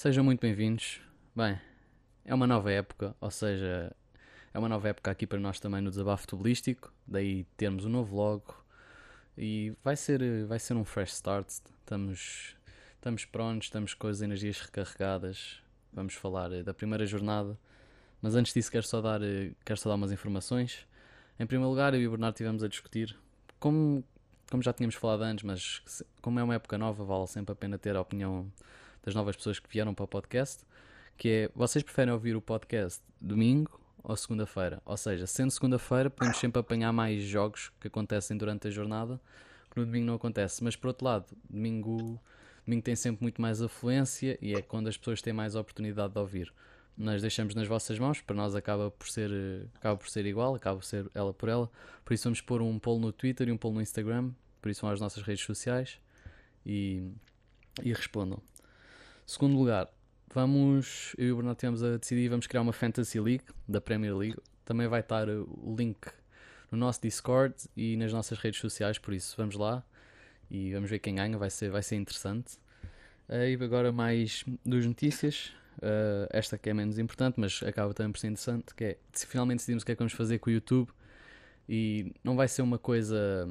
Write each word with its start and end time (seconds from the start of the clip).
Sejam 0.00 0.24
muito 0.24 0.40
bem-vindos. 0.40 0.98
Bem, 1.36 1.60
é 2.24 2.34
uma 2.34 2.46
nova 2.46 2.72
época, 2.72 3.14
ou 3.20 3.30
seja, 3.30 3.94
é 4.50 4.58
uma 4.58 4.66
nova 4.66 4.88
época 4.88 5.10
aqui 5.10 5.26
para 5.26 5.38
nós 5.38 5.60
também 5.60 5.82
no 5.82 5.90
desabafo 5.90 6.22
futebolístico, 6.22 6.90
daí 7.06 7.44
termos 7.54 7.84
um 7.84 7.90
novo 7.90 8.16
logo 8.16 8.64
e 9.36 9.74
vai 9.84 9.94
ser, 9.96 10.46
vai 10.46 10.58
ser 10.58 10.72
um 10.72 10.86
fresh 10.86 11.12
start. 11.12 11.46
Estamos, 11.50 12.56
estamos 12.94 13.26
prontos, 13.26 13.66
estamos 13.66 13.92
com 13.92 14.06
as 14.06 14.22
energias 14.22 14.58
recarregadas. 14.62 15.62
Vamos 15.92 16.14
falar 16.14 16.48
da 16.64 16.72
primeira 16.72 17.04
jornada, 17.04 17.58
mas 18.22 18.34
antes 18.34 18.54
disso 18.54 18.72
quero 18.72 18.86
só 18.86 19.02
dar, 19.02 19.20
quero 19.66 19.78
só 19.78 19.90
dar 19.90 19.96
umas 19.96 20.12
informações. 20.12 20.78
Em 21.38 21.46
primeiro 21.46 21.68
lugar, 21.68 21.92
eu 21.92 22.00
e 22.00 22.08
o 22.08 22.12
Bernardo 22.12 22.36
estivemos 22.36 22.64
a 22.64 22.68
discutir 22.68 23.14
como, 23.58 24.02
como 24.50 24.62
já 24.62 24.72
tínhamos 24.72 24.94
falado 24.94 25.24
antes, 25.24 25.44
mas 25.44 26.02
como 26.22 26.40
é 26.40 26.42
uma 26.42 26.54
época 26.54 26.78
nova, 26.78 27.04
vale 27.04 27.26
sempre 27.26 27.52
a 27.52 27.54
pena 27.54 27.76
ter 27.76 27.96
a 27.96 28.00
opinião 28.00 28.50
das 29.02 29.14
novas 29.14 29.36
pessoas 29.36 29.58
que 29.58 29.68
vieram 29.68 29.94
para 29.94 30.04
o 30.04 30.08
podcast, 30.08 30.64
que 31.16 31.28
é, 31.28 31.50
vocês 31.54 31.82
preferem 31.82 32.12
ouvir 32.12 32.36
o 32.36 32.40
podcast 32.40 33.02
domingo 33.20 33.80
ou 34.02 34.16
segunda-feira? 34.16 34.80
Ou 34.84 34.96
seja, 34.96 35.26
sendo 35.26 35.50
segunda-feira, 35.50 36.10
podemos 36.10 36.38
sempre 36.38 36.60
apanhar 36.60 36.92
mais 36.92 37.22
jogos 37.22 37.70
que 37.80 37.88
acontecem 37.88 38.36
durante 38.36 38.68
a 38.68 38.70
jornada, 38.70 39.20
que 39.70 39.78
no 39.78 39.86
domingo 39.86 40.06
não 40.06 40.14
acontece. 40.14 40.64
Mas 40.64 40.76
por 40.76 40.88
outro 40.88 41.04
lado, 41.04 41.26
domingo, 41.48 42.20
domingo 42.64 42.82
tem 42.82 42.96
sempre 42.96 43.22
muito 43.22 43.40
mais 43.40 43.62
afluência 43.62 44.38
e 44.40 44.54
é 44.54 44.62
quando 44.62 44.88
as 44.88 44.96
pessoas 44.96 45.20
têm 45.22 45.32
mais 45.32 45.54
oportunidade 45.54 46.12
de 46.12 46.18
ouvir. 46.18 46.52
Nós 46.96 47.22
deixamos 47.22 47.54
nas 47.54 47.66
vossas 47.66 47.98
mãos, 47.98 48.20
para 48.20 48.36
nós 48.36 48.54
acaba 48.54 48.90
por 48.90 49.08
ser, 49.08 49.30
acaba 49.74 49.96
por 49.96 50.08
ser 50.08 50.26
igual, 50.26 50.54
acaba 50.54 50.78
por 50.78 50.84
ser 50.84 51.10
ela 51.14 51.32
por 51.32 51.48
ela. 51.48 51.70
Por 52.04 52.12
isso 52.12 52.24
vamos 52.24 52.40
pôr 52.40 52.60
um 52.60 52.78
poll 52.78 52.98
no 52.98 53.12
Twitter 53.12 53.48
e 53.48 53.52
um 53.52 53.56
poll 53.56 53.72
no 53.72 53.80
Instagram, 53.80 54.32
por 54.60 54.70
isso 54.70 54.80
são 54.80 54.90
as 54.90 55.00
nossas 55.00 55.22
redes 55.22 55.44
sociais 55.44 55.98
e, 56.64 57.10
e 57.82 57.92
respondam. 57.92 58.42
Segundo 59.30 59.56
lugar, 59.56 59.88
vamos, 60.34 61.14
eu 61.16 61.28
e 61.28 61.30
o 61.30 61.36
Bernardo 61.36 61.56
temos 61.56 61.84
a 61.84 61.96
decidir, 61.96 62.28
vamos 62.28 62.48
criar 62.48 62.62
uma 62.62 62.72
Fantasy 62.72 63.20
League 63.20 63.44
da 63.68 63.80
Premier 63.80 64.16
League. 64.16 64.36
Também 64.64 64.88
vai 64.88 64.98
estar 64.98 65.28
o 65.28 65.76
link 65.78 65.98
no 66.68 66.76
nosso 66.76 67.00
Discord 67.00 67.54
e 67.76 67.96
nas 67.96 68.12
nossas 68.12 68.40
redes 68.40 68.58
sociais, 68.58 68.98
por 68.98 69.14
isso 69.14 69.36
vamos 69.36 69.54
lá 69.54 69.84
e 70.50 70.72
vamos 70.72 70.90
ver 70.90 70.98
quem 70.98 71.14
ganha, 71.14 71.38
vai 71.38 71.48
ser, 71.48 71.70
vai 71.70 71.80
ser 71.80 71.94
interessante. 71.94 72.56
Uh, 73.28 73.46
e 73.56 73.64
agora 73.64 73.92
mais 73.92 74.44
duas 74.66 74.84
notícias. 74.84 75.52
Uh, 75.76 76.26
esta 76.30 76.58
que 76.58 76.68
é 76.68 76.74
menos 76.74 76.98
importante, 76.98 77.38
mas 77.38 77.62
acaba 77.62 77.94
também 77.94 78.10
por 78.10 78.18
ser 78.18 78.26
interessante, 78.26 78.74
que 78.74 78.82
é 78.82 78.98
se 79.12 79.28
finalmente 79.28 79.58
decidimos 79.58 79.84
o 79.84 79.86
que 79.86 79.92
é 79.92 79.94
que 79.94 80.00
vamos 80.00 80.12
fazer 80.12 80.40
com 80.40 80.50
o 80.50 80.52
YouTube 80.52 80.90
e 81.68 82.12
não 82.24 82.34
vai 82.34 82.48
ser 82.48 82.62
uma 82.62 82.80
coisa 82.80 83.48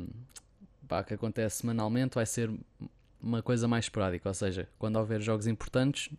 pá, 0.89 1.05
que 1.05 1.13
acontece 1.13 1.61
semanalmente, 1.61 2.15
vai 2.15 2.25
ser 2.25 2.51
uma 3.21 3.41
coisa 3.41 3.67
mais 3.67 3.85
esporádica, 3.85 4.29
ou 4.29 4.33
seja, 4.33 4.67
quando 4.77 4.95
houver 4.97 5.21
jogos 5.21 5.47
importantes, 5.47 6.09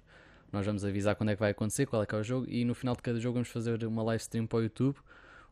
nós 0.52 0.66
vamos 0.66 0.84
avisar 0.84 1.14
quando 1.14 1.30
é 1.30 1.34
que 1.34 1.40
vai 1.40 1.50
acontecer, 1.50 1.86
qual 1.86 2.02
é 2.02 2.06
que 2.06 2.14
é 2.14 2.18
o 2.18 2.22
jogo, 2.22 2.46
e 2.48 2.64
no 2.64 2.74
final 2.74 2.94
de 2.96 3.02
cada 3.02 3.18
jogo 3.20 3.34
vamos 3.34 3.48
fazer 3.48 3.84
uma 3.84 4.02
live 4.02 4.20
stream 4.20 4.46
para 4.46 4.58
o 4.58 4.62
YouTube, 4.62 4.96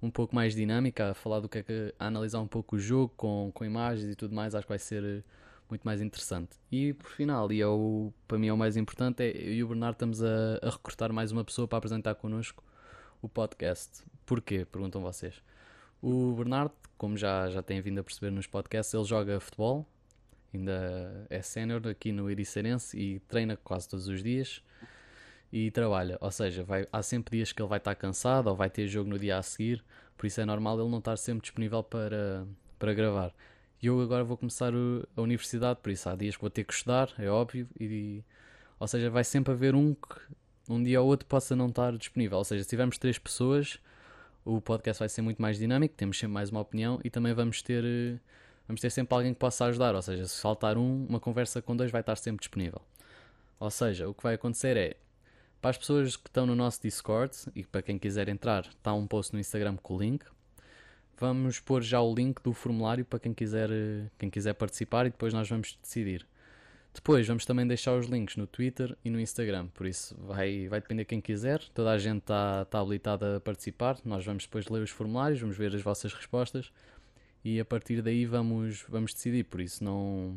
um 0.02 0.10
pouco 0.10 0.34
mais 0.34 0.54
dinâmica, 0.54 1.10
a 1.10 1.14
falar 1.14 1.40
do 1.40 1.48
que 1.48 1.58
é 1.58 1.62
que, 1.62 1.94
a 1.98 2.06
analisar 2.06 2.40
um 2.40 2.46
pouco 2.46 2.76
o 2.76 2.78
jogo 2.78 3.12
com, 3.16 3.50
com 3.52 3.64
imagens 3.64 4.12
e 4.12 4.14
tudo 4.14 4.34
mais, 4.34 4.54
acho 4.54 4.66
que 4.66 4.68
vai 4.68 4.78
ser 4.78 5.04
eh, 5.04 5.22
muito 5.68 5.82
mais 5.82 6.00
interessante. 6.00 6.50
E 6.70 6.92
por 6.92 7.10
final, 7.10 7.50
e 7.52 7.60
é 7.60 7.66
o, 7.66 8.12
para 8.26 8.38
mim 8.38 8.48
é 8.48 8.52
o 8.52 8.56
mais 8.56 8.76
importante, 8.76 9.22
é 9.22 9.30
eu 9.30 9.54
e 9.54 9.64
o 9.64 9.68
Bernardo 9.68 9.94
estamos 9.94 10.22
a, 10.22 10.58
a 10.62 10.70
recrutar 10.70 11.12
mais 11.12 11.32
uma 11.32 11.44
pessoa 11.44 11.66
para 11.66 11.78
apresentar 11.78 12.14
connosco 12.14 12.62
o 13.20 13.28
podcast. 13.28 14.04
Porquê? 14.24 14.64
Perguntam 14.64 15.02
vocês. 15.02 15.42
O 16.00 16.32
Bernardo, 16.32 16.72
como 16.96 17.16
já, 17.16 17.50
já 17.50 17.62
têm 17.62 17.80
vindo 17.80 17.98
a 17.98 18.04
perceber 18.04 18.30
nos 18.30 18.46
podcasts, 18.46 18.94
ele 18.94 19.04
joga 19.04 19.40
futebol, 19.40 19.86
ainda 20.52 21.26
é 21.30 21.42
sénior 21.42 21.86
aqui 21.88 22.12
no 22.12 22.30
Ericerense 22.30 22.98
e 22.98 23.20
treina 23.20 23.56
quase 23.56 23.88
todos 23.88 24.08
os 24.08 24.22
dias 24.22 24.62
e 25.52 25.70
trabalha. 25.70 26.18
Ou 26.20 26.30
seja, 26.30 26.62
vai, 26.64 26.86
há 26.92 27.02
sempre 27.02 27.36
dias 27.36 27.52
que 27.52 27.60
ele 27.60 27.68
vai 27.68 27.78
estar 27.78 27.94
cansado 27.94 28.48
ou 28.48 28.56
vai 28.56 28.70
ter 28.70 28.86
jogo 28.86 29.08
no 29.10 29.18
dia 29.18 29.38
a 29.38 29.42
seguir, 29.42 29.84
por 30.16 30.26
isso 30.26 30.40
é 30.40 30.44
normal 30.44 30.78
ele 30.80 30.90
não 30.90 30.98
estar 30.98 31.16
sempre 31.16 31.42
disponível 31.42 31.82
para, 31.82 32.46
para 32.78 32.92
gravar. 32.94 33.34
E 33.80 33.86
eu 33.86 34.00
agora 34.00 34.24
vou 34.24 34.36
começar 34.36 34.72
a 35.16 35.20
universidade, 35.20 35.78
por 35.82 35.90
isso 35.90 36.08
há 36.08 36.16
dias 36.16 36.34
que 36.36 36.40
vou 36.40 36.50
ter 36.50 36.64
que 36.64 36.72
estudar, 36.72 37.12
é 37.18 37.28
óbvio, 37.28 37.68
e, 37.78 38.24
ou 38.78 38.88
seja, 38.88 39.08
vai 39.08 39.22
sempre 39.22 39.52
haver 39.52 39.74
um 39.74 39.94
que 39.94 40.18
um 40.68 40.82
dia 40.82 41.00
ou 41.00 41.08
outro 41.08 41.26
possa 41.26 41.56
não 41.56 41.68
estar 41.68 41.96
disponível. 41.96 42.38
Ou 42.38 42.44
seja, 42.44 42.62
se 42.62 42.68
tivermos 42.68 42.98
três 42.98 43.18
pessoas, 43.18 43.78
o 44.44 44.60
podcast 44.60 45.00
vai 45.00 45.08
ser 45.08 45.22
muito 45.22 45.40
mais 45.40 45.58
dinâmico, 45.58 45.94
temos 45.94 46.18
sempre 46.18 46.34
mais 46.34 46.50
uma 46.50 46.60
opinião 46.60 47.00
e 47.04 47.10
também 47.10 47.32
vamos 47.32 47.62
ter 47.62 48.20
vamos 48.68 48.80
ter 48.80 48.90
sempre 48.90 49.14
alguém 49.14 49.32
que 49.32 49.40
possa 49.40 49.64
ajudar. 49.64 49.94
Ou 49.94 50.02
seja, 50.02 50.26
se 50.26 50.40
faltar 50.40 50.76
um, 50.76 51.06
uma 51.08 51.18
conversa 51.18 51.60
com 51.60 51.74
dois 51.74 51.90
vai 51.90 52.02
estar 52.02 52.16
sempre 52.16 52.40
disponível. 52.40 52.80
Ou 53.58 53.70
seja, 53.70 54.08
o 54.08 54.14
que 54.14 54.22
vai 54.22 54.34
acontecer 54.34 54.76
é 54.76 54.96
para 55.60 55.70
as 55.70 55.78
pessoas 55.78 56.16
que 56.16 56.28
estão 56.28 56.46
no 56.46 56.54
nosso 56.54 56.80
Discord 56.80 57.34
e 57.54 57.64
para 57.64 57.82
quem 57.82 57.98
quiser 57.98 58.28
entrar, 58.28 58.66
está 58.66 58.94
um 58.94 59.06
post 59.06 59.32
no 59.32 59.40
Instagram 59.40 59.76
com 59.82 59.96
o 59.96 59.98
link. 59.98 60.24
Vamos 61.18 61.58
pôr 61.58 61.82
já 61.82 62.00
o 62.00 62.14
link 62.14 62.40
do 62.42 62.52
formulário 62.52 63.04
para 63.04 63.18
quem 63.18 63.34
quiser, 63.34 63.68
quem 64.16 64.30
quiser 64.30 64.54
participar 64.54 65.06
e 65.06 65.10
depois 65.10 65.34
nós 65.34 65.48
vamos 65.48 65.76
decidir. 65.82 66.24
Depois 66.94 67.26
vamos 67.26 67.44
também 67.44 67.66
deixar 67.66 67.96
os 67.96 68.06
links 68.06 68.36
no 68.36 68.46
Twitter 68.46 68.96
e 69.04 69.10
no 69.10 69.20
Instagram, 69.20 69.66
por 69.68 69.86
isso 69.86 70.16
vai, 70.20 70.68
vai 70.68 70.80
depender 70.80 71.02
de 71.02 71.08
quem 71.08 71.20
quiser. 71.20 71.60
Toda 71.74 71.90
a 71.90 71.98
gente 71.98 72.18
está, 72.18 72.62
está 72.62 72.80
habilitada 72.80 73.36
a 73.36 73.40
participar. 73.40 73.98
Nós 74.04 74.24
vamos 74.24 74.44
depois 74.44 74.68
ler 74.68 74.82
os 74.82 74.90
formulários, 74.90 75.40
vamos 75.40 75.56
ver 75.56 75.74
as 75.74 75.82
vossas 75.82 76.12
respostas 76.12 76.72
e 77.48 77.60
a 77.60 77.64
partir 77.64 78.02
daí 78.02 78.26
vamos, 78.26 78.84
vamos 78.88 79.14
decidir. 79.14 79.44
Por 79.44 79.60
isso 79.60 79.82
não 79.82 80.36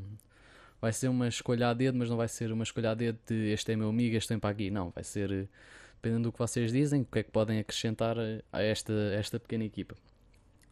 vai 0.80 0.94
ser 0.94 1.10
uma 1.10 1.28
escolha 1.28 1.70
a 1.70 1.74
dedo, 1.74 1.98
mas 1.98 2.10
não 2.10 2.18
vai 2.18 2.28
ser 2.28 2.52
uma 2.52 2.64
escolha 2.64 2.92
a 2.92 2.94
dedo 2.94 3.20
de 3.28 3.52
este 3.52 3.74
é 3.74 3.76
meu 3.76 3.90
amigo, 3.90 4.16
este 4.16 4.30
tem 4.30 4.40
para 4.40 4.50
aqui. 4.50 4.72
Não, 4.72 4.90
vai 4.92 5.04
ser 5.04 5.50
dependendo 5.96 6.30
do 6.30 6.32
que 6.32 6.40
vocês 6.40 6.72
dizem, 6.72 7.02
o 7.02 7.06
que 7.06 7.20
é 7.20 7.24
que 7.24 7.30
podem 7.30 7.60
acrescentar 7.60 8.18
a 8.52 8.62
esta, 8.62 8.94
esta 9.14 9.40
pequena 9.40 9.64
equipa. 9.64 9.96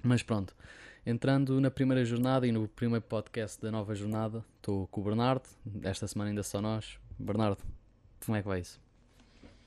Mas 0.01 0.23
pronto, 0.23 0.55
entrando 1.05 1.59
na 1.61 1.69
primeira 1.69 2.03
jornada 2.03 2.47
e 2.47 2.51
no 2.51 2.67
primeiro 2.67 3.03
podcast 3.03 3.61
da 3.61 3.69
nova 3.69 3.93
jornada, 3.93 4.43
estou 4.57 4.87
com 4.87 5.01
o 5.01 5.03
Bernardo. 5.03 5.47
Esta 5.83 6.07
semana 6.07 6.31
ainda 6.31 6.41
só 6.41 6.61
nós. 6.61 6.97
Bernardo, 7.19 7.61
como 8.25 8.37
é 8.37 8.41
que 8.41 8.47
vai 8.47 8.61
isso? 8.61 8.88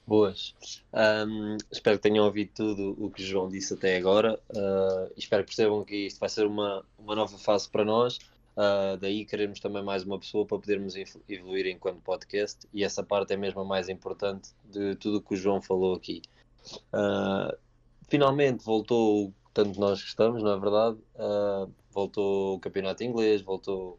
Boas. 0.07 0.55
Um, 0.93 1.57
espero 1.71 1.97
que 1.97 2.03
tenham 2.03 2.25
ouvido 2.25 2.51
tudo 2.55 2.97
o 2.99 3.11
que 3.11 3.23
o 3.23 3.25
João 3.25 3.49
disse 3.49 3.75
até 3.75 3.97
agora. 3.97 4.39
Uh, 4.51 5.13
espero 5.17 5.45
que 5.45 5.51
percebam 5.51 5.85
que 5.85 6.07
isto 6.07 6.19
vai 6.19 6.29
ser 6.29 6.45
uma, 6.45 6.85
uma 6.99 7.15
nova 7.15 7.39
fase 7.39 7.69
para 7.69 7.85
nós. 7.85 8.19
Uh, 8.57 8.97
daí 9.01 9.25
queremos 9.25 9.61
também 9.61 9.83
mais 9.83 10.03
uma 10.03 10.19
pessoa 10.19 10.45
para 10.45 10.59
podermos 10.59 10.95
evoluir 11.29 11.67
enquanto 11.69 12.01
podcast. 12.03 12.67
E 12.75 12.83
essa 12.83 13.03
parte 13.03 13.33
é 13.33 13.37
mesmo 13.37 13.61
a 13.61 13.65
mais 13.65 13.89
importante 13.89 14.51
de 14.65 14.97
tudo 14.97 15.19
o 15.19 15.23
que 15.23 15.35
o 15.35 15.37
João 15.37 15.63
falou 15.63 15.95
aqui. 15.95 16.21
Uh, 16.93 17.57
finalmente 18.09 18.65
voltou 18.65 19.33
tanto 19.55 19.79
nós 19.79 20.03
gostamos, 20.03 20.43
não 20.43 20.53
é 20.53 20.59
verdade? 20.59 20.99
voltou 21.93 22.57
o 22.57 22.59
campeonato 22.59 23.05
inglês, 23.05 23.43
voltou 23.43 23.99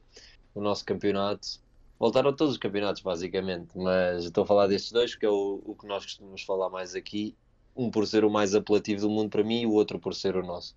o 0.56 0.62
nosso 0.62 0.84
campeonato 0.84 1.63
voltaram 2.04 2.34
todos 2.34 2.56
os 2.56 2.60
campeonatos, 2.60 3.02
basicamente, 3.02 3.78
mas 3.78 4.26
estou 4.26 4.44
a 4.44 4.46
falar 4.48 4.68
destes 4.68 4.92
dois 4.92 5.12
porque 5.12 5.26
é 5.26 5.30
o, 5.30 5.62
o 5.64 5.74
que 5.74 5.88
nós 5.88 6.04
costumamos 6.04 6.44
falar 6.44 6.70
mais 6.70 6.96
aqui. 6.96 7.34
Um 7.74 7.90
por 7.90 8.06
ser 8.06 8.26
o 8.26 8.30
mais 8.30 8.54
apelativo 8.54 9.00
do 9.00 9.10
mundo 9.10 9.30
para 9.30 9.42
mim 9.42 9.62
e 9.62 9.66
o 9.66 9.72
outro 9.72 9.98
por 9.98 10.14
ser 10.14 10.36
o 10.36 10.46
nosso. 10.46 10.76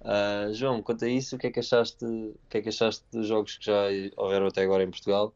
Uh, 0.00 0.52
João, 0.54 0.82
quanto 0.82 1.04
a 1.04 1.08
isso, 1.08 1.36
o 1.36 1.38
que 1.38 1.48
é 1.48 1.50
que 1.50 1.60
achaste, 1.60 2.02
o 2.02 2.34
que 2.48 2.56
é 2.56 2.62
que 2.62 2.70
achaste 2.70 3.04
dos 3.12 3.26
jogos 3.26 3.58
que 3.58 3.66
já 3.66 3.88
houveram 4.16 4.46
até 4.46 4.62
agora 4.62 4.82
em 4.82 4.90
Portugal? 4.90 5.34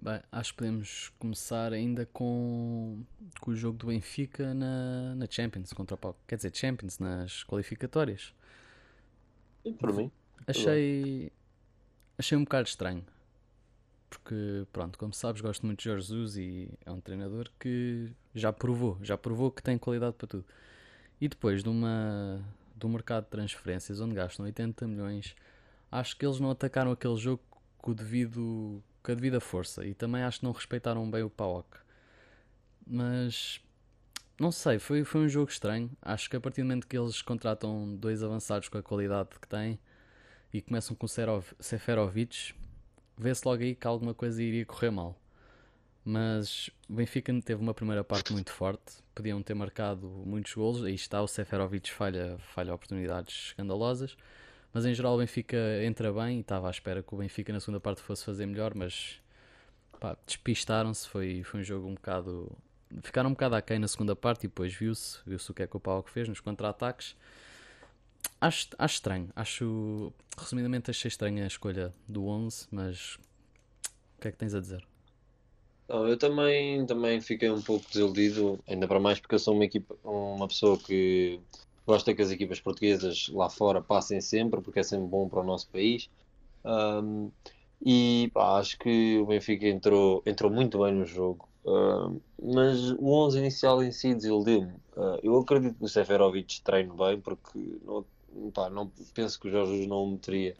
Bem, 0.00 0.20
acho 0.32 0.52
que 0.52 0.58
podemos 0.58 1.12
começar 1.18 1.74
ainda 1.74 2.06
com, 2.06 3.02
com 3.42 3.50
o 3.50 3.54
jogo 3.54 3.76
do 3.76 3.88
Benfica 3.88 4.54
na, 4.54 5.14
na 5.14 5.26
Champions 5.28 5.74
contra 5.74 5.94
o. 5.94 6.14
Quer 6.26 6.36
dizer, 6.36 6.56
Champions 6.56 6.98
nas 6.98 7.44
qualificatórias. 7.44 8.32
E 9.62 9.74
por 9.74 9.92
mim. 9.92 10.10
Achei, 10.46 11.30
achei 12.16 12.38
um 12.38 12.44
bocado 12.44 12.66
estranho 12.66 13.04
porque, 14.28 14.66
pronto, 14.74 14.98
como 14.98 15.14
sabes, 15.14 15.40
gosto 15.40 15.64
muito 15.64 15.78
de 15.78 15.86
Jorge 15.86 16.08
Jesus 16.08 16.36
e 16.36 16.70
é 16.84 16.92
um 16.92 17.00
treinador 17.00 17.50
que 17.58 18.12
já 18.34 18.52
provou, 18.52 18.98
já 19.00 19.16
provou 19.16 19.50
que 19.50 19.62
tem 19.62 19.78
qualidade 19.78 20.16
para 20.16 20.28
tudo. 20.28 20.44
E 21.18 21.26
depois 21.28 21.62
de 21.62 21.70
uma 21.70 22.44
do 22.76 22.90
mercado 22.90 23.24
de 23.24 23.30
transferências 23.30 24.00
onde 24.00 24.14
gastam 24.14 24.44
80 24.44 24.86
milhões, 24.86 25.34
acho 25.90 26.14
que 26.14 26.26
eles 26.26 26.38
não 26.38 26.50
atacaram 26.50 26.92
aquele 26.92 27.16
jogo 27.16 27.42
com, 27.78 27.92
o 27.92 27.94
devido, 27.94 28.84
com 29.02 29.12
a 29.12 29.14
devida 29.14 29.40
força 29.40 29.86
e 29.86 29.94
também 29.94 30.22
acho 30.22 30.40
que 30.40 30.44
não 30.44 30.52
respeitaram 30.52 31.10
bem 31.10 31.22
o 31.22 31.30
PAOK. 31.30 31.78
Mas 32.86 33.62
não 34.38 34.52
sei, 34.52 34.78
foi, 34.78 35.04
foi 35.04 35.22
um 35.22 35.28
jogo 35.28 35.50
estranho. 35.50 35.90
Acho 36.02 36.28
que 36.28 36.36
a 36.36 36.40
partir 36.40 36.60
do 36.60 36.66
momento 36.66 36.86
que 36.86 36.98
eles 36.98 37.22
contratam 37.22 37.96
dois 37.96 38.22
avançados 38.22 38.68
com 38.68 38.76
a 38.76 38.82
qualidade 38.82 39.30
que 39.40 39.48
têm 39.48 39.78
e 40.52 40.60
começam 40.60 40.94
com 40.94 41.06
o 41.06 41.08
Seferovic, 41.60 42.54
vê-se 43.18 43.46
logo 43.46 43.62
aí 43.62 43.74
que 43.74 43.86
alguma 43.86 44.14
coisa 44.14 44.42
iria 44.42 44.64
correr 44.64 44.90
mal. 44.90 45.18
Mas 46.04 46.70
o 46.88 46.94
Benfica 46.94 47.32
teve 47.42 47.60
uma 47.60 47.74
primeira 47.74 48.02
parte 48.02 48.32
muito 48.32 48.50
forte, 48.50 49.02
podiam 49.14 49.42
ter 49.42 49.54
marcado 49.54 50.08
muitos 50.24 50.54
golos, 50.54 50.84
aí 50.84 50.94
está, 50.94 51.20
o 51.20 51.28
Seferovic 51.28 51.90
falha, 51.92 52.38
falha 52.54 52.72
oportunidades 52.72 53.48
escandalosas, 53.48 54.16
mas 54.72 54.86
em 54.86 54.94
geral 54.94 55.16
o 55.16 55.18
Benfica 55.18 55.58
entra 55.84 56.10
bem 56.12 56.38
e 56.38 56.40
estava 56.40 56.68
à 56.68 56.70
espera 56.70 57.02
que 57.02 57.14
o 57.14 57.18
Benfica 57.18 57.52
na 57.52 57.60
segunda 57.60 57.80
parte 57.80 58.00
fosse 58.00 58.24
fazer 58.24 58.46
melhor, 58.46 58.74
mas 58.74 59.20
despistaram-se, 60.26 61.08
foi, 61.08 61.42
foi 61.42 61.60
um 61.60 61.64
jogo 61.64 61.88
um 61.88 61.94
bocado. 61.94 62.50
Ficaram 63.02 63.28
um 63.28 63.32
bocado 63.32 63.56
aquém 63.56 63.78
na 63.78 63.88
segunda 63.88 64.16
parte 64.16 64.44
e 64.44 64.48
depois 64.48 64.72
viu-se 64.72 65.18
viu 65.26 65.36
o 65.36 65.54
que 65.54 65.62
é 65.62 65.66
que 65.66 65.76
o 65.76 65.80
Pau 65.80 66.02
fez 66.04 66.28
nos 66.28 66.40
contra-ataques. 66.40 67.16
Acho, 68.40 68.68
acho 68.78 68.94
estranho, 68.94 69.30
acho. 69.34 70.12
Resumidamente, 70.36 70.90
achei 70.90 71.08
estranha 71.08 71.44
a 71.44 71.46
escolha 71.46 71.94
do 72.06 72.26
11, 72.26 72.66
mas. 72.70 73.16
O 74.16 74.20
que 74.20 74.28
é 74.28 74.32
que 74.32 74.38
tens 74.38 74.54
a 74.54 74.60
dizer? 74.60 74.86
Não, 75.88 76.06
eu 76.06 76.18
também, 76.18 76.84
também 76.86 77.20
fiquei 77.20 77.50
um 77.50 77.62
pouco 77.62 77.86
desiludido, 77.88 78.62
ainda 78.68 78.86
para 78.86 79.00
mais 79.00 79.18
porque 79.18 79.34
eu 79.34 79.38
sou 79.38 79.54
uma, 79.54 79.64
equipa, 79.64 79.96
uma 80.04 80.46
pessoa 80.46 80.78
que 80.78 81.40
gosta 81.86 82.14
que 82.14 82.20
as 82.20 82.30
equipas 82.30 82.60
portuguesas 82.60 83.28
lá 83.28 83.48
fora 83.48 83.80
passem 83.80 84.20
sempre, 84.20 84.60
porque 84.60 84.80
é 84.80 84.82
sempre 84.82 85.06
bom 85.08 85.28
para 85.28 85.40
o 85.40 85.44
nosso 85.44 85.68
país. 85.70 86.10
Um, 86.64 87.30
e 87.84 88.30
pá, 88.34 88.58
acho 88.58 88.78
que 88.78 89.18
o 89.18 89.26
Benfica 89.26 89.66
entrou, 89.66 90.22
entrou 90.26 90.50
muito 90.50 90.78
bem 90.80 90.92
no 90.94 91.06
jogo, 91.06 91.47
uh, 91.68 92.20
mas 92.42 92.90
o 92.92 93.06
11 93.06 93.38
inicial 93.38 93.82
em 93.82 93.92
si 93.92 94.14
desiludiu-me. 94.14 94.72
Uh, 94.96 95.18
eu 95.22 95.38
acredito 95.38 95.78
que 95.78 95.84
o 95.84 95.88
Seferovic 95.88 96.62
treine 96.62 96.92
bem, 96.92 97.20
porque 97.20 97.58
não, 97.84 98.04
pá, 98.52 98.70
não 98.70 98.90
penso 99.14 99.38
que 99.38 99.48
o 99.48 99.50
Jorge 99.50 99.86
não 99.86 100.04
o 100.04 100.10
meteria 100.10 100.56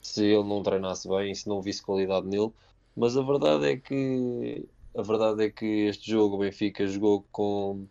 se 0.00 0.24
ele 0.24 0.44
não 0.44 0.62
treinasse 0.62 1.08
bem 1.08 1.32
e 1.32 1.36
se 1.36 1.48
não 1.48 1.60
visse 1.60 1.82
qualidade 1.82 2.26
nele. 2.26 2.52
Mas 2.96 3.16
a 3.16 3.22
verdade 3.22 3.66
é 3.66 3.76
que 3.76 4.66
a 4.96 5.02
verdade 5.02 5.44
é 5.44 5.50
que 5.50 5.64
este 5.64 6.10
jogo 6.10 6.36
o 6.36 6.38
Benfica 6.38 6.86
jogou 6.86 7.24
com, 7.30 7.86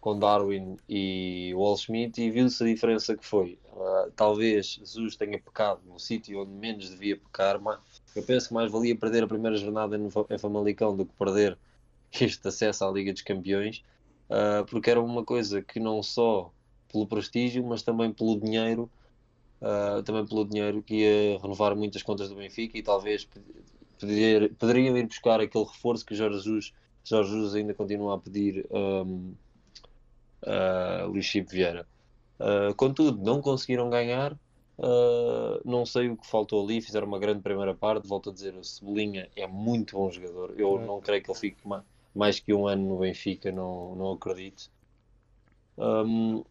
com 0.00 0.18
Darwin 0.18 0.76
e 0.88 1.52
Wall 1.54 1.76
Schmidt 1.76 2.20
e 2.20 2.30
viu-se 2.30 2.62
a 2.62 2.66
diferença 2.66 3.16
que 3.16 3.24
foi. 3.24 3.58
Uh, 3.72 4.10
talvez 4.16 4.80
Jesus 4.82 5.16
tenha 5.16 5.38
pecado 5.38 5.80
no 5.86 5.98
sítio 5.98 6.42
onde 6.42 6.50
menos 6.50 6.90
devia 6.90 7.16
pecar, 7.16 7.60
mas 7.60 7.78
eu 8.16 8.22
penso 8.22 8.48
que 8.48 8.54
mais 8.54 8.70
valia 8.70 8.96
perder 8.96 9.22
a 9.22 9.28
primeira 9.28 9.56
jornada 9.56 9.96
em 9.96 10.38
Famalicão 10.38 10.96
do 10.96 11.06
que 11.06 11.12
perder 11.14 11.56
este 12.12 12.46
acesso 12.46 12.84
à 12.84 12.90
Liga 12.90 13.12
dos 13.12 13.22
Campeões, 13.22 13.82
uh, 14.28 14.64
porque 14.66 14.90
era 14.90 15.00
uma 15.00 15.24
coisa 15.24 15.62
que 15.62 15.78
não 15.78 16.02
só 16.02 16.52
pelo 16.90 17.06
prestígio, 17.06 17.64
mas 17.64 17.82
também 17.82 18.12
pelo 18.12 18.38
dinheiro, 18.38 18.90
uh, 19.60 20.02
também 20.02 20.26
pelo 20.26 20.44
dinheiro 20.44 20.82
que 20.82 20.94
ia 20.96 21.38
renovar 21.38 21.76
muitas 21.76 22.02
contas 22.02 22.28
do 22.28 22.34
Benfica 22.34 22.76
e 22.76 22.82
talvez 22.82 23.28
poder, 23.98 24.54
poderiam 24.54 24.96
ir 24.96 25.06
buscar 25.06 25.40
aquele 25.40 25.64
reforço 25.64 26.04
que 26.04 26.14
Jorge 26.14 26.38
Jesus, 26.38 26.72
Jorge 27.04 27.30
Jesus 27.30 27.54
ainda 27.54 27.74
continua 27.74 28.14
a 28.14 28.18
pedir 28.18 28.66
um, 28.70 29.34
a 30.46 31.04
Luís 31.04 31.26
Chico 31.26 31.50
Vieira. 31.50 31.86
Uh, 32.38 32.74
contudo, 32.74 33.22
não 33.22 33.42
conseguiram 33.42 33.90
ganhar. 33.90 34.32
Uh, 34.78 35.60
não 35.62 35.84
sei 35.84 36.08
o 36.08 36.16
que 36.16 36.26
faltou 36.26 36.64
ali. 36.64 36.80
Fizeram 36.80 37.06
uma 37.06 37.18
grande 37.18 37.40
primeira 37.42 37.74
parte. 37.74 38.08
Volto 38.08 38.30
a 38.30 38.32
dizer, 38.32 38.54
o 38.54 38.64
Cebolinha 38.64 39.28
é 39.36 39.46
muito 39.46 39.96
bom 39.96 40.10
jogador. 40.10 40.54
Eu 40.56 40.80
é. 40.80 40.86
não 40.86 41.00
creio 41.00 41.22
que 41.22 41.30
ele 41.30 41.38
fique 41.38 41.68
mais, 41.68 41.82
mais 42.14 42.40
que 42.40 42.52
um 42.52 42.66
ano 42.66 42.88
no 42.88 42.98
Benfica. 42.98 43.50
Não, 43.52 43.94
não 43.94 44.12
acredito. 44.12 44.70
Um, 45.78 46.44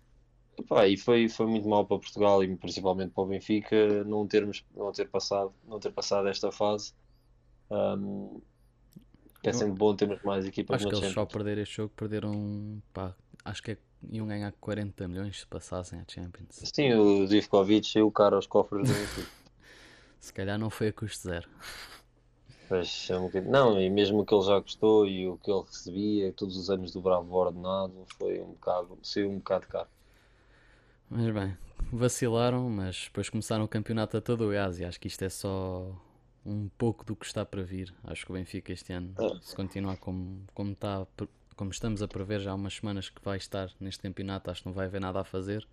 Pá, 0.68 0.88
e 0.88 0.98
foi, 0.98 1.30
foi 1.30 1.46
muito 1.46 1.68
mal 1.68 1.86
para 1.86 2.00
Portugal 2.00 2.44
e 2.44 2.56
principalmente 2.56 3.12
para 3.12 3.24
o 3.24 3.28
Benfica 3.28 4.04
não 4.04 4.28
termos 4.28 4.66
não 4.76 4.92
ter 4.92 5.08
passado 5.08 5.54
não 5.66 5.80
ter 5.80 5.92
passado 5.92 6.28
esta 6.28 6.52
fase 6.52 6.94
um, 7.72 8.42
é 9.44 9.54
sempre 9.54 9.78
bom 9.78 9.96
termos 9.96 10.22
mais 10.24 10.46
equipas 10.46 10.82
Acho 10.82 10.90
que 10.90 10.96
eles 10.96 11.14
só 11.14 11.26
perder 11.26 11.58
este 11.60 11.78
jogo 11.78 11.94
perderam, 11.96 12.82
pá, 12.94 13.16
acho 13.46 13.64
que 13.64 13.72
é, 13.72 13.78
iam 14.12 14.28
ganhar 14.28 14.52
40 14.60 15.08
milhões 15.08 15.40
se 15.40 15.48
passassem 15.48 16.00
a 16.00 16.06
Champions. 16.08 16.62
Sim, 16.74 16.94
o 16.94 17.26
Zivkovic 17.26 17.98
e 17.98 18.02
o 18.02 18.12
cara 18.12 18.36
aos 18.36 18.48
cofres 18.48 18.88
do 18.88 18.94
Se 20.20 20.34
calhar 20.34 20.60
não 20.60 20.70
foi 20.70 20.90
a 20.90 20.94
custo 20.94 21.30
zero. 21.30 21.48
Pois, 22.69 23.10
é 23.10 23.18
um 23.18 23.31
não, 23.50 23.81
e 23.81 23.89
mesmo 23.89 24.19
o 24.19 24.25
que 24.25 24.31
ele 24.31 24.44
já 24.44 24.60
gostou 24.60 25.07
e 25.07 25.27
o 25.27 25.38
que 25.38 25.51
ele 25.51 25.63
recebia, 25.66 26.31
todos 26.33 26.56
os 26.56 26.69
anos 26.69 26.92
do 26.92 27.01
Bravo 27.01 27.36
ordenado, 27.36 28.06
foi 28.16 28.39
um 28.39 28.51
bocado, 28.51 28.95
saiu 29.01 29.31
um 29.31 29.39
bocado 29.39 29.66
caro. 29.66 29.89
Mas 31.10 31.33
bem, 31.33 31.57
vacilaram, 31.92 32.69
mas 32.69 33.06
depois 33.06 33.27
começaram 33.27 33.66
o 33.66 33.68
campeonato 33.68 34.18
a 34.18 34.21
todo 34.21 34.48
o 34.48 34.51
gás 34.51 34.80
e 34.80 34.86
acho 34.86 35.00
que 35.00 35.07
isto 35.07 35.24
é 35.24 35.30
só 35.30 35.92
um 36.45 36.69
pouco 36.77 37.04
do 37.04 37.16
que 37.16 37.25
está 37.25 37.44
para 37.44 37.63
vir. 37.63 37.92
Acho 38.04 38.24
que 38.24 38.31
o 38.31 38.36
Benfica 38.36 38.71
este 38.71 38.94
ano, 38.94 39.16
é. 39.19 39.39
se 39.42 39.56
continuar 39.56 39.98
como, 39.98 40.44
como, 40.54 40.74
está, 40.74 41.07
como 41.56 41.71
estamos 41.71 42.04
a 42.04 42.07
prever 42.07 42.39
já 42.39 42.51
há 42.51 42.56
umas 42.56 42.75
semanas 42.75 43.10
que 43.10 43.19
vai 43.25 43.38
estar 43.38 43.71
neste 43.80 44.04
campeonato, 44.04 44.51
acho 44.51 44.62
que 44.62 44.68
não 44.68 44.74
vai 44.75 44.86
haver 44.86 45.01
nada 45.01 45.19
a 45.19 45.24
fazer. 45.24 45.68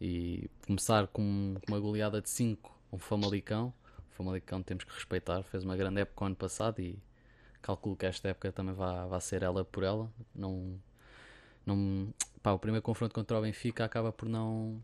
E 0.00 0.48
começar 0.64 1.08
com 1.08 1.56
uma 1.66 1.80
goleada 1.80 2.22
de 2.22 2.30
5 2.30 2.72
um 2.92 2.98
Famalicão. 2.98 3.74
Famalicão 4.16 4.62
temos 4.62 4.84
que 4.84 4.92
respeitar, 4.92 5.42
fez 5.42 5.62
uma 5.62 5.76
grande 5.76 6.00
época 6.00 6.24
o 6.24 6.26
ano 6.26 6.36
passado 6.36 6.80
e 6.80 6.98
calculo 7.60 7.96
que 7.96 8.06
esta 8.06 8.28
época 8.28 8.50
também 8.52 8.74
vai, 8.74 9.06
vai 9.06 9.20
ser 9.20 9.42
ela 9.42 9.64
por 9.64 9.82
ela. 9.82 10.10
Não, 10.34 10.80
não, 11.64 12.14
pá, 12.42 12.52
o 12.52 12.58
primeiro 12.58 12.82
confronto 12.82 13.14
contra 13.14 13.38
o 13.38 13.42
Benfica 13.42 13.84
acaba 13.84 14.12
por 14.12 14.28
não, 14.28 14.82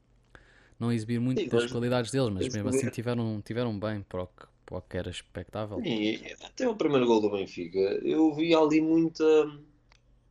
não 0.78 0.92
exibir 0.92 1.20
muito 1.20 1.40
Sim, 1.40 1.48
das 1.48 1.70
qualidades 1.70 2.10
deles, 2.10 2.30
mas 2.30 2.48
mesmo 2.48 2.68
assim 2.68 2.90
tiveram, 2.90 3.40
tiveram 3.42 3.78
bem 3.78 4.02
para 4.02 4.24
o 4.24 4.26
que 4.26 4.52
para 4.64 4.78
o 4.78 4.82
que 4.82 4.96
era 4.96 5.10
expectável. 5.10 5.80
E 5.84 6.20
até 6.42 6.68
o 6.68 6.74
primeiro 6.74 7.06
gol 7.06 7.20
do 7.20 7.30
Benfica, 7.30 7.78
eu 7.78 8.32
vi 8.34 8.54
ali 8.54 8.80
muita, 8.80 9.24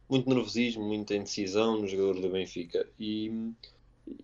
muito 0.09 0.27
nervosismo, 0.27 0.83
muita 0.83 1.15
indecisão 1.15 1.79
no 1.79 1.87
jogador 1.87 2.19
do 2.19 2.29
Benfica. 2.29 2.87
E, 2.99 3.51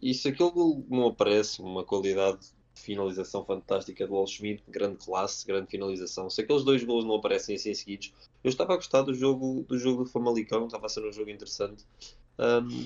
e 0.01 0.13
se 0.13 0.29
aquele 0.29 0.51
gol 0.51 0.83
não 0.89 1.07
aparece, 1.07 1.61
uma 1.61 1.83
qualidade 1.83 2.39
de 2.39 2.56
finalização 2.77 3.43
fantástica 3.43 4.07
do 4.07 4.13
Wall 4.13 4.27
Schmidt, 4.27 4.63
grande 4.67 4.97
classe, 4.97 5.45
grande 5.45 5.69
finalização, 5.69 6.29
se 6.29 6.41
aqueles 6.41 6.63
dois 6.63 6.83
gols 6.83 7.05
não 7.05 7.15
aparecem 7.15 7.55
assim 7.55 7.73
seguidos, 7.73 8.13
eu 8.43 8.49
estava 8.49 8.73
a 8.73 8.75
gostar 8.75 9.01
do 9.01 9.13
jogo 9.13 9.65
do 9.67 9.77
jogo 9.77 10.03
do 10.03 10.09
Famalicão, 10.09 10.65
estava 10.65 10.85
a 10.85 10.89
ser 10.89 11.05
um 11.05 11.11
jogo 11.11 11.29
interessante. 11.29 11.85
Um, 12.39 12.85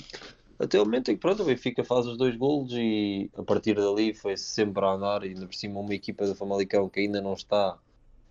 até 0.62 0.80
o 0.80 0.86
momento 0.86 1.10
em 1.10 1.16
que 1.16 1.22
pronto, 1.22 1.42
o 1.42 1.46
Benfica 1.46 1.84
faz 1.84 2.06
os 2.06 2.18
dois 2.18 2.36
golos 2.36 2.72
e 2.74 3.32
a 3.36 3.42
partir 3.42 3.74
dali 3.74 4.14
foi 4.14 4.38
sempre 4.38 4.86
a 4.86 4.92
andar 4.92 5.24
e 5.24 5.30
ainda 5.30 5.48
por 5.48 5.56
cima 5.56 5.80
uma 5.80 5.94
equipa 5.94 6.26
do 6.28 6.36
Famalicão 6.36 6.88
que 6.88 7.00
ainda 7.00 7.20
não 7.20 7.34
está 7.34 7.80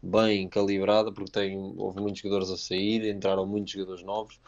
bem 0.00 0.48
calibrada 0.48 1.10
porque 1.12 1.30
tem, 1.30 1.74
houve 1.76 2.00
muitos 2.00 2.20
jogadores 2.20 2.50
a 2.50 2.56
sair, 2.56 3.04
entraram 3.08 3.46
muitos 3.46 3.72
jogadores 3.72 4.04
novos. 4.04 4.40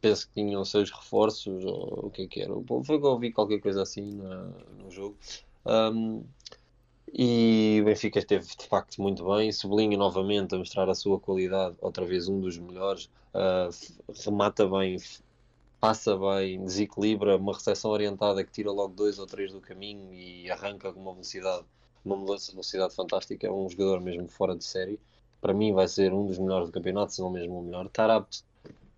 Penso 0.00 0.28
que 0.28 0.34
tinham 0.34 0.64
seis 0.64 0.90
reforços 0.90 1.64
ou 1.64 2.06
o 2.06 2.10
que 2.10 2.22
é 2.22 2.26
que 2.26 2.40
era. 2.42 2.52
Foi 2.84 2.98
que 2.98 3.06
eu 3.06 3.10
ouvi 3.10 3.32
qualquer 3.32 3.60
coisa 3.60 3.82
assim 3.82 4.12
na, 4.14 4.50
no 4.78 4.90
jogo. 4.90 5.16
Um, 5.66 6.24
e 7.12 7.78
o 7.82 7.84
Benfica 7.84 8.18
esteve 8.18 8.46
de 8.46 8.66
facto 8.66 9.00
muito 9.02 9.24
bem 9.24 9.50
sublinha 9.52 9.96
novamente 9.96 10.54
a 10.54 10.58
mostrar 10.58 10.88
a 10.88 10.94
sua 10.94 11.18
qualidade 11.18 11.76
outra 11.80 12.04
vez 12.04 12.28
um 12.28 12.40
dos 12.40 12.58
melhores 12.58 13.10
uh, 13.34 13.70
remata 14.24 14.66
bem 14.68 14.96
passa 15.80 16.14
bem, 16.16 16.62
desequilibra, 16.62 17.38
uma 17.38 17.54
recepção 17.54 17.90
orientada 17.90 18.44
que 18.44 18.52
tira 18.52 18.70
logo 18.70 18.94
dois 18.94 19.18
ou 19.18 19.26
três 19.26 19.50
do 19.50 19.60
caminho 19.60 20.12
e 20.12 20.50
arranca 20.50 20.92
com 20.92 21.00
uma 21.00 21.12
velocidade, 21.12 21.64
uma 22.04 22.16
mudança 22.16 22.46
de 22.48 22.52
velocidade 22.52 22.94
fantástica. 22.94 23.46
É 23.46 23.50
um 23.50 23.68
jogador 23.68 24.00
mesmo 24.00 24.28
fora 24.28 24.54
de 24.54 24.62
série. 24.62 25.00
Para 25.40 25.54
mim, 25.54 25.72
vai 25.72 25.88
ser 25.88 26.12
um 26.12 26.26
dos 26.26 26.38
melhores 26.38 26.68
do 26.68 26.72
campeonato, 26.72 27.14
se 27.14 27.22
não 27.22 27.30
mesmo 27.30 27.58
o 27.58 27.62
melhor. 27.62 27.86
Estar 27.86 28.10
apto 28.10 28.44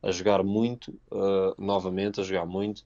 a 0.02 0.10
jogar 0.10 0.42
muito, 0.42 0.90
uh, 1.12 1.54
novamente, 1.56 2.20
a 2.20 2.24
jogar 2.24 2.44
muito. 2.44 2.84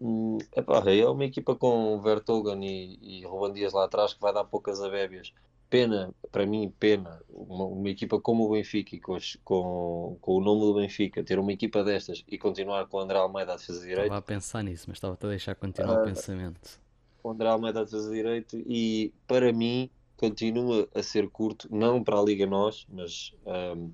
Hum, 0.00 0.38
epá, 0.54 0.82
é 0.90 1.06
uma 1.06 1.24
equipa 1.24 1.54
com 1.54 2.00
Vertogen 2.00 2.62
e, 2.62 3.20
e 3.20 3.24
Ruban 3.24 3.52
Dias 3.52 3.72
lá 3.72 3.84
atrás 3.84 4.12
que 4.12 4.20
vai 4.20 4.32
dar 4.32 4.44
poucas 4.44 4.80
abébias 4.80 5.32
pena, 5.68 6.14
para 6.30 6.46
mim, 6.46 6.72
pena, 6.78 7.20
uma, 7.28 7.64
uma 7.64 7.88
equipa 7.88 8.20
como 8.20 8.44
o 8.44 8.50
Benfica 8.50 8.96
e 8.96 9.00
com, 9.00 9.16
com, 9.44 10.16
com, 10.20 10.32
o 10.36 10.40
nome 10.40 10.60
do 10.60 10.74
Benfica, 10.74 11.22
ter 11.22 11.38
uma 11.38 11.52
equipa 11.52 11.82
destas 11.82 12.24
e 12.28 12.38
continuar 12.38 12.86
com 12.86 12.98
o 12.98 13.00
André 13.00 13.18
Almeida 13.18 13.52
a 13.52 13.56
defesa 13.56 13.80
de 13.80 13.86
direito. 13.86 14.04
Estava 14.04 14.18
a 14.18 14.22
pensar 14.22 14.62
nisso, 14.62 14.84
mas 14.88 14.96
estava-te 14.96 15.26
a 15.26 15.28
deixar 15.28 15.54
continuar 15.54 15.98
uh, 15.98 16.02
o 16.02 16.04
pensamento. 16.04 16.80
O 17.22 17.30
André 17.30 17.48
Almeida 17.48 17.80
a 17.80 17.84
defesa 17.84 18.08
de 18.08 18.14
direito 18.14 18.56
e 18.66 19.12
para 19.26 19.52
mim 19.52 19.90
continua 20.16 20.88
a 20.94 21.02
ser 21.02 21.28
curto, 21.28 21.68
não 21.70 22.02
para 22.02 22.18
a 22.18 22.22
Liga 22.22 22.46
Nós, 22.46 22.86
mas, 22.88 23.34
um, 23.44 23.90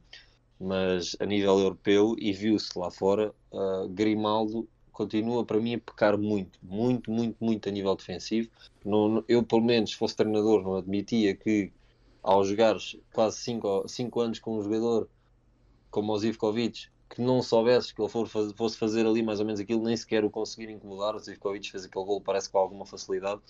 mas 0.60 1.16
a 1.18 1.26
nível 1.26 1.58
europeu 1.58 2.14
e 2.18 2.32
viu-se 2.32 2.78
lá 2.78 2.90
fora, 2.90 3.34
uh, 3.50 3.88
Grimaldo 3.88 4.68
continua 5.02 5.44
para 5.44 5.60
mim 5.60 5.74
a 5.74 5.78
pecar 5.78 6.16
muito, 6.16 6.58
muito, 6.62 7.10
muito, 7.10 7.36
muito 7.40 7.68
a 7.68 7.72
nível 7.72 7.94
defensivo. 7.94 8.48
Não, 8.84 9.24
eu, 9.28 9.42
pelo 9.42 9.62
menos, 9.62 9.90
se 9.90 9.96
fosse 9.96 10.16
treinador, 10.16 10.62
não 10.62 10.76
admitia 10.76 11.34
que 11.34 11.72
ao 12.22 12.44
jogares 12.44 12.96
quase 13.12 13.38
5 13.38 14.20
anos 14.20 14.38
com 14.38 14.58
um 14.58 14.62
jogador 14.62 15.08
como 15.90 16.12
o 16.12 16.18
Zivkovic, 16.18 16.88
que 17.10 17.20
não 17.20 17.42
soubesses 17.42 17.92
que 17.92 18.00
ele 18.00 18.08
for, 18.08 18.26
fosse 18.26 18.78
fazer 18.78 19.04
ali 19.04 19.22
mais 19.22 19.40
ou 19.40 19.44
menos 19.44 19.60
aquilo, 19.60 19.82
nem 19.82 19.96
sequer 19.96 20.24
o 20.24 20.30
conseguir 20.30 20.70
incomodar. 20.70 21.14
O 21.14 21.18
Zivkovic 21.18 21.70
fez 21.70 21.84
aquele 21.84 22.04
gol, 22.04 22.20
parece 22.20 22.48
com 22.48 22.58
alguma 22.58 22.86
facilidade. 22.86 23.42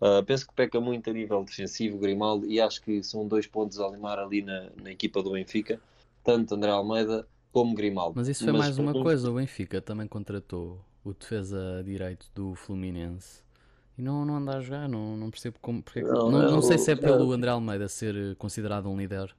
Uh, 0.00 0.24
penso 0.24 0.46
que 0.46 0.54
peca 0.54 0.80
muito 0.80 1.10
a 1.10 1.12
nível 1.12 1.44
defensivo, 1.44 1.98
Grimaldo, 1.98 2.46
e 2.46 2.60
acho 2.60 2.82
que 2.82 3.02
são 3.02 3.28
dois 3.28 3.46
pontos 3.46 3.78
a 3.78 3.88
limar 3.88 4.18
ali 4.18 4.42
na, 4.42 4.70
na 4.82 4.90
equipa 4.90 5.22
do 5.22 5.32
Benfica, 5.32 5.80
tanto 6.24 6.54
André 6.54 6.70
Almeida 6.70 7.26
como 7.52 7.74
Grimaldo. 7.74 8.14
Mas 8.16 8.28
isso 8.28 8.44
foi 8.44 8.52
Mas, 8.52 8.62
mais 8.62 8.78
uma 8.78 8.92
coisa, 8.92 9.30
o 9.30 9.34
Benfica 9.34 9.80
também 9.80 10.08
contratou 10.08 10.80
o 11.04 11.12
defesa 11.12 11.82
direito 11.84 12.30
do 12.34 12.54
Fluminense 12.54 13.42
e 13.96 14.02
não, 14.02 14.24
não 14.24 14.36
anda 14.36 14.56
a 14.56 14.60
jogar, 14.60 14.88
não, 14.88 15.16
não 15.16 15.30
percebo 15.30 15.58
como. 15.60 15.82
Porque, 15.82 16.00
não, 16.02 16.30
não, 16.30 16.50
não, 16.50 16.62
sei 16.62 16.78
se 16.78 16.92
é 16.92 16.96
pelo 16.96 17.30
André 17.32 17.50
Almeida 17.50 17.88
ser 17.88 18.34
considerado 18.36 18.88
um 18.88 18.96
líder, 18.96 19.34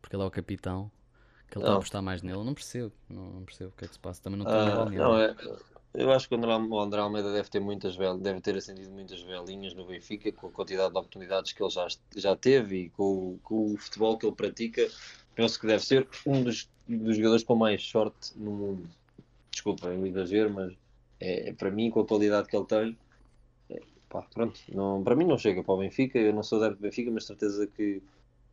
porque 0.00 0.16
ele 0.16 0.22
é 0.22 0.26
o 0.26 0.30
capitão. 0.30 0.90
que 1.48 1.56
ele 1.56 1.64
está 1.64 1.74
a 1.74 1.76
apostar 1.76 2.02
mais 2.02 2.22
nele. 2.22 2.36
Eu 2.36 2.44
não 2.44 2.54
percebo, 2.54 2.92
não, 3.08 3.30
não 3.30 3.44
percebo 3.44 3.70
o 3.70 3.78
que 3.78 3.84
é 3.84 3.88
que 3.88 3.94
se 3.94 4.00
passa. 4.00 4.20
Também 4.20 4.40
não 4.40 4.46
estou 4.46 4.60
Ah, 4.60 4.90
não, 4.90 5.18
é, 5.18 5.36
eu 5.94 6.10
acho 6.10 6.28
que 6.28 6.34
o 6.34 6.38
André, 6.38 6.56
o 6.56 6.80
André 6.80 7.00
Almeida 7.00 7.32
deve 7.32 7.48
ter 7.48 7.60
muitas 7.60 7.94
vel, 7.94 8.18
deve 8.18 8.40
ter 8.40 8.56
acendido 8.56 8.90
muitas 8.90 9.20
velinhas 9.22 9.74
no 9.74 9.86
Benfica 9.86 10.32
com 10.32 10.48
a 10.48 10.50
quantidade 10.50 10.92
de 10.92 10.98
oportunidades 10.98 11.52
que 11.52 11.62
ele 11.62 11.70
já, 11.70 11.86
já 12.16 12.34
teve 12.34 12.84
e 12.84 12.90
com, 12.90 13.38
com 13.42 13.72
o 13.72 13.76
futebol 13.76 14.18
que 14.18 14.26
ele 14.26 14.34
pratica. 14.34 14.88
Penso 15.34 15.60
que 15.60 15.66
deve 15.66 15.84
ser 15.84 16.08
um 16.26 16.42
dos, 16.42 16.68
dos 16.88 17.16
jogadores 17.16 17.44
com 17.44 17.54
mais 17.54 17.82
sorte 17.82 18.32
no 18.36 18.50
mundo. 18.50 18.90
Desculpa, 19.50 19.88
é 19.88 19.96
um 19.96 20.06
exagero, 20.06 20.50
mas 20.50 20.72
é, 21.22 21.52
para 21.52 21.70
mim, 21.70 21.90
com 21.90 22.00
a 22.00 22.06
qualidade 22.06 22.48
que 22.48 22.56
ele 22.56 22.66
tem, 22.66 22.98
é, 23.70 23.80
pá, 24.08 24.22
pronto, 24.34 24.60
não, 24.74 25.02
para 25.02 25.14
mim 25.14 25.24
não 25.24 25.38
chega 25.38 25.62
para 25.62 25.74
o 25.74 25.78
Benfica. 25.78 26.18
Eu 26.18 26.32
não 26.32 26.42
sou 26.42 26.58
adepto 26.58 26.78
do 26.78 26.82
Benfica, 26.82 27.10
mas 27.10 27.24
certeza 27.24 27.66
que 27.66 28.02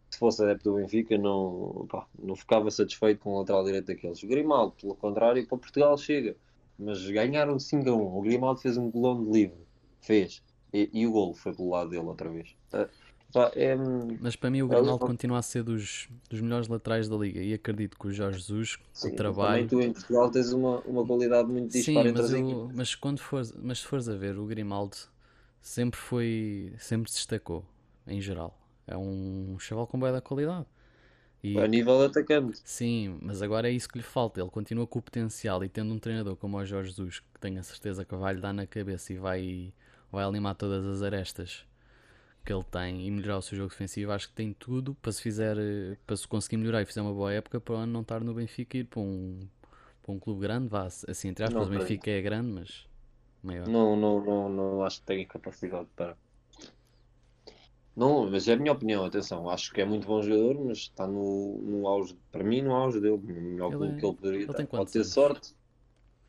se 0.09 0.19
fosse 0.19 0.43
adepto 0.43 0.71
do 0.71 0.75
Benfica, 0.77 1.17
não, 1.17 1.87
pá, 1.89 2.07
não 2.17 2.35
ficava 2.35 2.69
satisfeito 2.69 3.21
com 3.21 3.31
o 3.31 3.39
lateral 3.39 3.63
direito 3.63 3.87
daqueles. 3.87 4.21
O 4.23 4.27
Grimaldo, 4.27 4.73
pelo 4.79 4.95
contrário, 4.95 5.45
para 5.47 5.57
Portugal 5.57 5.97
chega. 5.97 6.35
Mas 6.77 7.05
ganharam 7.09 7.59
5 7.59 7.89
a 7.89 7.93
1. 7.93 8.17
O 8.17 8.21
Grimaldo 8.21 8.61
fez 8.61 8.77
um 8.77 8.89
golão 8.89 9.23
de 9.23 9.31
livre. 9.31 9.59
Fez. 9.99 10.41
E, 10.71 10.89
e, 10.93 11.07
o 11.07 11.11
golo 11.11 11.33
foi 11.33 11.53
pelo 11.53 11.69
lado 11.69 11.89
dele 11.89 12.05
outra 12.05 12.29
vez. 12.29 12.55
Pá, 13.31 13.51
é... 13.55 13.75
Mas 14.19 14.35
para 14.35 14.49
mim 14.49 14.63
o 14.63 14.67
Grimaldo 14.67 15.05
continua 15.05 15.37
a 15.37 15.41
ser 15.41 15.61
dos, 15.61 16.09
dos 16.29 16.41
melhores 16.41 16.67
laterais 16.67 17.07
da 17.07 17.15
liga. 17.15 17.39
E 17.39 17.53
acredito 17.53 17.97
que 17.97 18.07
o 18.07 18.11
Jorge 18.11 18.39
Jesus, 18.39 18.79
Sim, 18.91 19.09
o 19.09 19.15
trabalho. 19.15 19.67
Também 19.67 19.87
tu 19.87 19.89
em 19.89 19.93
Portugal 19.93 20.31
tens 20.31 20.51
uma, 20.51 20.79
uma 20.79 21.05
qualidade 21.05 21.47
muito 21.47 21.71
dispara 21.71 22.03
Sim, 22.03 22.09
entre 22.09 22.21
mas, 22.21 22.33
as 22.33 22.39
eu, 22.39 22.71
mas 22.73 22.95
quando 22.95 23.19
fores, 23.19 23.53
mas 23.61 23.79
se 23.79 23.85
fores 23.85 24.09
a 24.09 24.15
ver, 24.15 24.37
o 24.37 24.45
Grimaldo 24.45 24.97
sempre 25.61 25.99
foi. 25.99 26.73
sempre 26.79 27.11
se 27.11 27.17
destacou, 27.17 27.63
em 28.07 28.19
geral. 28.19 28.57
É 28.87 28.97
um 28.97 29.57
chaval 29.59 29.85
com 29.85 29.99
boa 29.99 30.11
da 30.11 30.21
qualidade. 30.21 30.65
E... 31.43 31.57
A 31.57 31.67
nível 31.67 32.03
atacante. 32.03 32.59
Sim, 32.65 33.19
mas 33.21 33.43
agora 33.43 33.69
é 33.69 33.71
isso 33.71 33.87
que 33.87 33.99
lhe 33.99 34.03
falta. 34.03 34.41
Ele 34.41 34.49
continua 34.49 34.87
com 34.87 34.97
o 34.97 35.01
potencial 35.01 35.63
e 35.63 35.69
tendo 35.69 35.93
um 35.93 35.99
treinador 35.99 36.35
como 36.35 36.57
o 36.57 36.65
Jorge 36.65 36.89
Jesus, 36.89 37.19
que 37.19 37.39
tenho 37.39 37.59
a 37.59 37.63
certeza 37.63 38.03
que 38.03 38.15
vai 38.15 38.33
lhe 38.33 38.41
dar 38.41 38.51
na 38.51 38.65
cabeça 38.65 39.13
e 39.13 39.17
vai, 39.17 39.71
vai 40.11 40.25
animar 40.25 40.55
todas 40.55 40.83
as 40.85 41.03
arestas 41.03 41.68
que 42.45 42.53
ele 42.53 42.63
tem 42.63 43.05
e 43.05 43.11
melhorar 43.11 43.37
o 43.37 43.41
seu 43.41 43.57
jogo 43.57 43.69
defensivo, 43.69 44.11
acho 44.11 44.29
que 44.29 44.33
tem 44.33 44.53
tudo 44.53 44.95
para 44.95 45.11
se 45.11 45.21
fizer, 45.21 45.55
para 46.05 46.15
se 46.15 46.27
conseguir 46.27 46.57
melhorar 46.57 46.81
e 46.81 46.85
fizer 46.85 47.01
uma 47.01 47.13
boa 47.13 47.31
época 47.31 47.59
para 47.59 47.75
o 47.75 47.77
ano 47.77 47.91
não 47.91 48.01
estar 48.01 48.23
no 48.23 48.33
Benfica 48.33 48.77
e 48.77 48.81
ir 48.81 48.85
para 48.85 48.99
um, 49.01 49.39
para 50.01 50.11
um 50.11 50.19
clube 50.19 50.41
grande, 50.41 50.67
vá, 50.67 50.85
assim, 50.85 51.27
entre 51.27 51.45
aspas, 51.45 51.67
o 51.67 51.69
Benfica 51.69 52.09
é 52.09 52.21
grande, 52.21 52.51
mas 52.51 52.87
maior. 53.43 53.67
Não, 53.67 53.95
não, 53.95 54.23
não, 54.23 54.49
não 54.49 54.83
acho 54.83 54.99
que 55.01 55.05
tenha 55.05 55.25
capacidade 55.25 55.87
para. 55.95 56.17
Não, 57.95 58.29
mas 58.29 58.47
é 58.47 58.53
a 58.53 58.57
minha 58.57 58.71
opinião, 58.71 59.03
atenção, 59.03 59.49
acho 59.49 59.73
que 59.73 59.81
é 59.81 59.85
muito 59.85 60.07
bom 60.07 60.21
jogador, 60.21 60.63
mas 60.63 60.77
está 60.77 61.05
no, 61.05 61.57
no 61.57 61.87
auge, 61.87 62.17
para 62.31 62.43
mim, 62.43 62.61
no 62.61 62.73
auge 62.73 62.99
dele, 63.01 63.17
no 63.17 63.41
melhor 63.41 63.71
clube 63.71 63.93
é, 63.93 63.99
que 63.99 64.05
ele 64.05 64.15
poderia 64.15 64.43
ele 64.43 64.53
ter. 64.53 64.67
Pode 64.67 64.91
ter 64.91 64.99
anos? 64.99 65.11
sorte, 65.11 65.53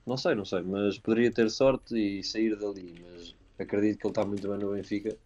não 0.04 0.16
sei, 0.16 0.34
não 0.34 0.44
sei, 0.44 0.62
mas 0.62 0.98
poderia 0.98 1.30
ter 1.30 1.48
sorte 1.48 1.96
e 1.96 2.24
sair 2.24 2.56
dali, 2.56 3.00
mas 3.00 3.36
acredito 3.58 3.98
que 3.98 4.06
ele 4.06 4.10
está 4.10 4.24
muito 4.24 4.48
bem 4.48 4.58
no 4.58 4.72
Benfica. 4.72 5.16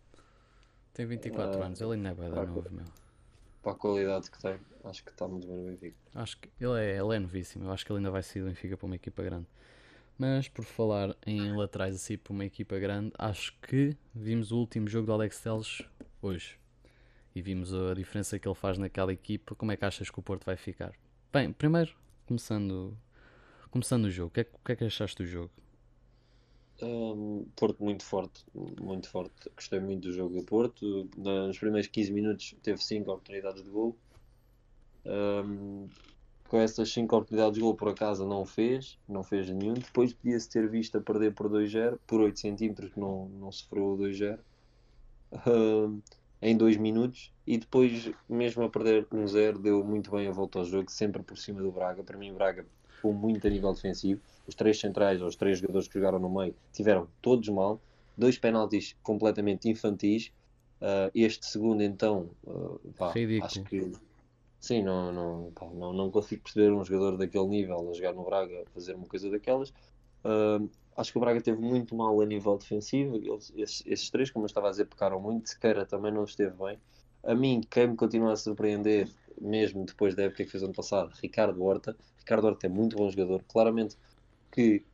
Tem 0.94 1.04
24 1.04 1.58
uh, 1.58 1.62
anos, 1.64 1.80
ele 1.80 1.94
ainda 1.94 2.10
é 2.10 2.14
bem 2.14 2.30
para, 2.30 2.46
novo, 2.46 2.70
meu. 2.70 2.84
Para 3.62 3.72
a 3.72 3.74
qualidade 3.74 4.30
que 4.30 4.40
tem, 4.40 4.56
acho 4.84 5.04
que 5.04 5.10
está 5.10 5.26
muito 5.26 5.46
bem 5.46 5.56
no 5.56 5.64
Benfica. 5.64 5.96
Acho 6.14 6.38
que 6.38 6.48
ele 6.60 6.80
é, 6.80 6.98
ele 6.98 7.16
é 7.16 7.18
novíssimo, 7.18 7.64
eu 7.64 7.72
acho 7.72 7.84
que 7.84 7.90
ele 7.90 7.98
ainda 7.98 8.12
vai 8.12 8.22
sair 8.22 8.42
do 8.42 8.48
Benfica 8.48 8.76
para 8.76 8.86
uma 8.86 8.94
equipa 8.94 9.22
grande. 9.22 9.46
Mas 10.16 10.48
por 10.48 10.64
falar 10.64 11.16
em 11.26 11.56
laterais 11.56 11.96
assim 11.96 12.16
para 12.16 12.32
uma 12.32 12.44
equipa 12.44 12.78
grande, 12.78 13.12
acho 13.18 13.52
que 13.60 13.96
vimos 14.14 14.52
o 14.52 14.58
último 14.58 14.88
jogo 14.88 15.06
do 15.06 15.12
Alex 15.12 15.40
Teles 15.40 15.82
hoje. 16.22 16.56
E 17.34 17.42
vimos 17.42 17.74
a 17.74 17.94
diferença 17.94 18.38
que 18.38 18.46
ele 18.46 18.54
faz 18.54 18.78
naquela 18.78 19.12
equipa. 19.12 19.56
Como 19.56 19.72
é 19.72 19.76
que 19.76 19.84
achas 19.84 20.08
que 20.08 20.18
o 20.20 20.22
Porto 20.22 20.44
vai 20.44 20.56
ficar? 20.56 20.92
Bem, 21.32 21.52
primeiro, 21.52 21.92
começando, 22.26 22.96
começando 23.72 24.04
o 24.04 24.10
jogo, 24.10 24.28
o 24.28 24.30
que, 24.30 24.42
é, 24.42 24.46
o 24.52 24.64
que 24.64 24.70
é 24.72 24.76
que 24.76 24.84
achaste 24.84 25.16
do 25.16 25.26
jogo? 25.26 25.50
Um, 26.82 27.46
Porto 27.54 27.82
muito 27.82 28.04
forte, 28.04 28.44
muito 28.54 29.08
forte. 29.08 29.50
Gostei 29.54 29.80
muito 29.80 30.08
do 30.08 30.12
jogo 30.12 30.34
do 30.40 30.44
Porto. 30.44 31.08
Nos 31.16 31.58
primeiros 31.58 31.88
15 31.88 32.12
minutos 32.12 32.54
teve 32.62 32.82
5 32.82 33.10
oportunidades 33.10 33.62
de 33.62 33.70
gol. 33.70 33.96
Um, 35.06 35.88
com 36.48 36.58
essas 36.58 36.92
5 36.92 37.14
oportunidades 37.14 37.54
de 37.54 37.60
gol 37.60 37.74
por 37.74 37.88
acaso 37.88 38.26
não 38.26 38.44
fez, 38.44 38.98
não 39.08 39.22
fez 39.22 39.48
nenhum. 39.48 39.74
Depois 39.74 40.12
podia-se 40.12 40.48
ter 40.48 40.68
visto 40.68 40.98
a 40.98 41.00
perder 41.00 41.32
por 41.34 41.48
2-0, 41.48 41.98
por 42.06 42.20
8 42.20 42.38
centímetros 42.38 42.94
não, 42.96 43.28
não 43.28 43.52
sofreu 43.52 43.92
o 43.92 43.98
2-0 43.98 44.38
uh, 45.32 46.02
em 46.42 46.56
2 46.56 46.76
minutos. 46.76 47.32
E 47.46 47.58
depois, 47.58 48.10
mesmo 48.28 48.64
a 48.64 48.70
perder 48.70 49.06
1-0, 49.06 49.58
deu 49.58 49.84
muito 49.84 50.10
bem 50.10 50.26
a 50.26 50.32
volta 50.32 50.58
ao 50.58 50.64
jogo, 50.64 50.90
sempre 50.90 51.22
por 51.22 51.38
cima 51.38 51.60
do 51.62 51.70
Braga. 51.70 52.02
Para 52.02 52.18
mim, 52.18 52.32
Braga 52.32 52.66
foi 53.04 53.12
muito 53.12 53.46
a 53.46 53.50
nível 53.50 53.74
defensivo. 53.74 54.22
Os 54.46 54.54
três 54.54 54.80
centrais, 54.80 55.20
ou 55.20 55.28
os 55.28 55.36
três 55.36 55.58
jogadores 55.58 55.86
que 55.86 55.94
jogaram 55.94 56.18
no 56.18 56.30
meio, 56.30 56.54
tiveram 56.72 57.06
todos 57.20 57.46
mal. 57.50 57.78
Dois 58.16 58.38
penaltis 58.38 58.96
completamente 59.02 59.68
infantis. 59.68 60.32
Uh, 60.80 61.10
este 61.14 61.44
segundo, 61.44 61.82
então, 61.82 62.30
uh, 62.44 62.80
pá, 62.96 63.12
acho 63.42 63.62
que 63.64 63.92
Sim, 64.58 64.82
não, 64.82 65.12
não, 65.12 65.52
pá, 65.54 65.66
não, 65.74 65.92
não 65.92 66.10
consigo 66.10 66.42
perceber 66.42 66.72
um 66.72 66.82
jogador 66.82 67.18
daquele 67.18 67.46
nível 67.46 67.90
a 67.90 67.92
jogar 67.92 68.14
no 68.14 68.24
Braga 68.24 68.64
fazer 68.72 68.94
uma 68.94 69.06
coisa 69.06 69.30
daquelas. 69.30 69.68
Uh, 70.24 70.70
acho 70.96 71.12
que 71.12 71.18
o 71.18 71.20
Braga 71.20 71.38
teve 71.42 71.60
muito 71.60 71.94
mal 71.94 72.18
a 72.18 72.24
nível 72.24 72.56
defensivo. 72.56 73.16
Eles, 73.16 73.52
esses, 73.54 73.82
esses, 73.86 74.08
três, 74.08 74.30
como 74.30 74.44
eu 74.44 74.46
estava 74.46 74.68
a 74.68 74.70
dizer, 74.70 74.86
pecaram 74.86 75.20
muito. 75.20 75.50
Sequeira 75.50 75.84
também 75.84 76.10
não 76.10 76.24
esteve 76.24 76.56
bem. 76.56 76.78
A 77.22 77.34
mim, 77.34 77.60
quem 77.68 77.88
me 77.88 77.96
continua 77.96 78.32
a 78.32 78.36
surpreender, 78.36 79.10
mesmo 79.40 79.84
depois 79.84 80.14
da 80.14 80.24
época 80.24 80.44
que 80.44 80.50
fez 80.50 80.62
ano 80.62 80.72
passado, 80.72 81.12
Ricardo 81.22 81.62
Horta. 81.62 81.96
Ricardo 82.18 82.46
Horta 82.46 82.66
é 82.66 82.68
muito 82.68 82.96
bom 82.96 83.08
jogador. 83.10 83.42
Claramente 83.48 83.96
que, 84.50 84.84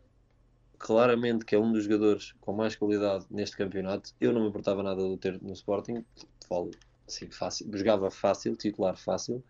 claramente 0.78 1.44
que 1.44 1.54
é 1.54 1.58
um 1.58 1.72
dos 1.72 1.84
jogadores 1.84 2.32
com 2.40 2.52
mais 2.52 2.76
qualidade 2.76 3.26
neste 3.30 3.56
campeonato. 3.56 4.12
Eu 4.20 4.32
não 4.32 4.42
me 4.42 4.48
importava 4.48 4.82
nada 4.82 5.02
de 5.08 5.16
ter 5.18 5.40
no 5.42 5.52
Sporting. 5.52 6.04
Falo 6.48 6.70
assim, 7.06 7.30
fácil. 7.30 7.68
Jogava 7.72 8.10
fácil, 8.10 8.56
titular 8.56 8.96
fácil. 8.96 9.42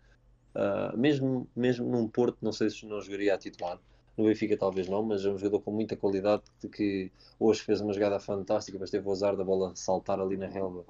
Uh, 0.53 0.97
mesmo, 0.97 1.47
mesmo 1.55 1.89
num 1.89 2.07
Porto, 2.07 2.37
não 2.41 2.51
sei 2.51 2.69
se 2.69 2.85
não 2.85 2.99
jogaria 3.01 3.33
a 3.33 3.37
titular. 3.37 3.79
No 4.17 4.25
Benfica 4.25 4.57
talvez 4.57 4.87
não, 4.89 5.01
mas 5.01 5.25
é 5.25 5.29
um 5.29 5.37
jogador 5.37 5.61
com 5.61 5.71
muita 5.71 5.95
qualidade 5.95 6.43
de 6.59 6.67
que 6.67 7.11
hoje 7.39 7.61
fez 7.61 7.79
uma 7.79 7.93
jogada 7.93 8.19
fantástica, 8.19 8.77
mas 8.77 8.91
teve 8.91 9.07
o 9.07 9.11
azar 9.11 9.35
da 9.37 9.43
bola 9.43 9.73
saltar 9.75 10.19
ali 10.19 10.35
na 10.35 10.47
relva 10.47 10.85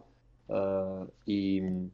uh, 0.49 1.11
e 1.27 1.89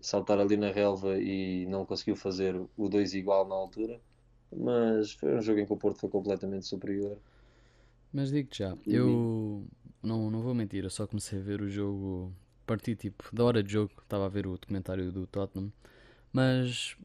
saltar 0.00 0.38
ali 0.38 0.56
na 0.56 0.70
relva 0.70 1.18
e 1.18 1.66
não 1.66 1.84
conseguiu 1.84 2.16
fazer 2.16 2.60
o 2.76 2.88
2 2.88 3.14
igual 3.14 3.46
na 3.48 3.54
altura. 3.54 4.00
Mas 4.54 5.12
foi 5.12 5.36
um 5.36 5.42
jogo 5.42 5.60
em 5.60 5.66
que 5.66 5.72
o 5.72 5.76
Porto 5.76 5.98
foi 5.98 6.08
completamente 6.08 6.66
superior. 6.66 7.18
Mas 8.12 8.30
digo-te 8.30 8.58
já, 8.58 8.76
e... 8.86 8.94
eu 8.94 9.64
não, 10.02 10.30
não 10.30 10.40
vou 10.40 10.54
mentir, 10.54 10.84
eu 10.84 10.90
só 10.90 11.06
comecei 11.06 11.38
a 11.38 11.42
ver 11.42 11.60
o 11.60 11.68
jogo 11.68 12.32
partir 12.66 12.96
tipo 12.96 13.24
da 13.34 13.44
hora 13.44 13.62
de 13.62 13.72
jogo, 13.72 13.92
estava 14.02 14.26
a 14.26 14.28
ver 14.28 14.46
o 14.46 14.56
documentário 14.56 15.12
do 15.12 15.26
Tottenham 15.26 15.72
mas 16.36 16.96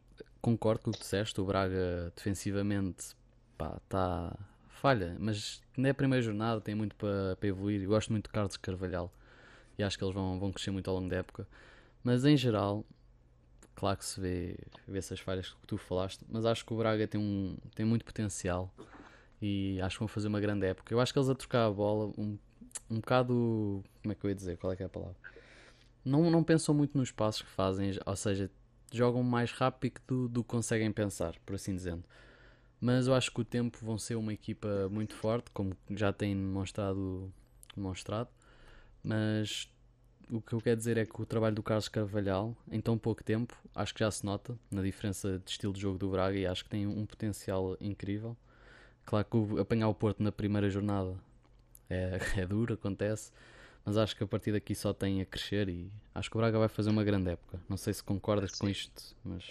concordo 0.41 0.81
com 0.83 0.89
o 0.89 0.93
que 0.93 0.99
disseste, 0.99 1.39
o 1.39 1.45
Braga 1.45 2.11
defensivamente 2.13 3.15
pá, 3.57 3.79
tá 3.87 4.37
falha, 4.67 5.15
mas 5.17 5.61
ainda 5.77 5.87
é 5.87 5.91
a 5.91 5.93
primeira 5.93 6.21
jornada, 6.21 6.59
tem 6.59 6.75
muito 6.75 6.95
para, 6.97 7.37
para 7.37 7.47
evoluir. 7.47 7.81
Eu 7.81 7.89
gosto 7.89 8.11
muito 8.11 8.25
de 8.25 8.33
Carlos 8.33 8.57
Carvalhal 8.57 9.09
e 9.77 9.83
acho 9.83 9.97
que 9.97 10.03
eles 10.03 10.13
vão, 10.13 10.37
vão 10.37 10.51
crescer 10.51 10.71
muito 10.71 10.89
ao 10.89 10.97
longo 10.97 11.07
da 11.07 11.17
época. 11.17 11.47
Mas 12.03 12.25
em 12.25 12.35
geral, 12.35 12.85
claro 13.75 13.97
que 13.97 14.05
se 14.05 14.19
vê, 14.19 14.57
vê 14.87 14.97
essas 14.97 15.19
falhas 15.19 15.49
que 15.49 15.67
tu 15.67 15.77
falaste, 15.77 16.25
mas 16.29 16.45
acho 16.45 16.65
que 16.65 16.73
o 16.73 16.77
Braga 16.77 17.07
tem, 17.07 17.19
um, 17.19 17.57
tem 17.75 17.85
muito 17.85 18.05
potencial 18.05 18.73
e 19.41 19.79
acho 19.81 19.95
que 19.95 19.99
vão 19.99 20.07
fazer 20.07 20.27
uma 20.27 20.39
grande 20.39 20.65
época. 20.65 20.93
Eu 20.93 20.99
acho 20.99 21.11
que 21.11 21.19
eles 21.19 21.29
a 21.29 21.35
trocar 21.35 21.65
a 21.65 21.71
bola 21.71 22.11
um, 22.17 22.37
um 22.89 22.95
bocado. 22.95 23.83
Como 24.01 24.11
é 24.11 24.15
que 24.15 24.23
eu 24.23 24.29
ia 24.29 24.35
dizer? 24.35 24.57
Qual 24.57 24.71
é 24.71 24.75
que 24.75 24.83
é 24.83 24.85
a 24.85 24.89
palavra? 24.89 25.15
Não, 26.05 26.29
não 26.29 26.43
pensam 26.43 26.73
muito 26.73 26.97
nos 26.97 27.11
passos 27.11 27.43
que 27.43 27.49
fazem, 27.49 27.91
ou 28.05 28.15
seja, 28.15 28.49
jogam 28.91 29.23
mais 29.23 29.51
rápido 29.51 30.27
do 30.27 30.43
que 30.43 30.49
conseguem 30.49 30.91
pensar, 30.91 31.35
por 31.45 31.55
assim 31.55 31.75
dizendo. 31.75 32.03
Mas 32.79 33.07
eu 33.07 33.13
acho 33.13 33.31
que 33.31 33.41
o 33.41 33.45
tempo 33.45 33.77
vão 33.81 33.97
ser 33.97 34.15
uma 34.15 34.33
equipa 34.33 34.89
muito 34.89 35.13
forte, 35.15 35.51
como 35.51 35.75
já 35.91 36.11
têm 36.11 36.35
demonstrado, 36.35 37.31
demonstrado. 37.75 38.29
Mas 39.03 39.71
o 40.31 40.41
que 40.41 40.53
eu 40.53 40.61
quero 40.61 40.77
dizer 40.77 40.97
é 40.97 41.05
que 41.05 41.21
o 41.21 41.25
trabalho 41.25 41.53
do 41.53 41.61
Carlos 41.61 41.89
Carvalhal, 41.89 42.55
em 42.71 42.79
tão 42.79 42.97
pouco 42.97 43.21
tempo, 43.21 43.53
acho 43.75 43.93
que 43.93 43.99
já 43.99 44.09
se 44.09 44.25
nota 44.25 44.57
na 44.71 44.81
diferença 44.81 45.39
de 45.39 45.51
estilo 45.51 45.73
de 45.73 45.81
jogo 45.81 45.97
do 45.97 46.09
Braga 46.09 46.37
e 46.37 46.45
acho 46.45 46.63
que 46.63 46.69
tem 46.69 46.87
um 46.87 47.05
potencial 47.05 47.75
incrível. 47.81 48.35
Claro 49.05 49.27
que 49.29 49.59
apanhar 49.59 49.89
o 49.89 49.93
Porto 49.93 50.23
na 50.23 50.31
primeira 50.31 50.69
jornada 50.69 51.15
é, 51.89 52.17
é 52.39 52.45
duro, 52.45 52.75
acontece, 52.75 53.31
mas 53.83 53.97
acho 53.97 54.15
que 54.15 54.23
a 54.23 54.27
partir 54.27 54.53
daqui 54.53 54.73
só 54.73 54.93
tem 54.93 55.21
a 55.21 55.25
crescer 55.25 55.67
e 55.67 55.91
acho 56.15 56.29
que 56.29 56.37
o 56.37 56.39
Braga 56.39 56.57
vai 56.57 56.69
fazer 56.69 56.89
uma 56.89 57.03
grande 57.03 57.31
época. 57.31 57.59
Não 57.67 57.75
sei 57.75 57.93
se 57.93 58.01
concordas 58.01 58.53
Sim. 58.53 58.59
com 58.59 58.69
isto, 58.69 59.15
mas. 59.25 59.43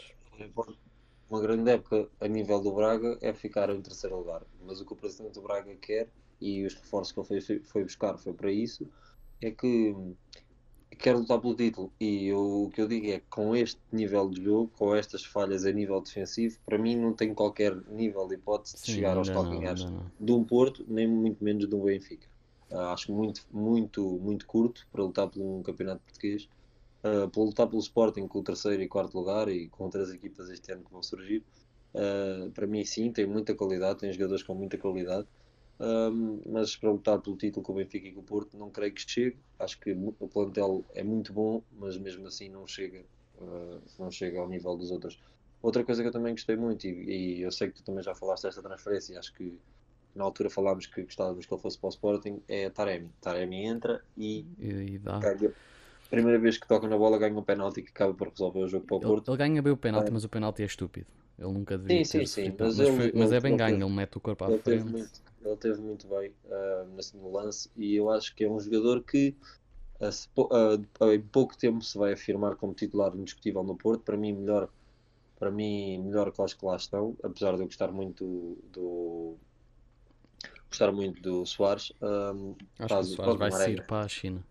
Uma 1.29 1.43
grande 1.43 1.71
época 1.71 2.09
a 2.21 2.27
nível 2.27 2.61
do 2.61 2.73
Braga 2.73 3.19
é 3.21 3.35
ficar 3.35 3.69
em 3.69 3.83
terceiro 3.83 4.17
lugar, 4.17 4.43
mas 4.65 4.81
o 4.81 4.87
que 4.87 4.95
o 4.95 4.97
presidente 4.97 5.35
do 5.35 5.43
Braga 5.43 5.77
quer 5.77 6.09
e 6.41 6.65
os 6.65 6.75
reforços 6.75 7.13
que 7.13 7.21
ele 7.21 7.41
foi, 7.43 7.61
foi 7.61 7.85
buscar 7.85 8.17
foi 8.17 8.33
para 8.33 8.51
isso, 8.51 8.91
é 9.43 9.51
que 9.51 9.95
quer 10.99 11.17
lutar 11.17 11.41
pelo 11.41 11.55
título. 11.55 11.93
E 12.01 12.27
eu, 12.27 12.65
o 12.65 12.71
que 12.71 12.81
eu 12.81 12.89
digo 12.89 13.07
é 13.07 13.21
que 13.21 13.27
com 13.29 13.55
este 13.55 13.81
nível 13.93 14.29
de 14.29 14.43
jogo, 14.43 14.71
com 14.77 14.95
estas 14.95 15.25
falhas 15.25 15.65
a 15.65 15.73
nível 15.73 16.01
defensivo, 16.01 16.59
para 16.65 16.79
mim 16.79 16.97
não 16.97 17.13
tem 17.13 17.35
qualquer 17.35 17.75
nível 17.91 18.27
de 18.29 18.35
hipótese 18.35 18.77
de 18.77 18.83
Sim, 18.83 18.93
chegar 18.95 19.17
aos 19.17 19.29
calcanhares 19.29 19.87
de 20.19 20.33
um 20.33 20.45
Porto, 20.45 20.85
nem 20.89 21.07
muito 21.09 21.43
menos 21.43 21.69
de 21.69 21.75
um 21.75 21.85
Benfica. 21.85 22.27
Ah, 22.71 22.93
acho 22.93 23.13
muito, 23.13 23.45
muito, 23.51 24.03
muito 24.21 24.47
curto 24.47 24.87
para 24.93 25.03
lutar 25.03 25.29
por 25.29 25.41
um 25.41 25.63
campeonato 25.63 26.03
português. 26.03 26.49
Ah, 27.03 27.29
para 27.29 27.43
lutar 27.43 27.67
pelo 27.69 27.81
Sporting 27.81 28.27
com 28.29 28.41
o 28.41 28.45
terceiro 28.45 28.83
e 28.83 28.89
quarto 28.89 29.17
lugar 29.19 29.49
e 29.49 29.69
com 29.69 29.85
outras 29.85 30.13
equipas 30.13 30.51
este 30.51 30.73
ano 30.73 30.85
que 30.85 30.93
vão 30.93 31.03
surgir. 31.03 31.45
Ah, 31.95 32.51
para 32.55 32.67
mim, 32.67 32.85
sim, 32.85 33.13
tem 33.13 33.27
muita 33.27 33.55
qualidade, 33.55 34.01
tem 34.01 34.13
jogadores 34.13 34.43
com 34.43 34.55
muita 34.55 34.79
qualidade. 34.79 35.27
Um, 35.81 36.43
mas 36.47 36.77
para 36.77 36.91
lutar 36.93 37.21
pelo 37.23 37.37
título 37.39 37.65
com 37.65 37.73
o 37.73 37.77
Benfica 37.77 38.07
e 38.09 38.13
com 38.13 38.21
o 38.21 38.25
Porto, 38.25 38.57
não 38.59 38.71
creio 38.71 38.95
que 38.95 39.03
chegue. 39.11 39.43
Acho 39.59 39.81
que 39.81 39.93
o 39.93 40.29
plantel 40.29 40.87
é 40.95 41.03
muito 41.03 41.33
bom, 41.33 41.65
mas 41.71 41.97
mesmo 41.99 42.27
assim 42.27 42.49
não 42.51 42.67
chega, 42.67 43.07
uh, 43.37 43.83
não 43.99 44.11
chega 44.11 44.41
ao 44.41 44.49
nível 44.49 44.77
dos 44.77 44.91
outros. 44.91 45.19
Outra 45.63 45.85
coisa 45.85 46.03
que 46.03 46.09
eu 46.09 46.13
também 46.13 46.35
gostei 46.35 46.57
muito, 46.57 46.87
e, 46.87 47.39
e 47.39 47.43
eu 47.43 47.51
sei 47.53 47.69
que 47.69 47.77
tu 47.77 47.85
também 47.85 48.03
já 48.05 48.15
falaste 48.15 48.45
desta 48.45 48.63
transferência, 48.63 49.19
acho 49.19 49.33
que 49.35 49.59
na 50.15 50.25
altura 50.25 50.51
falámos 50.51 50.87
que 50.87 51.03
gostávamos 51.05 51.47
que 51.47 51.55
ele 51.55 51.63
fosse 51.63 51.79
para 51.79 51.89
o 51.89 51.91
Sporting, 51.91 52.43
é 52.49 52.71
Taremi. 52.71 53.13
Taremi 53.21 53.65
entra 53.67 54.05
e 54.17 54.47
E, 54.59 54.95
e 54.95 54.99
dá. 54.99 55.19
ganha. 55.21 55.55
Primeira 56.11 56.39
vez 56.39 56.59
que 56.59 56.69
toca 56.69 56.89
na 56.89 56.99
bola, 56.99 57.19
ganha 57.19 57.39
um 57.39 57.45
penalti 57.45 57.83
que 57.83 57.91
acaba 57.91 58.15
por 58.15 58.29
resolver 58.31 58.61
o 58.65 58.69
jogo 58.69 58.87
para 58.87 58.97
o 58.99 59.01
Ele, 59.01 59.13
Porto. 59.13 59.29
ele 59.29 59.37
ganha 59.37 59.63
bem 59.63 59.73
o 59.73 59.77
penalti, 59.77 60.11
É. 60.11 60.13
mas 60.13 60.25
o 60.25 60.29
penalti 60.29 60.63
é 60.63 60.67
estúpido. 60.67 61.07
Ele 61.39 61.53
nunca 61.53 61.77
devia 61.79 62.01
Sim, 62.01 62.05
ter 62.05 62.25
sim, 62.25 62.27
sim, 62.27 62.57
mas 62.59 62.79
mas, 62.79 62.79
ele- 62.79 62.89
foi- 62.89 63.13
mas 63.15 63.33
ele- 63.33 63.33
é 63.33 63.41
bem 63.41 63.57
ele 63.57 63.57
ganho, 63.57 63.85
ele 63.87 63.95
mete 63.95 64.17
o 64.19 64.21
corpo 64.21 64.45
à 64.45 64.51
Ele 64.51 64.63
frente. 64.65 64.91
muito, 64.91 65.21
ele 65.41 65.57
teve 65.57 65.81
muito 65.81 66.07
bem 66.09 66.33
nesse- 66.95 67.17
no 67.17 67.31
lance 67.33 67.71
e 67.77 67.95
eu 67.97 68.11
acho 68.11 68.35
que 68.35 68.45
é 68.45 68.51
um 68.51 68.61
jogador 68.61 69.03
que 69.03 69.35
ah, 70.51 71.15
em 71.15 71.21
pouco 71.21 71.57
tempo 71.57 71.83
se 71.83 71.97
vai 71.99 72.13
afirmar 72.13 72.57
como 72.57 72.75
titular 72.75 73.15
indiscutível 73.17 73.63
no 73.63 73.77
Porto. 73.77 74.03
Para 74.03 74.17
mim, 74.17 74.33
melhor, 74.33 74.69
para 75.39 75.51
mim, 75.51 75.99
melhor 75.99 76.33
que 76.33 76.41
os 76.43 76.55
que 76.55 76.65
lá 76.65 76.77
estão, 76.77 77.17
apesar 77.23 77.55
de 77.57 77.61
eu 77.63 77.67
gostar 77.67 77.93
muito 77.93 78.59
do, 78.73 79.37
gostar 80.69 80.93
muito 80.93 81.21
do 81.23 81.47
Soares. 81.47 81.93
ah, 82.03 82.33
Acho 82.79 82.87
que 82.87 82.89
faz- 82.89 83.13
o 83.13 83.17
Soares 83.17 83.39
vai 83.39 83.51
Marega. 83.51 83.77
sair 83.77 83.83
para 83.83 84.05
a 84.05 84.09
China. 84.09 84.45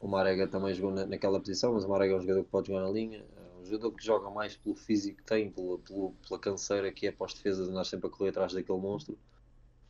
O 0.00 0.08
Marega 0.08 0.46
também 0.46 0.72
jogou 0.74 0.92
na- 0.92 1.06
naquela 1.06 1.40
posição, 1.40 1.72
mas 1.74 1.84
o 1.84 1.88
Marega 1.88 2.14
é 2.14 2.16
um 2.16 2.20
jogador 2.20 2.44
que 2.44 2.50
pode 2.50 2.68
jogar 2.68 2.82
na 2.82 2.90
linha. 2.90 3.18
É 3.18 3.60
um 3.60 3.64
jogador 3.64 3.92
que 3.92 4.04
joga 4.04 4.30
mais 4.30 4.56
pelo 4.56 4.74
físico 4.74 5.18
que 5.18 5.24
tem, 5.24 5.50
pela, 5.50 5.78
pelo- 5.78 6.12
pela 6.26 6.38
canseira 6.38 6.92
que 6.92 7.06
é 7.06 7.12
para 7.12 7.26
os 7.26 7.34
defesas 7.34 7.68
andar 7.68 7.84
sempre 7.84 8.06
a 8.06 8.10
correr 8.10 8.30
atrás 8.30 8.52
daquele 8.52 8.78
monstro. 8.78 9.18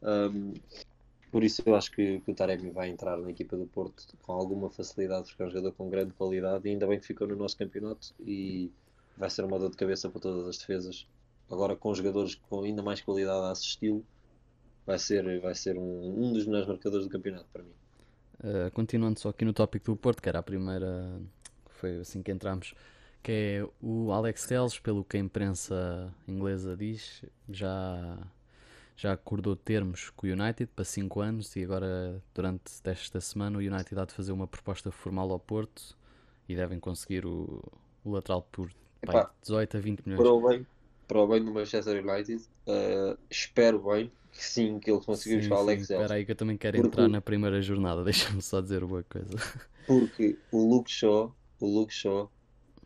Um, 0.07 0.55
por 1.33 1.43
isso 1.43 1.63
eu 1.67 1.75
acho 1.75 1.91
que, 1.91 2.21
que 2.21 2.31
o 2.31 2.35
Taremi 2.35 2.71
vai 2.71 2.89
entrar 2.89 3.19
na 3.19 3.31
equipa 3.31 3.57
do 3.57 3.67
Porto 3.67 4.07
com 4.23 4.33
alguma 4.33 4.71
facilidade, 4.71 5.29
porque 5.29 5.43
é 5.43 5.47
um 5.47 5.51
jogador 5.51 5.73
com 5.73 5.91
grande 5.91 6.13
qualidade 6.13 6.67
e 6.67 6.71
ainda 6.71 6.87
bem 6.87 6.99
que 6.99 7.07
ficou 7.07 7.27
no 7.27 7.37
nosso 7.37 7.57
campeonato 7.59 8.15
e 8.21 8.71
vai 9.19 9.29
ser 9.29 9.45
uma 9.45 9.59
dor 9.59 9.71
de 9.71 9.77
cabeça 9.77 10.09
para 10.09 10.21
todas 10.21 10.47
as 10.47 10.59
defesas. 10.59 11.07
Agora 11.51 11.75
com 11.77 11.93
jogadores 11.95 12.37
com 12.37 12.63
ainda 12.63 12.83
mais 12.83 13.01
qualidade 13.01 13.45
a 13.47 13.51
assisti-lo, 13.51 14.05
vai 14.87 14.99
ser, 14.99 15.41
vai 15.41 15.55
ser 15.55 15.77
um, 15.77 16.25
um 16.25 16.33
dos 16.33 16.47
melhores 16.47 16.69
marcadores 16.69 17.07
do 17.07 17.11
campeonato 17.11 17.47
para 17.53 17.63
mim. 17.63 17.75
Uh, 18.39 18.71
continuando 18.73 19.19
só 19.19 19.31
aqui 19.31 19.45
no 19.45 19.53
tópico 19.53 19.87
do 19.87 19.97
Porto, 19.97 20.23
que 20.23 20.29
era 20.29 20.39
a 20.39 20.43
primeira, 20.43 21.21
foi 21.71 21.99
assim 21.99 22.23
que 22.23 22.31
entramos, 22.31 22.75
que 23.23 23.33
é 23.33 23.69
o 23.83 24.13
Alex 24.13 24.47
Telles, 24.47 24.79
pelo 24.79 25.03
que 25.03 25.17
a 25.17 25.21
imprensa 25.21 26.15
inglesa 26.29 26.77
diz, 26.77 27.25
já, 27.49 28.19
já 28.97 29.13
acordou 29.13 29.55
termos 29.57 30.11
com 30.11 30.27
o 30.27 30.31
United 30.31 30.71
para 30.75 30.85
5 30.85 31.21
anos 31.21 31.55
e 31.57 31.65
agora, 31.65 32.23
durante 32.35 32.73
esta 32.85 33.21
semana, 33.21 33.59
o 33.59 33.61
United 33.61 33.99
há 34.01 34.05
de 34.05 34.15
fazer 34.15 34.33
uma 34.33 34.47
proposta 34.47 34.91
formal 34.91 35.31
ao 35.33 35.41
Porto 35.41 35.97
e 36.49 36.57
devem 36.57 36.81
conseguir 36.81 37.27
o, 37.27 37.63
o 38.05 38.11
lateral 38.13 38.43
por 38.43 38.71
pai, 39.05 39.23
Epá, 39.23 39.35
18 39.43 39.77
a 39.77 39.81
20 39.81 40.07
milhões. 40.07 40.23
para 40.23 40.33
o 40.33 40.41
bem, 40.49 40.67
para 41.07 41.21
o 41.21 41.29
bem 41.29 41.45
do 41.45 41.53
Manchester 41.53 42.05
United, 42.05 42.45
eh, 42.67 43.19
espero 43.31 43.83
bem 43.83 44.13
que 44.33 44.45
sim, 44.45 44.79
que 44.81 44.91
ele 44.91 45.03
conseguiu 45.05 45.39
Sim, 45.39 45.41
buscar 45.41 45.57
o 45.57 45.59
Alex 45.59 45.85
espera 45.85 46.15
aí 46.15 46.25
que 46.27 46.33
eu 46.33 46.37
também 46.37 46.57
quero 46.59 46.77
Porque 46.77 46.77
entrar 46.77 47.09
na 47.09 47.21
primeira 47.21 47.61
jornada, 47.63 48.03
deixa-me 48.05 48.43
só 48.43 48.61
dizer 48.61 48.83
uma 48.85 49.03
coisa. 49.05 49.37
Porque 49.85 50.41
o 50.51 50.59
Luke 50.69 50.91
Shaw, 50.91 51.35
o 51.61 51.67
Luke 51.67 51.93
Shaw 51.93 52.31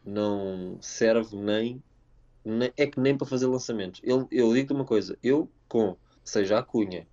não 0.05 0.79
serve 0.83 1.37
nem, 1.37 1.83
nem- 2.45 2.73
é 2.77 2.87
que 2.87 3.01
nem 3.01 3.17
para 3.19 3.27
fazer 3.27 3.47
lançamentos. 3.49 4.01
Ele, 4.05 4.27
eu 4.31 4.53
digo-te 4.55 4.75
uma 4.75 4.85
coisa, 4.87 5.19
eu 5.23 5.51
com, 5.71 5.97
seja 6.23 6.59
a 6.59 6.63
Cunha, 6.63 7.07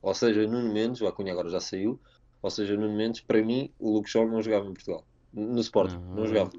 ou 0.00 0.14
seja 0.14 0.46
Nuno 0.46 0.72
Mendes, 0.72 1.00
o 1.00 1.06
Acunha 1.08 1.32
agora 1.32 1.48
já 1.48 1.58
saiu, 1.58 1.98
ou 2.40 2.50
seja 2.50 2.76
Nuno 2.76 2.94
Mendes, 2.96 3.20
para 3.20 3.42
mim 3.42 3.72
o 3.78 3.92
Luke 3.94 4.08
Shaw 4.08 4.28
não 4.28 4.40
jogava 4.42 4.66
em 4.66 4.74
Portugal. 4.74 5.04
No 5.32 5.60
Sporting, 5.60 5.96
Não, 5.96 6.14
não, 6.14 6.24
é 6.24 6.26
jogava. 6.28 6.52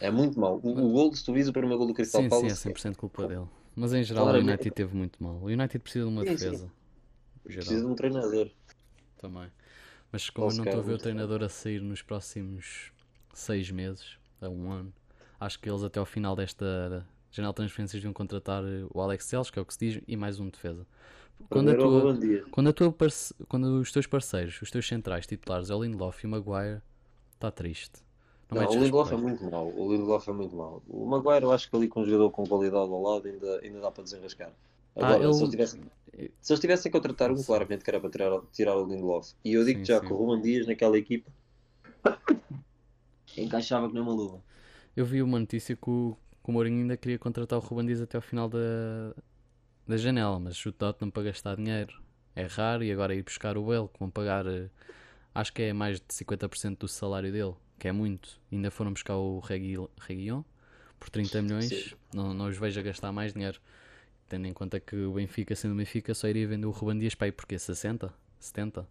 É 0.00 0.10
muito 0.10 0.38
mau. 0.38 0.60
O, 0.62 0.68
o 0.68 0.92
gol, 0.92 1.14
se 1.14 1.24
tu 1.24 1.32
vis 1.32 1.48
o 1.48 1.52
primeiro 1.52 1.78
gol 1.78 1.86
do 1.88 1.94
Crystal 1.94 2.20
Sim, 2.22 2.28
sim, 2.28 2.36
é 2.36 2.40
Palace, 2.40 2.68
100% 2.68 2.96
culpa 2.96 3.26
dele. 3.26 3.46
Mas 3.74 3.92
em 3.94 4.02
geral 4.04 4.24
o 4.24 4.26
Claramente. 4.26 4.50
United 4.50 4.70
teve 4.74 4.94
muito 4.94 5.22
mal. 5.22 5.36
O 5.36 5.46
United 5.46 5.78
precisa 5.78 6.04
de 6.04 6.10
uma 6.10 6.22
Sim, 6.22 6.36
sim. 6.36 6.44
defesa. 6.44 6.72
precisa 7.44 7.80
de 7.80 7.86
um 7.86 7.94
treinador. 7.94 8.50
também. 9.18 9.50
Mas 10.12 10.30
como 10.30 10.50
eu 10.50 10.56
não 10.56 10.64
estou 10.64 10.80
a 10.80 10.82
ver 10.82 10.92
o 10.94 10.98
treinador 10.98 11.42
a 11.42 11.48
sair 11.48 11.80
nos 11.80 12.02
próximos 12.02 12.92
seis 13.32 13.70
meses, 13.70 14.18
a 14.40 14.48
um 14.48 14.70
ano, 14.70 14.92
acho 15.40 15.58
que 15.60 15.68
eles 15.68 15.82
até 15.82 15.98
ao 15.98 16.06
final 16.06 16.34
desta 16.36 17.06
janela 17.30 17.52
de 17.52 17.56
transferências 17.56 18.00
deviam 18.00 18.12
contratar 18.12 18.64
eh, 18.64 18.86
o 18.92 19.00
Alex 19.00 19.26
Telles, 19.28 19.50
que 19.50 19.58
é 19.58 19.62
o 19.62 19.64
que 19.66 19.74
se 19.74 19.78
diz, 19.80 20.02
e 20.06 20.16
mais 20.16 20.40
um 20.40 20.48
defesa. 20.48 20.86
Quando, 21.48 21.70
a 21.70 21.74
tua, 21.74 22.18
quando, 22.50 22.68
a 22.68 22.72
tua 22.72 22.92
parce- 22.92 23.34
quando 23.48 23.80
os 23.80 23.92
teus 23.92 24.06
parceiros, 24.06 24.60
os 24.60 24.70
teus 24.70 24.86
centrais 24.86 25.26
titulares 25.26 25.70
é 25.70 25.74
o 25.74 25.82
Lindelof 25.82 26.24
e 26.24 26.26
o 26.26 26.30
Maguire, 26.30 26.82
está 27.34 27.50
triste. 27.50 28.00
Não, 28.50 28.56
Não, 28.56 28.62
metes 28.62 28.76
o 28.76 28.78
Lindelof 28.80 29.12
é 29.12 29.16
muito 29.16 29.44
mau. 29.44 29.68
O 29.76 29.92
Lindelof 29.92 30.28
é 30.28 30.32
muito 30.32 30.56
mau. 30.56 30.82
O 30.88 31.06
Maguire, 31.06 31.44
eu 31.44 31.52
acho 31.52 31.68
que 31.70 31.76
ali 31.76 31.88
com 31.88 32.00
um 32.00 32.04
jogador 32.04 32.30
com 32.30 32.44
qualidade 32.46 32.90
ao 32.90 33.02
lado 33.02 33.28
ainda, 33.28 33.60
ainda 33.60 33.80
dá 33.80 33.90
para 33.90 34.04
desenrascar. 34.04 34.52
Ah, 34.96 35.14
Agora, 35.14 35.32
se, 35.32 35.40
eles 35.40 35.50
tivessem, 35.50 35.80
se 36.40 36.52
eles 36.52 36.60
tivessem 36.60 36.90
que 36.90 36.98
contratar 36.98 37.30
um, 37.30 37.42
claramente 37.42 37.84
que 37.84 37.90
era 37.90 38.00
para 38.00 38.10
tirar, 38.10 38.40
tirar 38.52 38.76
o 38.76 38.86
Lindelof. 38.86 39.32
E 39.44 39.52
eu 39.52 39.64
digo 39.64 39.80
Sim, 39.80 39.84
já 39.84 40.00
sim. 40.00 40.06
que 40.06 40.12
o 40.12 40.16
Ruben 40.16 40.42
Dias 40.42 40.66
naquela 40.66 40.98
equipa 40.98 41.30
encaixava 43.36 43.88
que 43.88 43.94
nem 43.94 44.02
uma 44.02 44.12
luva. 44.12 44.42
Eu 44.96 45.04
vi 45.06 45.22
uma 45.22 45.38
notícia 45.38 45.76
que 45.76 45.88
o, 45.88 46.16
que 46.27 46.27
o 46.50 46.52
Mourinho 46.52 46.80
ainda 46.82 46.96
queria 46.96 47.18
contratar 47.18 47.58
o 47.58 47.62
Ruben 47.62 47.86
Dias 47.86 48.00
até 48.00 48.16
ao 48.18 48.22
final 48.22 48.48
da, 48.48 48.58
da 49.86 49.96
janela, 49.96 50.38
mas 50.38 50.64
o 50.66 50.72
Tottenham 50.72 51.10
para 51.10 51.24
gastar 51.24 51.56
dinheiro 51.56 52.02
é 52.34 52.44
raro 52.44 52.84
e 52.84 52.92
agora 52.92 53.14
ir 53.14 53.22
buscar 53.22 53.56
o 53.58 53.64
Bale, 53.64 53.88
que 53.88 53.98
vão 53.98 54.10
pagar, 54.10 54.46
eh, 54.46 54.68
acho 55.34 55.52
que 55.52 55.62
é 55.62 55.72
mais 55.72 56.00
de 56.00 56.14
50% 56.14 56.80
do 56.80 56.88
salário 56.88 57.32
dele, 57.32 57.54
que 57.78 57.88
é 57.88 57.92
muito. 57.92 58.40
Ainda 58.52 58.70
foram 58.70 58.92
buscar 58.92 59.16
o 59.16 59.40
Regui- 59.40 59.88
Reguilhon 60.00 60.42
por 61.00 61.10
30 61.10 61.42
milhões, 61.42 61.96
não, 62.14 62.34
não 62.34 62.48
os 62.48 62.58
vejo 62.58 62.80
a 62.80 62.82
gastar 62.82 63.12
mais 63.12 63.32
dinheiro. 63.34 63.60
Tendo 64.28 64.46
em 64.46 64.52
conta 64.54 64.80
que 64.80 64.96
o 64.96 65.12
Benfica, 65.14 65.56
sendo 65.56 65.74
o 65.74 65.76
Benfica, 65.78 66.14
só 66.14 66.28
iria 66.28 66.48
vender 66.48 66.66
o 66.66 66.70
Ruben 66.72 66.98
Dias 66.98 67.14
para 67.14 67.26
aí 67.26 67.32
porque 67.32 67.58
60? 67.58 68.12
70? 68.40 68.88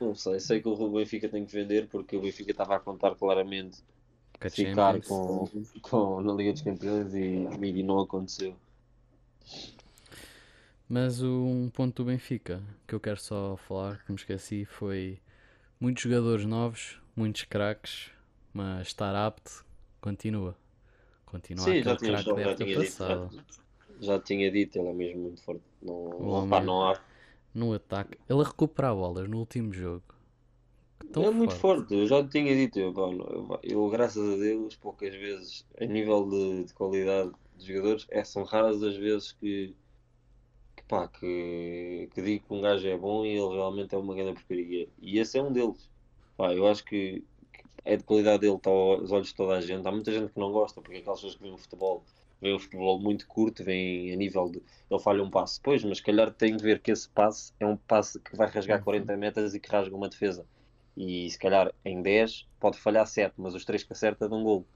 Não 0.00 0.14
sei, 0.14 0.40
sei 0.40 0.60
que 0.62 0.68
o 0.68 0.90
Benfica 0.90 1.28
tem 1.28 1.44
que 1.44 1.52
vender 1.52 1.88
porque 1.88 2.16
o 2.16 2.20
Benfica 2.22 2.50
estava 2.50 2.76
a 2.76 2.80
contar 2.80 3.14
claramente 3.14 3.82
ficar 4.50 5.00
com, 5.02 5.48
com, 5.82 6.20
na 6.22 6.32
Liga 6.32 6.52
dos 6.52 6.62
Campeões 6.62 7.14
e, 7.14 7.46
e 7.62 7.82
não 7.82 8.00
aconteceu. 8.00 8.54
Mas 10.88 11.22
um 11.22 11.68
ponto 11.70 12.02
do 12.02 12.06
Benfica 12.06 12.62
que 12.86 12.94
eu 12.94 13.00
quero 13.00 13.20
só 13.20 13.56
falar, 13.56 14.04
que 14.04 14.12
me 14.12 14.16
esqueci, 14.18 14.64
foi 14.64 15.18
muitos 15.80 16.02
jogadores 16.04 16.46
novos, 16.46 17.00
muitos 17.16 17.44
craques, 17.44 18.10
mas 18.54 18.88
estar 18.88 19.14
apto 19.14 19.64
continua. 20.00 20.56
Continua 21.26 21.70
Sim, 21.70 21.82
já 21.82 21.96
tinha, 21.96 22.16
já, 22.16 22.22
época 22.22 22.54
tinha 22.54 22.78
dito, 22.78 23.04
já, 23.04 23.20
já 24.00 24.20
tinha 24.20 24.50
dito, 24.50 24.78
ele 24.78 24.88
é 24.88 24.92
mesmo 24.92 25.22
muito 25.22 25.42
forte. 25.42 25.62
Não, 25.82 25.94
O 26.18 26.28
homem- 26.30 26.48
opá, 26.48 26.60
não 26.60 26.82
há, 26.86 27.00
No 27.54 27.72
ataque, 27.74 28.18
ele 28.28 28.42
a 28.42 28.44
recuperar 28.44 28.94
bolas 28.94 29.28
no 29.28 29.38
último 29.38 29.72
jogo. 29.72 30.04
Tão 31.12 31.24
é 31.26 31.30
muito 31.30 31.54
forte. 31.54 31.56
forte, 31.56 31.94
eu 31.94 32.06
já 32.06 32.26
tinha 32.28 32.54
dito, 32.54 32.78
eu, 32.78 32.92
eu, 32.96 33.60
eu, 33.62 33.88
graças 33.90 34.34
a 34.34 34.36
Deus, 34.36 34.76
poucas 34.76 35.14
vezes, 35.14 35.66
a 35.80 35.84
nível 35.86 36.28
de, 36.28 36.64
de 36.64 36.74
qualidade 36.74 37.32
de 37.56 37.66
jogadores, 37.66 38.06
é, 38.10 38.22
são 38.24 38.44
raras 38.44 38.82
as 38.82 38.96
vezes 38.96 39.32
que, 39.32 39.74
que, 40.76 40.82
pá, 40.84 41.08
que, 41.08 42.08
que 42.14 42.22
digo 42.22 42.46
que 42.46 42.54
um 42.54 42.60
gajo 42.60 42.86
é 42.88 42.96
bom 42.96 43.24
e 43.24 43.30
ele 43.30 43.54
realmente 43.54 43.94
é 43.94 43.98
uma 43.98 44.14
grande 44.14 44.34
porcaria. 44.34 44.88
E 44.98 45.18
esse 45.18 45.38
é 45.38 45.42
um 45.42 45.52
deles. 45.52 45.90
Pá, 46.36 46.52
eu 46.54 46.66
acho 46.66 46.84
que, 46.84 47.24
que 47.52 47.64
é 47.84 47.96
de 47.96 48.04
qualidade 48.04 48.40
dele, 48.40 48.56
está 48.56 48.70
aos 48.70 49.10
olhos 49.12 49.28
de 49.28 49.34
toda 49.34 49.54
a 49.56 49.60
gente. 49.60 49.86
Há 49.86 49.92
muita 49.92 50.12
gente 50.12 50.32
que 50.32 50.38
não 50.40 50.52
gosta, 50.52 50.80
porque 50.82 50.98
aquelas 50.98 51.18
pessoas 51.20 51.34
que 51.36 51.42
veem 51.42 51.54
o 51.54 51.58
futebol, 51.58 52.04
veem 52.40 52.54
o 52.54 52.58
futebol 52.58 52.98
muito 53.00 53.26
curto, 53.26 53.64
veem 53.64 54.12
a 54.12 54.16
nível 54.16 54.48
de. 54.50 54.62
Ele 54.90 55.00
falha 55.00 55.22
um 55.22 55.30
passe, 55.30 55.60
pois, 55.62 55.82
mas 55.84 55.98
se 55.98 56.04
calhar 56.04 56.32
tem 56.34 56.56
de 56.56 56.62
ver 56.62 56.80
que 56.80 56.90
esse 56.92 57.08
passe 57.08 57.52
é 57.60 57.66
um 57.66 57.76
passe 57.76 58.20
que 58.20 58.36
vai 58.36 58.48
rasgar 58.48 58.78
Uhum. 58.78 58.84
40 58.84 59.16
metros 59.16 59.54
e 59.54 59.60
que 59.60 59.70
rasga 59.70 59.94
uma 59.96 60.08
defesa. 60.08 60.46
E 60.96 61.28
se 61.30 61.38
calhar 61.38 61.72
em 61.84 62.00
10 62.00 62.46
pode 62.58 62.78
falhar 62.78 63.06
7, 63.06 63.34
mas 63.36 63.54
os 63.54 63.64
3 63.64 63.82
que 63.82 63.92
acerta 63.92 64.28
dão 64.28 64.42
gol. 64.42 64.66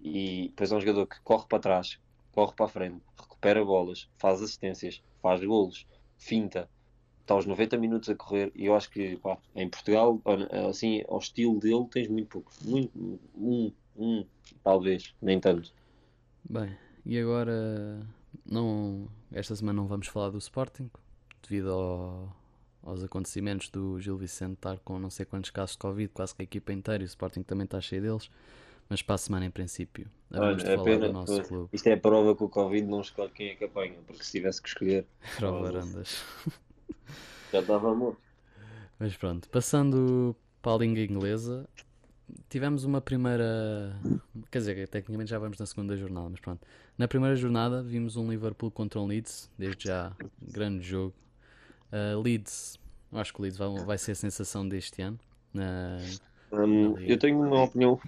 E 0.00 0.48
depois 0.48 0.72
é 0.72 0.76
um 0.76 0.80
jogador 0.80 1.06
que 1.06 1.20
corre 1.20 1.46
para 1.48 1.58
trás, 1.58 1.98
corre 2.32 2.54
para 2.54 2.66
a 2.66 2.68
frente, 2.68 3.00
recupera 3.18 3.64
bolas, 3.64 4.08
faz 4.18 4.42
assistências, 4.42 5.02
faz 5.22 5.44
golos, 5.44 5.86
finta. 6.16 6.68
está 7.20 7.34
aos 7.34 7.46
90 7.46 7.76
minutos 7.78 8.08
a 8.08 8.14
correr 8.14 8.52
e 8.54 8.66
eu 8.66 8.74
acho 8.74 8.90
que 8.90 9.16
pá, 9.16 9.38
em 9.54 9.68
Portugal, 9.68 10.20
assim, 10.68 11.02
ao 11.08 11.18
estilo 11.18 11.58
dele, 11.58 11.86
tens 11.90 12.08
muito 12.08 12.28
pouco. 12.28 12.52
Muito, 12.62 13.20
um, 13.36 13.72
um, 13.96 14.24
talvez, 14.62 15.14
nem 15.20 15.38
tanto. 15.40 15.72
Bem, 16.48 16.76
e 17.04 17.18
agora 17.18 18.06
não, 18.44 19.08
esta 19.32 19.54
semana 19.56 19.80
não 19.80 19.86
vamos 19.86 20.08
falar 20.08 20.30
do 20.30 20.38
Sporting 20.38 20.90
devido 21.42 21.72
ao, 21.72 22.36
aos 22.84 23.02
acontecimentos 23.02 23.68
do 23.70 23.98
Gil 23.98 24.16
Vicente 24.16 24.54
estar 24.54 24.78
com 24.78 24.98
não 24.98 25.10
sei 25.10 25.24
quantos 25.24 25.50
casos 25.50 25.72
de 25.72 25.78
Covid, 25.78 26.10
quase 26.12 26.34
que 26.34 26.42
a 26.42 26.44
equipa 26.44 26.72
inteira 26.72 27.02
e 27.02 27.06
o 27.06 27.08
Sporting 27.08 27.42
também 27.42 27.64
está 27.64 27.80
cheio 27.80 28.02
deles. 28.02 28.30
Mas 28.88 29.00
para 29.00 29.14
a 29.14 29.18
semana, 29.18 29.46
em 29.46 29.50
princípio, 29.50 30.06
vamos 30.30 30.62
Olha, 30.62 30.72
é 30.72 30.76
falar 30.76 30.84
pena, 30.84 31.06
do 31.06 31.12
nosso 31.14 31.42
clube. 31.44 31.70
Isto 31.72 31.86
é 31.86 31.92
a 31.94 31.96
prova 31.96 32.36
que 32.36 32.44
o 32.44 32.48
Covid 32.48 32.86
não 32.86 33.00
escolhe 33.00 33.30
quem 33.30 33.48
é 33.48 33.54
que 33.54 33.64
apanha, 33.64 33.96
porque 34.06 34.22
se 34.22 34.32
tivesse 34.32 34.60
que 34.60 34.68
escolher. 34.68 35.06
Era 35.38 35.50
o 35.50 35.62
Varandas. 35.62 36.22
Já 37.50 37.60
estava 37.60 37.94
morto. 37.94 38.20
Mas 38.98 39.16
pronto, 39.16 39.48
passando 39.48 40.36
para 40.60 40.74
a 40.74 40.78
língua 40.78 41.00
inglesa, 41.00 41.66
tivemos 42.48 42.84
uma 42.84 43.00
primeira. 43.00 43.98
Quer 44.50 44.58
dizer, 44.58 44.88
tecnicamente 44.88 45.30
já 45.30 45.38
vamos 45.38 45.58
na 45.58 45.66
segunda 45.66 45.96
jornada, 45.96 46.28
mas 46.28 46.40
pronto. 46.40 46.66
Na 46.96 47.08
primeira 47.08 47.34
jornada 47.36 47.82
vimos 47.82 48.16
um 48.16 48.30
Liverpool 48.30 48.70
contra 48.70 49.00
um 49.00 49.06
Leeds, 49.06 49.50
desde 49.58 49.84
já, 49.84 50.12
grande 50.40 50.84
jogo. 50.84 51.14
Uh, 51.94 52.20
Leeds, 52.20 52.76
acho 53.12 53.32
que 53.32 53.40
o 53.40 53.42
Leeds 53.42 53.56
vai, 53.56 53.68
vai 53.84 53.98
ser 53.98 54.12
a 54.12 54.16
sensação 54.16 54.68
deste 54.68 55.00
ano. 55.00 55.16
Na, 55.52 55.98
um, 56.50 56.98
eu 56.98 57.16
tenho 57.16 57.40
uma 57.40 57.62
opinião 57.62 58.00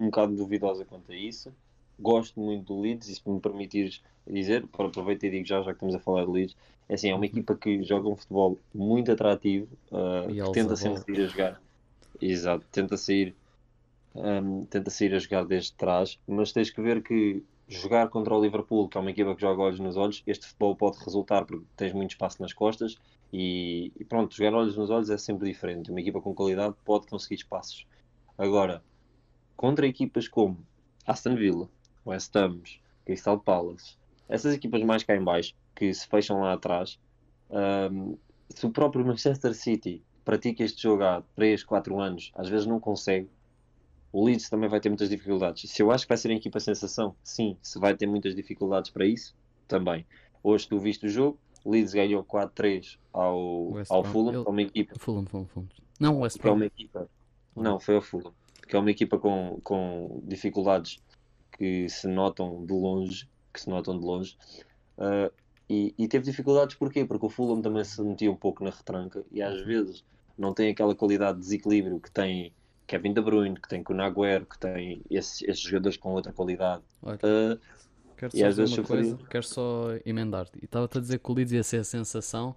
um 0.00 0.06
bocado 0.06 0.34
duvidosa 0.34 0.84
quanto 0.86 1.12
a 1.12 1.14
isso. 1.14 1.52
Gosto 2.00 2.40
muito 2.40 2.72
do 2.72 2.80
Leeds, 2.80 3.08
e 3.08 3.14
se 3.14 3.28
me 3.28 3.38
permitires 3.38 4.02
dizer, 4.26 4.66
para 4.68 4.86
aproveitar 4.86 5.26
e 5.26 5.30
digo 5.30 5.46
já, 5.46 5.60
já 5.60 5.66
que 5.66 5.72
estamos 5.72 5.94
a 5.94 5.98
falar 5.98 6.24
de 6.24 6.30
Leeds, 6.30 6.56
é 6.88 6.94
assim, 6.94 7.10
é 7.10 7.12
uma 7.12 7.18
uhum. 7.18 7.24
equipa 7.24 7.54
que 7.54 7.82
joga 7.82 8.08
um 8.08 8.16
futebol 8.16 8.58
muito 8.74 9.12
atrativo, 9.12 9.68
uh, 9.92 10.26
que 10.26 10.52
tenta 10.52 10.74
sempre 10.74 11.02
sair 11.02 11.24
a 11.24 11.26
jogar. 11.26 11.60
Exato, 12.20 12.64
tenta 12.72 12.96
sair, 12.96 13.34
um, 14.14 14.64
tenta 14.64 14.90
sair 14.90 15.14
a 15.14 15.18
jogar 15.18 15.44
desde 15.44 15.72
trás, 15.74 16.18
mas 16.26 16.50
tens 16.50 16.70
que 16.70 16.80
ver 16.80 17.02
que 17.02 17.42
jogar 17.68 18.08
contra 18.08 18.34
o 18.34 18.42
Liverpool, 18.42 18.88
que 18.88 18.96
é 18.96 19.00
uma 19.00 19.10
equipa 19.10 19.34
que 19.34 19.40
joga 19.40 19.62
olhos 19.62 19.80
nos 19.80 19.96
olhos, 19.96 20.22
este 20.26 20.46
futebol 20.46 20.76
pode 20.76 20.98
resultar 21.04 21.44
porque 21.44 21.64
tens 21.76 21.92
muito 21.92 22.10
espaço 22.10 22.40
nas 22.40 22.52
costas 22.52 22.98
e, 23.36 23.90
e 23.98 24.04
pronto, 24.04 24.32
jogar 24.32 24.54
olhos 24.54 24.76
nos 24.76 24.90
olhos 24.90 25.10
é 25.10 25.18
sempre 25.18 25.48
diferente. 25.48 25.90
Uma 25.90 26.00
equipa 26.00 26.20
com 26.20 26.32
qualidade 26.32 26.76
pode 26.84 27.08
conseguir 27.08 27.34
espaços. 27.34 27.84
Agora, 28.38 28.80
contra 29.56 29.88
equipas 29.88 30.28
como 30.28 30.64
Aston 31.04 31.34
Villa, 31.34 31.68
West 32.06 32.34
Ham, 32.36 32.60
Crystal 33.04 33.40
Palace, 33.40 33.96
essas 34.28 34.54
equipas 34.54 34.84
mais 34.84 35.02
cá 35.02 35.16
em 35.16 35.24
baixo, 35.24 35.52
que 35.74 35.92
se 35.92 36.06
fecham 36.06 36.42
lá 36.42 36.52
atrás, 36.52 36.96
um, 37.90 38.16
se 38.50 38.66
o 38.66 38.70
próprio 38.70 39.04
Manchester 39.04 39.52
City 39.52 40.00
pratica 40.24 40.62
este 40.62 40.80
jogo 40.80 41.02
há 41.02 41.20
3, 41.34 41.64
4 41.64 41.98
anos, 41.98 42.30
às 42.36 42.48
vezes 42.48 42.68
não 42.68 42.78
consegue, 42.78 43.28
o 44.12 44.24
Leeds 44.24 44.48
também 44.48 44.70
vai 44.70 44.78
ter 44.78 44.90
muitas 44.90 45.08
dificuldades. 45.08 45.68
Se 45.68 45.82
eu 45.82 45.90
acho 45.90 46.04
que 46.04 46.10
vai 46.10 46.18
ser 46.18 46.30
a 46.30 46.34
equipa 46.34 46.60
sensação, 46.60 47.16
sim. 47.24 47.56
Se 47.60 47.80
vai 47.80 47.96
ter 47.96 48.06
muitas 48.06 48.32
dificuldades 48.32 48.92
para 48.92 49.04
isso, 49.04 49.34
também. 49.66 50.06
Hoje 50.40 50.68
tu 50.68 50.78
viste 50.78 51.06
o 51.06 51.08
jogo, 51.08 51.36
Leeds 51.64 51.94
ganhou 51.94 52.24
4-3 52.24 52.98
ao, 53.12 53.72
ao 53.88 54.04
Fulham, 54.04 54.40
Ele... 54.40 54.44
é 54.46 54.50
uma 54.50 54.62
equipa. 54.62 54.94
Fulham, 54.98 55.24
Fulham, 55.26 55.46
Fulham. 55.46 55.68
Não, 55.98 56.20
West 56.20 56.38
Brom. 56.38 56.50
É 56.50 56.54
uma 56.54 56.66
equipa. 56.66 57.08
Não, 57.56 57.80
foi 57.80 57.94
ao 57.94 58.02
Fulham. 58.02 58.32
Que 58.66 58.76
é 58.76 58.78
uma 58.78 58.90
equipa 58.90 59.18
com, 59.18 59.60
com 59.62 60.20
dificuldades 60.24 61.02
que 61.52 61.88
se 61.88 62.08
notam 62.08 62.64
de 62.64 62.72
longe, 62.72 63.28
que 63.52 63.60
se 63.60 63.68
notam 63.68 63.98
de 63.98 64.04
longe. 64.04 64.36
Uh, 64.98 65.32
e, 65.68 65.94
e, 65.96 66.08
teve 66.08 66.24
dificuldades 66.24 66.76
porquê? 66.76 67.04
Porque 67.04 67.24
o 67.24 67.30
Fulham 67.30 67.62
também 67.62 67.84
se 67.84 68.02
metia 68.02 68.30
um 68.30 68.36
pouco 68.36 68.62
na 68.62 68.70
retranca 68.70 69.24
e 69.32 69.40
às 69.40 69.62
vezes 69.62 70.04
não 70.36 70.52
tem 70.52 70.70
aquela 70.70 70.94
qualidade 70.94 71.38
de 71.38 71.44
desequilíbrio 71.44 72.00
que 72.00 72.10
tem 72.10 72.52
Kevin 72.86 73.14
De 73.14 73.22
Bruyne, 73.22 73.58
que 73.58 73.68
tem 73.68 73.82
Kun 73.82 74.00
Agüero, 74.00 74.46
que 74.46 74.58
tem 74.58 75.00
esses, 75.10 75.42
esses 75.42 75.60
jogadores 75.60 75.96
com 75.96 76.12
outra 76.12 76.32
qualidade. 76.32 76.82
Uh, 77.02 77.58
quero 78.16 78.36
só 78.36 78.48
dizer 78.48 78.80
uma 78.80 78.86
coisa, 78.86 79.18
quero 79.30 79.46
só 79.46 79.88
emendar-te. 80.04 80.58
E 80.60 80.64
estava-te 80.64 80.98
a 80.98 81.00
dizer 81.00 81.18
que 81.18 81.30
o 81.30 81.34
Leeds 81.34 81.52
ia 81.52 81.62
ser 81.62 81.78
a 81.78 81.84
sensação. 81.84 82.54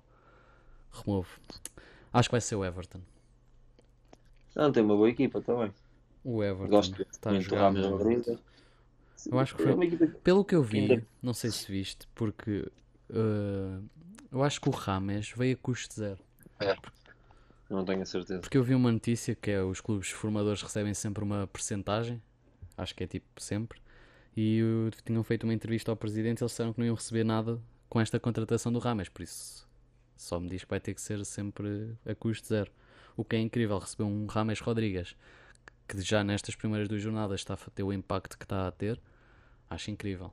Removo. 0.91 1.29
Acho 2.11 2.29
que 2.29 2.33
vai 2.33 2.41
ser 2.41 2.55
o 2.55 2.65
Everton. 2.65 3.01
Não, 4.55 4.71
tem 4.71 4.83
uma 4.83 4.95
boa 4.95 5.09
equipa 5.09 5.41
também. 5.41 5.71
O 6.23 6.43
Everton 6.43 6.69
Gosto 6.69 7.01
está 7.11 7.29
a 7.29 7.39
jogar 7.39 7.73
Eu 9.31 9.39
acho 9.39 9.55
que 9.55 9.63
foi, 9.63 9.71
é 9.71 10.07
pelo 10.23 10.43
que 10.43 10.55
eu 10.55 10.63
vi, 10.63 11.05
não 11.21 11.33
sei 11.33 11.51
se 11.51 11.71
viste, 11.71 12.07
porque 12.15 12.69
uh, 13.09 13.83
eu 14.31 14.43
acho 14.43 14.59
que 14.59 14.67
o 14.67 14.71
Rames 14.71 15.31
veio 15.35 15.55
a 15.55 15.57
custo 15.57 15.93
zero. 15.95 16.19
É. 16.59 16.75
Não 17.69 17.83
tenho 17.83 18.01
a 18.01 18.05
certeza. 18.05 18.39
Porque 18.39 18.57
eu 18.57 18.63
vi 18.63 18.73
uma 18.73 18.91
notícia 18.91 19.35
que 19.35 19.51
é 19.51 19.61
os 19.61 19.81
clubes 19.81 20.09
formadores 20.09 20.61
recebem 20.61 20.93
sempre 20.93 21.23
uma 21.23 21.47
percentagem, 21.47 22.21
acho 22.77 22.95
que 22.95 23.03
é 23.03 23.07
tipo 23.07 23.41
sempre, 23.41 23.79
e 24.37 24.61
tinham 25.03 25.23
feito 25.23 25.45
uma 25.45 25.53
entrevista 25.53 25.91
ao 25.91 25.97
presidente 25.97 26.43
eles 26.43 26.51
disseram 26.51 26.71
que 26.71 26.79
não 26.79 26.85
iam 26.85 26.95
receber 26.95 27.23
nada 27.23 27.59
com 27.89 27.99
esta 27.99 28.19
contratação 28.19 28.71
do 28.71 28.77
Rames, 28.77 29.09
por 29.09 29.23
isso 29.23 29.67
só 30.15 30.39
me 30.39 30.47
diz 30.47 30.63
que 30.63 30.69
vai 30.69 30.79
ter 30.79 30.93
que 30.93 31.01
ser 31.01 31.25
sempre 31.25 31.93
a 32.05 32.13
custo 32.13 32.47
zero. 32.47 32.71
O 33.15 33.23
que 33.23 33.35
é 33.35 33.39
incrível, 33.39 33.79
receber 33.79 34.03
um 34.03 34.27
Rames 34.27 34.59
Rodrigues 34.59 35.15
que 35.87 36.01
já 36.01 36.23
nestas 36.23 36.55
primeiras 36.55 36.87
duas 36.87 37.01
jornadas 37.01 37.39
está 37.39 37.53
a 37.53 37.57
ter 37.57 37.83
o 37.83 37.93
impacto 37.93 38.37
que 38.37 38.43
está 38.45 38.67
a 38.67 38.71
ter, 38.71 38.99
acho 39.69 39.89
incrível. 39.89 40.31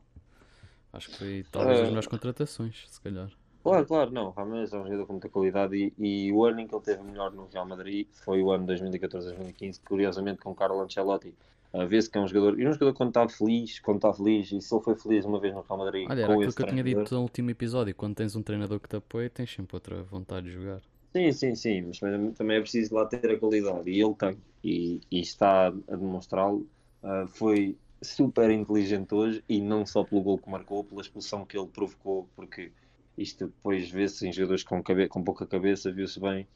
Acho 0.93 1.11
que 1.11 1.17
foi 1.17 1.47
talvez 1.51 1.81
as 1.81 1.87
melhores 1.87 2.09
contratações, 2.09 2.85
se 2.89 3.01
calhar. 3.01 3.31
Claro, 3.63 3.87
claro, 3.87 4.11
não. 4.11 4.31
Rames 4.31 4.73
é 4.73 4.79
um 4.79 4.85
jogador 4.85 5.07
com 5.07 5.13
muita 5.15 5.29
qualidade 5.29 5.77
e, 5.77 5.95
e, 5.99 6.33
o 6.33 6.45
ano 6.45 6.61
em 6.61 6.67
que 6.67 6.75
ele 6.75 6.85
teve 6.85 7.03
melhor 7.03 7.33
no 7.33 7.47
Real 7.47 7.67
Madrid 7.67 8.07
foi 8.13 8.43
o 8.43 8.51
ano 8.51 8.67
2014-2015, 8.67 9.81
curiosamente 9.85 10.41
com 10.41 10.55
Carlo 10.55 10.81
Ancelotti. 10.83 11.35
A 11.75 11.85
ver-se 11.87 12.09
que 12.09 12.17
é 12.17 12.21
um 12.21 12.29
jogador, 12.29 12.59
e 12.61 12.69
um 12.69 12.73
jogador 12.73 12.95
quando 12.95 13.09
está 13.09 13.29
feliz, 13.29 13.81
quando 13.81 13.97
está 13.97 14.13
feliz, 14.15 14.53
e 14.53 14.61
se 14.61 14.73
ele 14.73 14.83
foi 14.85 14.95
feliz 14.95 15.25
uma 15.25 15.41
vez 15.41 15.53
no 15.53 15.61
Real 15.61 15.79
Madrid. 15.79 16.07
Olha, 16.09 16.23
era 16.23 16.33
aquilo 16.33 16.53
que 16.53 16.63
eu 16.63 16.67
tinha 16.69 16.85
dito 16.85 17.15
no 17.15 17.23
último 17.23 17.51
episódio: 17.51 17.95
quando 17.97 18.15
tens 18.15 18.37
um 18.37 18.43
treinador 18.43 18.79
que 18.79 18.89
te 18.89 18.95
apoia, 18.95 19.29
tens 19.29 19.53
sempre 19.53 19.75
outra 19.75 20.01
vontade 20.05 20.47
de 20.47 20.53
jogar. 20.53 20.81
Sim, 21.13 21.33
sim, 21.33 21.55
sim, 21.57 21.83
mas 21.83 21.99
também 22.37 22.57
é 22.57 22.61
preciso 22.61 22.95
lá 22.95 23.07
ter 23.07 23.29
a 23.29 23.39
qualidade, 23.39 23.91
e 23.91 24.01
ele 24.01 24.15
tem, 24.15 24.37
e, 24.63 25.01
e 25.11 25.21
está 25.21 25.67
a 25.67 25.97
demonstrá-lo. 25.97 26.67
Uh, 27.03 27.27
foi 27.27 27.77
super 28.01 28.51
inteligente 28.51 29.13
hoje, 29.13 29.43
e 29.49 29.61
não 29.61 29.85
só 29.85 30.05
pelo 30.05 30.23
gol 30.23 30.39
que 30.39 30.49
marcou, 30.49 30.85
pela 30.85 31.01
expulsão 31.01 31.45
que 31.45 31.59
ele 31.59 31.67
provocou, 31.67 32.29
porque 32.37 32.71
isto 33.19 33.47
depois 33.47 33.91
vê-se 33.91 34.27
em 34.27 34.33
jogadores 34.33 34.63
com, 34.63 34.83
com 34.83 35.25
pouca 35.25 35.47
cabeça, 35.47 35.91
viu-se 35.91 36.21
bem 36.21 36.47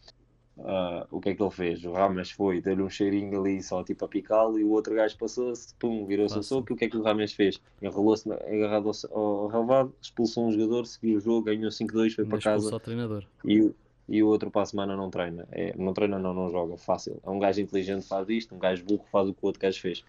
uh, 0.59 1.07
o 1.11 1.21
que 1.21 1.31
é 1.31 1.35
que 1.35 1.43
ele 1.43 1.51
fez. 1.51 1.85
O 1.85 1.93
Rames 1.93 2.31
foi, 2.31 2.61
deu-lhe 2.61 2.83
um 2.83 2.91
cheirinho 2.91 3.41
ali 3.41 3.63
só 3.63 3.83
tipo 3.83 4.05
a 4.05 4.09
picá-lo 4.09 4.59
e 4.59 4.65
o 4.65 4.71
outro 4.71 4.95
gajo 4.95 5.17
passou-se, 5.17 5.75
pum, 5.77 6.05
virou-se 6.07 6.39
o 6.39 6.43
soco. 6.43 6.73
E 6.73 6.75
o 6.75 6.77
que 6.77 6.85
é 6.87 6.89
que 6.89 6.97
o 6.97 7.03
Rames 7.03 7.33
fez? 7.33 7.61
Enrolou-se 7.81 8.31
agarrado 8.31 8.91
ao, 9.11 9.47
relvado, 9.49 9.95
expulsou 10.01 10.47
um 10.47 10.53
jogador, 10.53 10.87
seguiu 10.87 11.19
o 11.19 11.21
jogo, 11.21 11.47
ganhou 11.47 11.71
5-2, 11.71 12.15
foi 12.15 12.25
para 12.25 12.41
casa. 12.41 12.75
o 12.75 12.81
treinador. 12.81 13.25
E, 13.45 13.71
e 14.09 14.23
o 14.23 14.29
outro 14.29 14.51
para 14.51 14.63
a 14.63 14.67
semana 14.67 14.97
não 14.97 15.11
treina. 15.11 15.47
É, 15.53 15.75
não 15.77 15.93
treina, 15.93 16.19
não, 16.19 16.35
não 16.35 16.51
joga, 16.51 16.77
fácil. 16.77 17.21
É 17.25 17.31
um 17.31 17.39
gajo 17.39 17.61
inteligente 17.61 18.07
faz 18.07 18.29
isto, 18.29 18.55
um 18.55 18.59
gajo 18.59 18.85
burro 18.85 19.05
faz 19.11 19.29
o 19.29 19.35
que 19.35 19.41
o 19.43 19.47
outro 19.47 19.61
gajo 19.61 19.81
fez. 19.81 20.05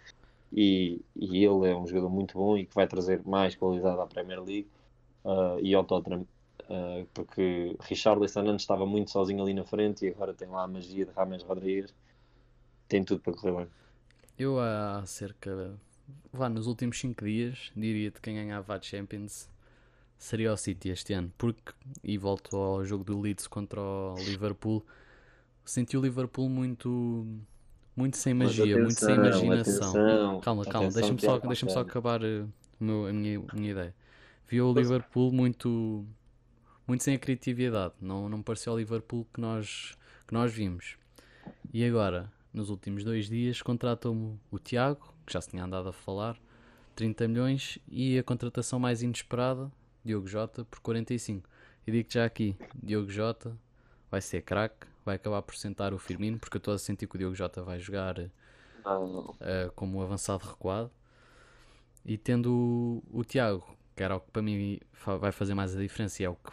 E, 0.52 1.00
e 1.16 1.46
ele 1.46 1.70
é 1.70 1.76
um 1.76 1.86
jogador 1.86 2.10
muito 2.10 2.36
bom 2.38 2.58
e 2.58 2.66
que 2.66 2.74
vai 2.74 2.88
trazer 2.88 3.22
mais 3.24 3.56
qualidade 3.56 4.02
à 4.02 4.06
Premier 4.08 4.42
League 4.42 4.68
uh, 5.24 5.60
e 5.62 5.76
ao 5.76 5.84
Tottenham 5.84 6.26
Uh, 6.70 7.04
porque 7.16 7.76
Richarlison 7.80 8.42
antes 8.42 8.62
estava 8.62 8.86
muito 8.86 9.10
sozinho 9.10 9.42
ali 9.42 9.56
na 9.56 9.66
frente 9.66 10.06
e 10.06 10.10
agora 10.10 10.36
tem 10.36 10.48
lá 10.48 10.64
a 10.64 10.68
magia 10.68 11.04
de 11.04 11.12
Rames 11.12 11.42
Rodrigues. 11.42 11.92
Tem 12.88 13.04
tudo 13.04 13.22
para 13.22 13.34
correr 13.34 13.56
bem. 13.58 13.68
Eu 14.38 14.60
há 14.60 15.04
cerca. 15.06 15.76
Vá, 16.32 16.48
nos 16.48 16.68
últimos 16.68 17.00
5 17.00 17.26
dias, 17.26 17.72
diria-te 17.76 18.22
quem 18.22 18.36
ganhava 18.36 18.76
a 18.76 18.82
Champions 18.82 19.50
seria 20.18 20.54
o 20.54 20.58
City 20.58 20.90
este 20.90 21.14
ano. 21.14 21.32
Porque, 21.38 21.74
e 22.04 22.18
volto 22.20 22.56
ao 22.56 22.86
jogo 22.86 23.04
do 23.04 23.20
Leeds 23.20 23.48
contra 23.48 23.82
o 23.82 24.16
Liverpool, 24.18 24.86
senti 25.66 25.98
o 25.98 26.02
Liverpool 26.02 26.50
muito. 26.50 27.26
Muito 27.96 28.16
sem 28.16 28.34
magia, 28.34 28.64
atenção, 28.64 28.82
muito 28.84 29.00
sem 29.00 29.16
imaginação. 29.16 29.90
Atenção, 29.90 30.42
calma, 30.42 30.66
calma, 30.66 30.90
deixa-me 30.90 31.20
só, 31.20 31.38
deixa 31.40 31.70
só 31.70 31.80
acabar 31.82 32.22
meu, 32.80 33.08
a, 33.08 33.12
minha, 33.12 33.44
a 33.50 33.56
minha 33.56 33.72
ideia. 33.72 33.96
Vi 34.48 34.62
o 34.62 34.72
Liverpool 34.72 35.34
muito 35.34 36.06
muito 36.90 37.04
sem 37.04 37.16
a 37.16 37.20
criatividade. 37.20 37.94
Não, 38.02 38.28
não 38.28 38.42
pareceu 38.42 38.74
o 38.74 38.78
Liverpool 38.78 39.26
que 39.32 39.40
nós, 39.40 39.96
que 40.28 40.34
nós 40.34 40.52
vimos. 40.52 40.98
E 41.72 41.86
agora, 41.86 42.32
nos 42.52 42.72
últimos 42.72 43.04
dois 43.04 43.30
dias, 43.30 43.62
contratou-me 43.62 44.40
o 44.50 44.58
Tiago, 44.58 45.14
que 45.26 45.32
já 45.32 45.40
se 45.40 45.50
tinha 45.50 45.64
andado 45.64 45.88
a 45.88 45.94
falar, 45.94 46.36
30 46.96 47.28
milhões, 47.28 47.78
e 47.88 48.18
a 48.18 48.24
contratação 48.24 48.80
mais 48.80 49.04
inesperada, 49.04 49.72
Diogo 50.04 50.28
Jota, 50.28 50.66
por 50.66 50.80
45. 50.80 51.48
E 51.86 51.92
digo 51.92 52.10
já 52.12 52.26
aqui, 52.26 52.56
Diogo 52.76 53.12
Jota 53.12 53.56
vai 54.10 54.20
ser 54.20 54.42
craque, 54.42 54.88
vai 55.06 55.16
acabar 55.16 55.44
por 55.44 55.56
sentar 55.56 55.94
o 55.94 56.00
Firmino, 56.00 56.40
porque 56.40 56.58
eu 56.58 56.60
estou 56.60 56.74
a 56.74 56.80
sentir 56.80 57.08
que 57.08 57.16
o 57.16 57.20
Diogo 57.20 57.36
Jota 57.36 57.62
vai 57.62 57.80
jogar 57.80 58.18
uh, 58.20 59.72
como 59.76 60.02
avançado 60.02 60.44
recuado. 60.44 60.92
E 62.04 62.18
tendo 62.18 63.04
o, 63.12 63.20
o 63.20 63.24
Tiago, 63.24 63.64
que 63.96 64.02
era 64.02 64.16
o 64.16 64.20
que 64.20 64.32
para 64.32 64.42
mim 64.42 64.80
vai 65.20 65.32
fazer 65.32 65.54
mais 65.54 65.76
a 65.76 65.80
diferença 65.80 66.24
e 66.24 66.26
é 66.26 66.30
o 66.30 66.36
que 66.36 66.52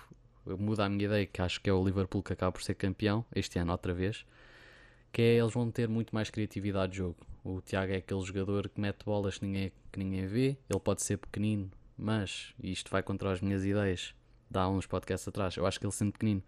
muda 0.58 0.84
a 0.84 0.88
minha 0.88 1.04
ideia, 1.04 1.26
que 1.26 1.40
acho 1.42 1.60
que 1.60 1.68
é 1.68 1.72
o 1.72 1.84
Liverpool 1.84 2.22
que 2.22 2.32
acaba 2.32 2.52
por 2.52 2.62
ser 2.62 2.74
campeão, 2.74 3.24
este 3.34 3.58
ano 3.58 3.72
outra 3.72 3.92
vez, 3.92 4.24
que 5.12 5.22
é 5.22 5.34
eles 5.36 5.52
vão 5.52 5.70
ter 5.70 5.88
muito 5.88 6.14
mais 6.14 6.30
criatividade 6.30 6.92
de 6.92 6.98
jogo. 6.98 7.16
O 7.44 7.60
Tiago 7.60 7.92
é 7.92 7.96
aquele 7.96 8.22
jogador 8.22 8.68
que 8.68 8.80
mete 8.80 9.04
bolas 9.04 9.38
que 9.38 9.46
ninguém, 9.46 9.72
que 9.92 9.98
ninguém 9.98 10.26
vê, 10.26 10.56
ele 10.68 10.80
pode 10.80 11.02
ser 11.02 11.16
pequenino, 11.16 11.70
mas, 11.96 12.52
e 12.62 12.72
isto 12.72 12.90
vai 12.90 13.02
contra 13.02 13.32
as 13.32 13.40
minhas 13.40 13.64
ideias, 13.64 14.14
dá 14.50 14.68
uns 14.68 14.86
podcasts 14.86 15.26
atrás, 15.26 15.56
eu 15.56 15.66
acho 15.66 15.78
que 15.80 15.86
ele 15.86 15.92
sendo 15.92 16.12
pequenino, 16.12 16.42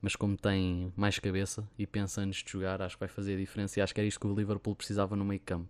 mas 0.00 0.14
como 0.14 0.36
tem 0.36 0.92
mais 0.96 1.18
cabeça 1.18 1.68
e 1.78 1.86
pensa 1.86 2.20
antes 2.20 2.42
de 2.42 2.50
jogar, 2.50 2.80
acho 2.80 2.96
que 2.96 3.00
vai 3.00 3.08
fazer 3.08 3.34
a 3.34 3.36
diferença 3.36 3.78
e 3.78 3.82
acho 3.82 3.92
que 3.92 4.00
era 4.00 4.06
isto 4.06 4.20
que 4.20 4.26
o 4.26 4.34
Liverpool 4.34 4.74
precisava 4.74 5.16
no 5.16 5.24
meio 5.24 5.40
campo. 5.40 5.68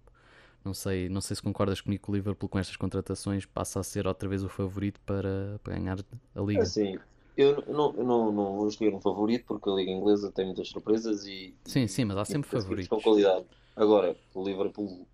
Não 0.64 0.74
sei, 0.74 1.08
não 1.08 1.20
sei 1.20 1.36
se 1.36 1.42
concordas 1.42 1.80
comigo 1.80 2.04
que 2.04 2.10
o 2.10 2.14
Liverpool 2.14 2.48
com 2.48 2.58
estas 2.58 2.76
contratações 2.76 3.46
passa 3.46 3.80
a 3.80 3.82
ser 3.82 4.06
outra 4.06 4.28
vez 4.28 4.42
o 4.42 4.48
favorito 4.48 5.00
para, 5.00 5.58
para 5.62 5.74
ganhar 5.74 5.98
a 6.34 6.40
Liga. 6.40 6.62
Assim, 6.62 6.98
eu 7.38 7.62
não, 7.68 7.92
não, 7.92 8.32
não 8.32 8.56
vou 8.56 8.66
escolher 8.66 8.92
um 8.92 9.00
favorito 9.00 9.44
porque 9.46 9.70
a 9.70 9.72
Liga 9.72 9.92
Inglesa 9.92 10.32
tem 10.32 10.44
muitas 10.44 10.68
surpresas 10.68 11.24
e. 11.24 11.54
Sim, 11.64 11.86
sim, 11.86 12.04
mas 12.04 12.16
há 12.16 12.24
sempre 12.24 12.50
favoritos. 12.50 12.88
Com 12.88 13.00
qualidade. 13.00 13.44
Agora, 13.76 14.16
o 14.34 14.42
Liverpool 14.42 15.06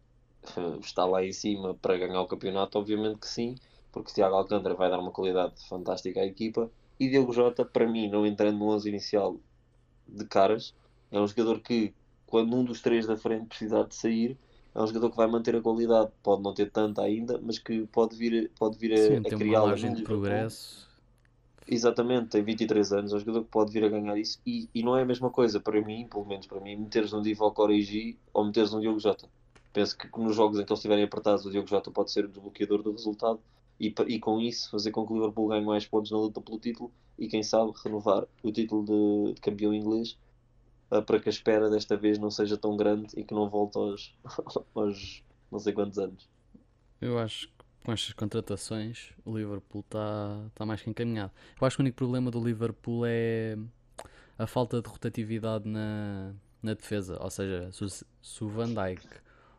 eh, 0.57 0.79
está 0.81 1.05
lá 1.05 1.23
em 1.23 1.33
cima 1.33 1.75
para 1.75 1.99
ganhar 1.99 2.23
o 2.23 2.27
campeonato, 2.27 2.79
obviamente 2.79 3.19
que 3.19 3.29
sim, 3.29 3.57
porque 3.93 4.11
Tiago 4.11 4.37
Alcântara 4.37 4.75
vai 4.75 4.89
dar 4.89 4.99
uma 4.99 5.11
qualidade 5.11 5.53
fantástica 5.69 6.21
à 6.21 6.25
equipa 6.25 6.71
e 6.99 7.11
Diogo 7.11 7.31
Jota, 7.31 7.63
para 7.63 7.87
mim, 7.87 8.09
não 8.09 8.27
entrando 8.27 8.59
no 8.59 8.71
11 8.71 8.89
inicial 8.89 9.37
de 10.09 10.25
caras, 10.25 10.75
é 11.13 11.21
um 11.21 11.27
jogador 11.27 11.61
que, 11.61 11.93
quando 12.27 12.57
um 12.57 12.65
dos 12.65 12.81
três 12.81 13.07
da 13.07 13.19
frente 13.19 13.49
precisar 13.49 13.83
de 13.83 13.95
sair, 13.95 14.39
é 14.75 14.81
um 14.81 14.87
jogador 14.87 15.11
que 15.11 15.17
vai 15.19 15.27
manter 15.27 15.57
a 15.57 15.61
qualidade. 15.61 16.11
Pode 16.23 16.43
não 16.43 16.55
ter 16.55 16.71
tanta 16.71 17.03
ainda, 17.03 17.39
mas 17.43 17.59
que 17.59 17.87
pode 17.89 18.17
vir, 18.17 18.51
pode 18.59 18.79
vir 18.79 18.95
a, 18.95 18.97
Sim, 18.97 19.17
a 19.17 19.23
tem 19.23 19.39
criar 19.39 19.61
uma 19.61 19.69
margem 19.69 19.93
de 19.93 20.03
progresso. 20.03 20.89
Exatamente, 21.67 22.29
tem 22.29 22.43
23 22.43 22.93
anos, 22.93 23.13
é 23.13 23.17
um 23.17 23.19
jogador 23.21 23.45
que 23.45 23.51
pode 23.51 23.73
vir 23.73 23.85
a 23.85 23.89
ganhar 23.89 24.19
isso. 24.19 24.39
E, 24.47 24.69
e 24.75 24.83
não 24.83 24.97
é 24.97 25.03
a 25.03 25.07
mesma 25.07 25.31
coisa 25.31 25.59
para 25.59 25.81
mim, 25.81 26.07
pelo 26.07 26.27
menos 26.27 26.47
para 26.47 26.61
mim, 26.61 26.77
meteres 26.77 27.13
um 27.13 27.23
Divock 27.23 27.59
Origi 27.61 28.19
ou 28.33 28.45
meteres 28.45 28.75
um 28.75 28.81
Diogo 28.81 29.01
Jota. 29.01 29.29
Penso 29.73 29.97
que 29.97 30.09
nos 30.21 30.37
jogos 30.37 30.59
em 30.59 30.65
que 30.65 30.71
eles 30.71 30.79
estiverem 30.79 31.05
apertados, 31.05 31.47
o 31.47 31.51
Diogo 31.51 31.69
Jota 31.69 31.91
pode 31.91 32.13
ser 32.13 32.27
o 32.27 32.29
desbloqueador 32.29 32.83
do 32.83 32.93
resultado 32.93 33.41
e, 33.81 33.93
e 34.07 34.19
com 34.21 34.41
isso 34.41 34.71
fazer 34.71 34.91
com 34.91 35.07
que 35.07 35.13
o 35.13 35.17
Liverpool 35.17 35.49
ganhe 35.49 35.65
mais 35.65 35.87
pontos 35.87 36.11
na 36.11 36.19
luta 36.19 36.41
pelo 36.41 36.59
título 36.59 36.93
e 37.19 37.29
quem 37.29 37.43
sabe 37.43 37.73
renovar 37.83 38.25
o 38.43 38.53
título 38.53 38.85
de, 38.85 39.35
de 39.35 39.41
campeão 39.41 39.73
inglês 39.75 40.19
uh, 40.91 41.03
para 41.03 41.19
que 41.19 41.29
a 41.29 41.33
espera 41.33 41.71
desta 41.71 41.97
vez 41.97 42.19
não 42.19 42.31
seja 42.31 42.57
tão 42.57 42.77
grande 42.77 43.09
e 43.19 43.25
que 43.25 43.35
não 43.35 43.49
volte 43.49 43.79
aos, 43.79 44.15
aos 44.75 45.23
não 45.51 45.59
sei 45.59 45.73
quantos 45.73 45.99
anos. 45.99 46.29
Eu 47.01 47.19
acho 47.19 47.49
com 47.85 47.93
estas 47.93 48.15
contratações 48.15 49.13
o 49.25 49.37
Liverpool 49.37 49.83
está 49.83 50.51
tá 50.55 50.67
mais 50.67 50.81
que 50.81 50.89
encaminhado. 50.89 51.31
Eu 51.61 51.67
acho 51.67 51.77
que 51.77 51.83
o 51.83 51.85
único 51.85 51.97
problema 51.97 52.31
do 52.31 52.43
Liverpool 52.43 53.05
é 53.07 53.57
a 54.39 54.47
falta 54.47 54.81
de 54.81 54.89
rotatividade 54.89 55.69
na, 55.69 56.33
na 56.63 56.75
defesa. 56.75 57.23
Ou 57.23 57.31
seja, 57.31 57.71
se, 57.71 58.07
se 58.23 58.45
o 58.45 58.49
Van 58.49 58.69
Dijk 58.69 59.07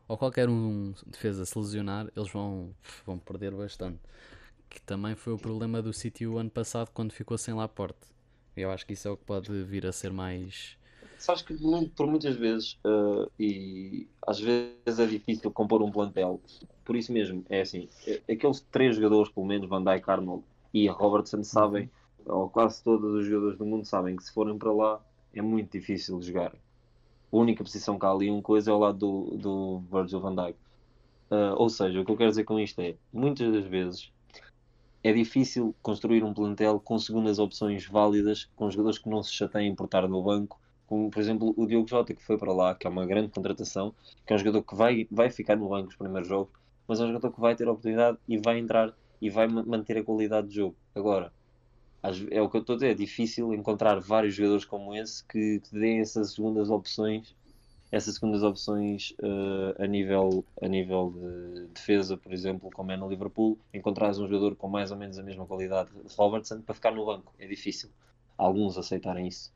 ou 0.07 0.17
qualquer 0.17 0.49
um 0.49 0.93
defesa 1.05 1.45
se 1.45 1.57
lesionar, 1.57 2.07
eles 2.15 2.31
vão, 2.31 2.75
vão 3.05 3.17
perder 3.17 3.51
bastante. 3.51 3.99
Que 4.69 4.81
também 4.81 5.15
foi 5.15 5.33
o 5.33 5.37
problema 5.37 5.81
do 5.81 5.93
City 5.93 6.25
o 6.25 6.37
ano 6.37 6.49
passado 6.49 6.89
quando 6.91 7.13
ficou 7.13 7.37
sem 7.37 7.53
Laporte. 7.53 8.07
Eu 8.57 8.71
acho 8.71 8.85
que 8.85 8.93
isso 8.93 9.07
é 9.07 9.11
o 9.11 9.17
que 9.17 9.23
pode 9.23 9.63
vir 9.63 9.85
a 9.85 9.91
ser 9.91 10.11
mais. 10.11 10.77
Sabes 11.17 11.41
que 11.41 11.55
por 11.95 12.07
muitas 12.07 12.35
vezes, 12.35 12.77
uh, 12.85 13.29
e 13.39 14.07
às 14.25 14.39
vezes 14.39 14.99
é 14.99 15.05
difícil 15.05 15.51
compor 15.51 15.81
um 15.81 15.91
plantel, 15.91 16.39
por 16.83 16.95
isso 16.95 17.11
mesmo, 17.11 17.43
é 17.49 17.61
assim, 17.61 17.87
aqueles 18.29 18.61
três 18.71 18.95
jogadores, 18.95 19.31
pelo 19.31 19.45
menos 19.45 19.67
Van 19.67 19.83
Dijk, 19.83 20.09
Arnold 20.09 20.43
e 20.73 20.87
Robertson, 20.87 21.43
sabem, 21.43 21.89
ou 22.25 22.49
quase 22.49 22.83
todos 22.83 23.13
os 23.13 23.25
jogadores 23.25 23.57
do 23.57 23.65
mundo 23.65 23.85
sabem 23.85 24.15
que 24.15 24.23
se 24.23 24.33
forem 24.33 24.57
para 24.57 24.71
lá 24.71 25.01
é 25.33 25.41
muito 25.41 25.71
difícil 25.71 26.21
jogar 26.21 26.53
a 27.35 27.37
única 27.37 27.63
posição 27.63 27.99
que 27.99 28.05
há 28.05 28.11
ali 28.11 28.31
um 28.31 28.41
coisa 28.41 28.71
é 28.71 28.73
ao 28.73 28.79
lado 28.79 28.97
do, 28.97 29.37
do 29.37 29.79
Virgil 29.91 30.19
van 30.19 30.35
Dijk. 30.35 30.57
Uh, 31.29 31.55
ou 31.57 31.69
seja, 31.69 31.99
o 31.99 32.05
que 32.05 32.11
eu 32.11 32.17
quero 32.17 32.29
dizer 32.29 32.43
com 32.43 32.59
isto 32.59 32.79
é, 32.79 32.95
muitas 33.11 33.51
das 33.51 33.65
vezes 33.65 34.11
é 35.03 35.11
difícil 35.11 35.75
construir 35.81 36.23
um 36.23 36.33
plantel 36.33 36.79
com 36.79 36.97
segundas 36.97 37.39
opções 37.39 37.85
válidas, 37.85 38.45
com 38.55 38.69
jogadores 38.69 38.99
que 38.99 39.09
não 39.09 39.21
se 39.21 39.33
chateiem 39.33 39.75
por 39.75 39.85
estar 39.85 40.07
no 40.07 40.21
banco, 40.21 40.59
como 40.87 41.09
por 41.09 41.19
exemplo 41.19 41.53
o 41.57 41.65
Diogo 41.65 41.87
Jota 41.87 42.13
que 42.13 42.23
foi 42.23 42.37
para 42.37 42.53
lá, 42.53 42.75
que 42.75 42.87
é 42.87 42.89
uma 42.89 43.05
grande 43.05 43.29
contratação, 43.29 43.93
que 44.25 44.33
é 44.33 44.35
um 44.35 44.39
jogador 44.39 44.63
que 44.63 44.75
vai, 44.75 45.07
vai 45.11 45.29
ficar 45.29 45.55
no 45.55 45.69
banco 45.69 45.89
os 45.89 45.95
primeiros 45.95 46.27
jogos, 46.27 46.53
mas 46.87 46.99
é 46.99 47.03
um 47.03 47.07
jogador 47.07 47.31
que 47.31 47.39
vai 47.39 47.55
ter 47.55 47.67
a 47.67 47.71
oportunidade 47.71 48.17
e 48.27 48.37
vai 48.37 48.59
entrar 48.59 48.93
e 49.21 49.29
vai 49.29 49.47
manter 49.47 49.97
a 49.97 50.03
qualidade 50.03 50.47
de 50.49 50.55
jogo. 50.55 50.75
Agora, 50.93 51.31
é 52.29 52.41
o 52.41 52.49
que 52.49 52.57
eu 52.57 52.61
estou 52.61 52.73
a 52.73 52.77
dizer, 52.77 52.91
é 52.91 52.93
difícil 52.93 53.53
encontrar 53.53 53.99
vários 53.99 54.35
jogadores 54.35 54.65
como 54.65 54.93
esse 54.93 55.23
que 55.25 55.59
te 55.59 55.73
deem 55.73 55.99
essas 55.99 56.33
segundas 56.33 56.69
opções, 56.69 57.35
essas 57.91 58.15
segundas 58.15 58.43
opções 58.43 59.11
uh, 59.21 59.81
a, 59.81 59.87
nível, 59.87 60.43
a 60.61 60.67
nível 60.67 61.13
de 61.15 61.67
defesa, 61.67 62.17
por 62.17 62.33
exemplo, 62.33 62.69
como 62.71 62.91
é 62.91 62.97
no 62.97 63.09
Liverpool, 63.09 63.57
encontrares 63.73 64.19
um 64.19 64.27
jogador 64.27 64.55
com 64.55 64.67
mais 64.67 64.91
ou 64.91 64.97
menos 64.97 65.17
a 65.17 65.23
mesma 65.23 65.45
qualidade 65.45 65.89
de 65.91 66.15
Robertson 66.15 66.61
para 66.61 66.75
ficar 66.75 66.91
no 66.91 67.05
banco. 67.05 67.33
É 67.39 67.47
difícil. 67.47 67.89
Alguns 68.37 68.77
aceitarem 68.77 69.27
isso. 69.27 69.54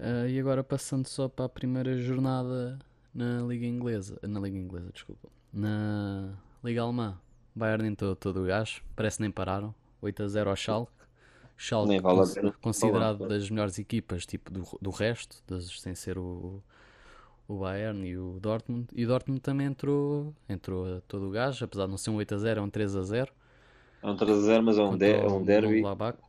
Uh, 0.00 0.26
e 0.26 0.40
agora 0.40 0.64
passando 0.64 1.06
só 1.06 1.28
para 1.28 1.44
a 1.44 1.48
primeira 1.48 1.94
jornada 1.98 2.78
na 3.14 3.42
Liga 3.42 3.66
Inglesa, 3.66 4.18
na 4.22 4.40
Liga 4.40 4.56
Inglesa, 4.56 4.90
desculpa, 4.94 5.28
na 5.52 6.32
Liga 6.64 6.80
Alemã. 6.80 7.18
Bayern 7.54 7.86
entrou 7.86 8.16
todo 8.16 8.42
o 8.42 8.46
gás, 8.46 8.80
parece 8.96 9.18
que 9.18 9.22
nem 9.24 9.30
pararam. 9.30 9.74
8 10.00 10.22
a 10.22 10.28
0 10.28 10.48
ao 10.48 10.56
Schalke. 10.56 10.92
Schalke 11.54 12.00
vale 12.00 12.52
considerado 12.62 13.28
das 13.28 13.50
melhores 13.50 13.78
equipas 13.78 14.24
tipo 14.24 14.50
do, 14.50 14.64
do 14.80 14.88
resto, 14.88 15.36
das, 15.46 15.68
sem 15.78 15.94
ser 15.94 16.16
o, 16.16 16.62
o 17.46 17.58
Bayern 17.58 18.02
e 18.08 18.16
o 18.16 18.38
Dortmund. 18.40 18.88
E 18.94 19.04
o 19.04 19.08
Dortmund 19.08 19.42
também 19.42 19.66
entrou, 19.66 20.34
entrou 20.48 20.96
a 20.96 21.02
todo 21.02 21.28
o 21.28 21.30
gás, 21.30 21.60
apesar 21.62 21.84
de 21.84 21.90
não 21.90 21.98
ser 21.98 22.08
um 22.08 22.16
8 22.16 22.34
a 22.34 22.38
0, 22.38 22.60
é 22.60 22.62
um 22.62 22.70
3 22.70 22.96
a 22.96 23.02
0. 23.02 23.32
É 24.02 24.10
um 24.10 24.16
3 24.16 24.38
a 24.38 24.40
0, 24.40 24.62
mas 24.62 24.78
é 24.78 24.82
um, 24.82 24.96
de, 24.96 25.12
é 25.12 25.26
um 25.26 25.44
derby. 25.44 25.82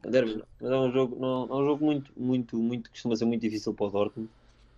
derby. 0.03 0.43
Mas 0.59 0.71
é 0.71 0.77
um 0.77 0.91
jogo, 0.91 1.17
não, 1.19 1.47
é 1.49 1.55
um 1.61 1.65
jogo 1.65 1.85
muito, 1.85 2.11
muito, 2.17 2.57
muito, 2.57 2.89
costuma 2.89 3.15
ser 3.15 3.25
muito 3.25 3.41
difícil 3.41 3.73
para 3.73 3.85
o 3.85 3.89
Dortmund. 3.89 4.29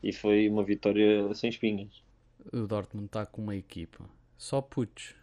E 0.03 0.13
foi 0.13 0.47
uma 0.47 0.63
vitória 0.63 1.34
sem 1.34 1.49
espinhas. 1.49 2.03
O 2.51 2.67
Dortmund 2.67 3.06
está 3.08 3.25
com 3.25 3.41
uma 3.41 3.56
equipa, 3.56 4.03
só 4.38 4.62
putos 4.62 5.15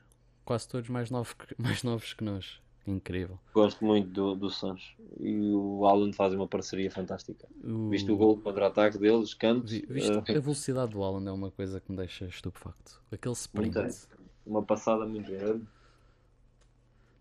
quase 0.44 0.66
todos 0.66 0.88
mais 0.88 1.11
novos 1.11 1.33
que, 1.33 1.54
mais 1.62 1.83
novos 1.85 2.12
que 2.12 2.24
nós. 2.24 2.61
Incrível. 2.87 3.38
Gosto 3.54 3.85
muito 3.85 4.09
do, 4.09 4.35
do 4.35 4.50
Sancho 4.50 4.96
e 5.20 5.38
o 5.52 5.87
Alan 5.87 6.12
faz 6.12 6.33
uma 6.33 6.48
parceria 6.48 6.90
fantástica. 6.90 7.46
O... 7.62 7.88
Viste 7.90 8.11
o 8.11 8.16
gol 8.16 8.38
contra-ataque 8.38 8.98
deles, 8.98 9.33
cantos. 9.35 9.70
Viste, 9.70 10.11
uh... 10.11 10.24
A 10.26 10.40
velocidade 10.40 10.92
do 10.92 11.04
Alan 11.04 11.28
é 11.28 11.30
uma 11.30 11.50
coisa 11.50 11.78
que 11.78 11.90
me 11.90 11.96
deixa 11.96 12.24
estupefacto. 12.24 13.00
Aquele 13.12 13.35
sprint. 13.35 14.09
Uma 14.44 14.62
passada 14.62 15.06
muito 15.06 15.30
grande. 15.30 15.64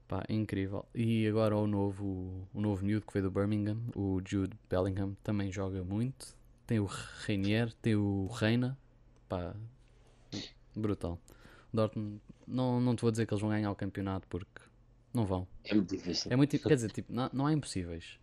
Pá, 0.09 0.25
incrível. 0.27 0.87
E 0.95 1.27
agora 1.27 1.55
o 1.55 1.67
novo, 1.67 2.47
o 2.51 2.59
novo 2.59 2.83
miúdo 2.83 3.05
que 3.05 3.13
veio 3.13 3.25
do 3.25 3.31
Birmingham, 3.31 3.77
o 3.95 4.19
Jude 4.25 4.57
Bellingham, 4.67 5.15
também 5.21 5.51
joga 5.51 5.83
muito. 5.83 6.35
Tem 6.65 6.79
o 6.79 6.85
Reinier, 7.27 7.71
tem 7.79 7.95
o 7.95 8.25
Reina. 8.25 8.75
Pá, 9.29 9.55
brutal. 10.75 11.19
Dortmund, 11.71 12.19
não, 12.47 12.81
não 12.81 12.95
te 12.95 13.03
vou 13.03 13.11
dizer 13.11 13.27
que 13.27 13.33
eles 13.35 13.41
vão 13.41 13.51
ganhar 13.51 13.69
o 13.69 13.75
campeonato 13.75 14.27
porque 14.27 14.63
não 15.13 15.27
vão. 15.27 15.47
É 15.63 15.75
muito 15.75 15.95
difícil. 15.95 16.33
É 16.33 16.35
muito, 16.35 16.57
quer 16.57 16.73
dizer, 16.73 16.91
tipo, 16.91 17.13
não, 17.13 17.29
não 17.31 17.45
há 17.45 17.53
impossíveis. 17.53 18.19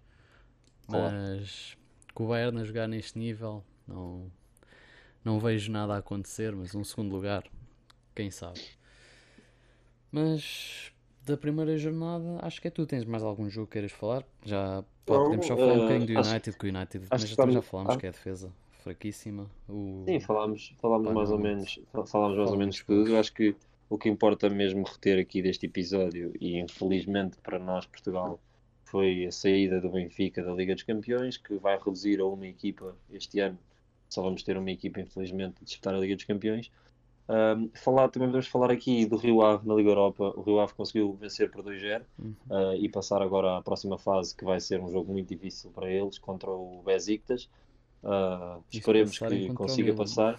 Mas 0.88 1.78
com 2.14 2.24
o 2.24 2.28
Bayern 2.28 2.60
a 2.60 2.64
jogar 2.64 2.88
neste 2.88 3.16
nível, 3.16 3.64
não, 3.86 4.28
não 5.24 5.38
vejo 5.38 5.70
nada 5.70 5.94
a 5.94 5.98
acontecer. 5.98 6.52
Mas 6.52 6.74
um 6.74 6.82
segundo 6.82 7.14
lugar, 7.14 7.44
quem 8.12 8.28
sabe. 8.28 8.60
Mas 10.10 10.92
da 11.26 11.36
primeira 11.36 11.76
jornada, 11.76 12.38
acho 12.42 12.60
que 12.60 12.68
é 12.68 12.70
tu. 12.70 12.86
Tens 12.86 13.04
mais 13.04 13.22
algum 13.22 13.50
jogo 13.50 13.66
que 13.66 13.74
queiras 13.74 13.92
falar? 13.92 14.24
Já 14.44 14.84
podemos 15.04 15.46
só 15.46 15.56
falar 15.56 15.72
um 15.74 15.80
bocadinho 15.80 16.06
do 16.06 16.28
United, 16.28 16.56
que 16.56 16.66
o 16.66 16.68
United, 16.68 17.06
mas 17.10 17.28
já, 17.28 17.50
já 17.50 17.62
falámos 17.62 17.96
que 17.96 18.06
é 18.06 18.08
a 18.08 18.12
defesa 18.12 18.52
fraquíssima. 18.82 19.50
O... 19.68 20.04
Sim, 20.06 20.20
falámos, 20.20 20.74
falámos 20.80 21.12
mais 21.12 21.30
ou 21.30 21.38
menos, 21.38 21.80
falámos 22.06 22.38
mais 22.38 22.50
ou 22.50 22.56
menos 22.56 22.80
tudo. 22.82 23.10
Eu 23.10 23.18
acho 23.18 23.32
que 23.32 23.54
o 23.90 23.98
que 23.98 24.08
importa 24.08 24.48
mesmo 24.48 24.84
reter 24.84 25.18
aqui 25.18 25.42
deste 25.42 25.66
episódio, 25.66 26.32
e 26.40 26.58
infelizmente 26.58 27.36
para 27.42 27.58
nós, 27.58 27.86
Portugal, 27.86 28.40
foi 28.84 29.26
a 29.26 29.32
saída 29.32 29.80
do 29.80 29.90
Benfica 29.90 30.42
da 30.42 30.52
Liga 30.52 30.74
dos 30.74 30.84
Campeões, 30.84 31.36
que 31.36 31.56
vai 31.56 31.76
reduzir 31.76 32.20
a 32.20 32.24
uma 32.24 32.46
equipa 32.46 32.96
este 33.12 33.40
ano. 33.40 33.58
Só 34.08 34.22
vamos 34.22 34.44
ter 34.44 34.56
uma 34.56 34.70
equipa, 34.70 35.00
infelizmente, 35.00 35.56
a 35.60 35.64
disputar 35.64 35.94
a 35.94 35.98
Liga 35.98 36.14
dos 36.14 36.24
Campeões. 36.24 36.70
Um, 37.28 37.70
falar, 37.74 38.08
também 38.08 38.28
podemos 38.28 38.46
falar 38.46 38.70
aqui 38.70 39.04
do 39.04 39.16
Rio 39.16 39.42
Ave 39.42 39.66
na 39.66 39.74
Liga 39.74 39.90
Europa. 39.90 40.32
O 40.36 40.42
Rio 40.42 40.60
Ave 40.60 40.74
conseguiu 40.74 41.12
vencer 41.14 41.50
por 41.50 41.64
2-0 41.64 42.02
uhum. 42.18 42.34
uh, 42.48 42.74
e 42.76 42.88
passar 42.88 43.20
agora 43.20 43.56
à 43.56 43.62
próxima 43.62 43.98
fase, 43.98 44.34
que 44.34 44.44
vai 44.44 44.60
ser 44.60 44.80
um 44.80 44.88
jogo 44.88 45.12
muito 45.12 45.28
difícil 45.28 45.70
para 45.70 45.90
eles, 45.90 46.18
contra 46.18 46.50
o 46.50 46.82
Besiktas. 46.84 47.48
Uh, 48.02 48.62
esperemos 48.72 49.18
que 49.18 49.52
consiga 49.54 49.92
passar. 49.92 50.38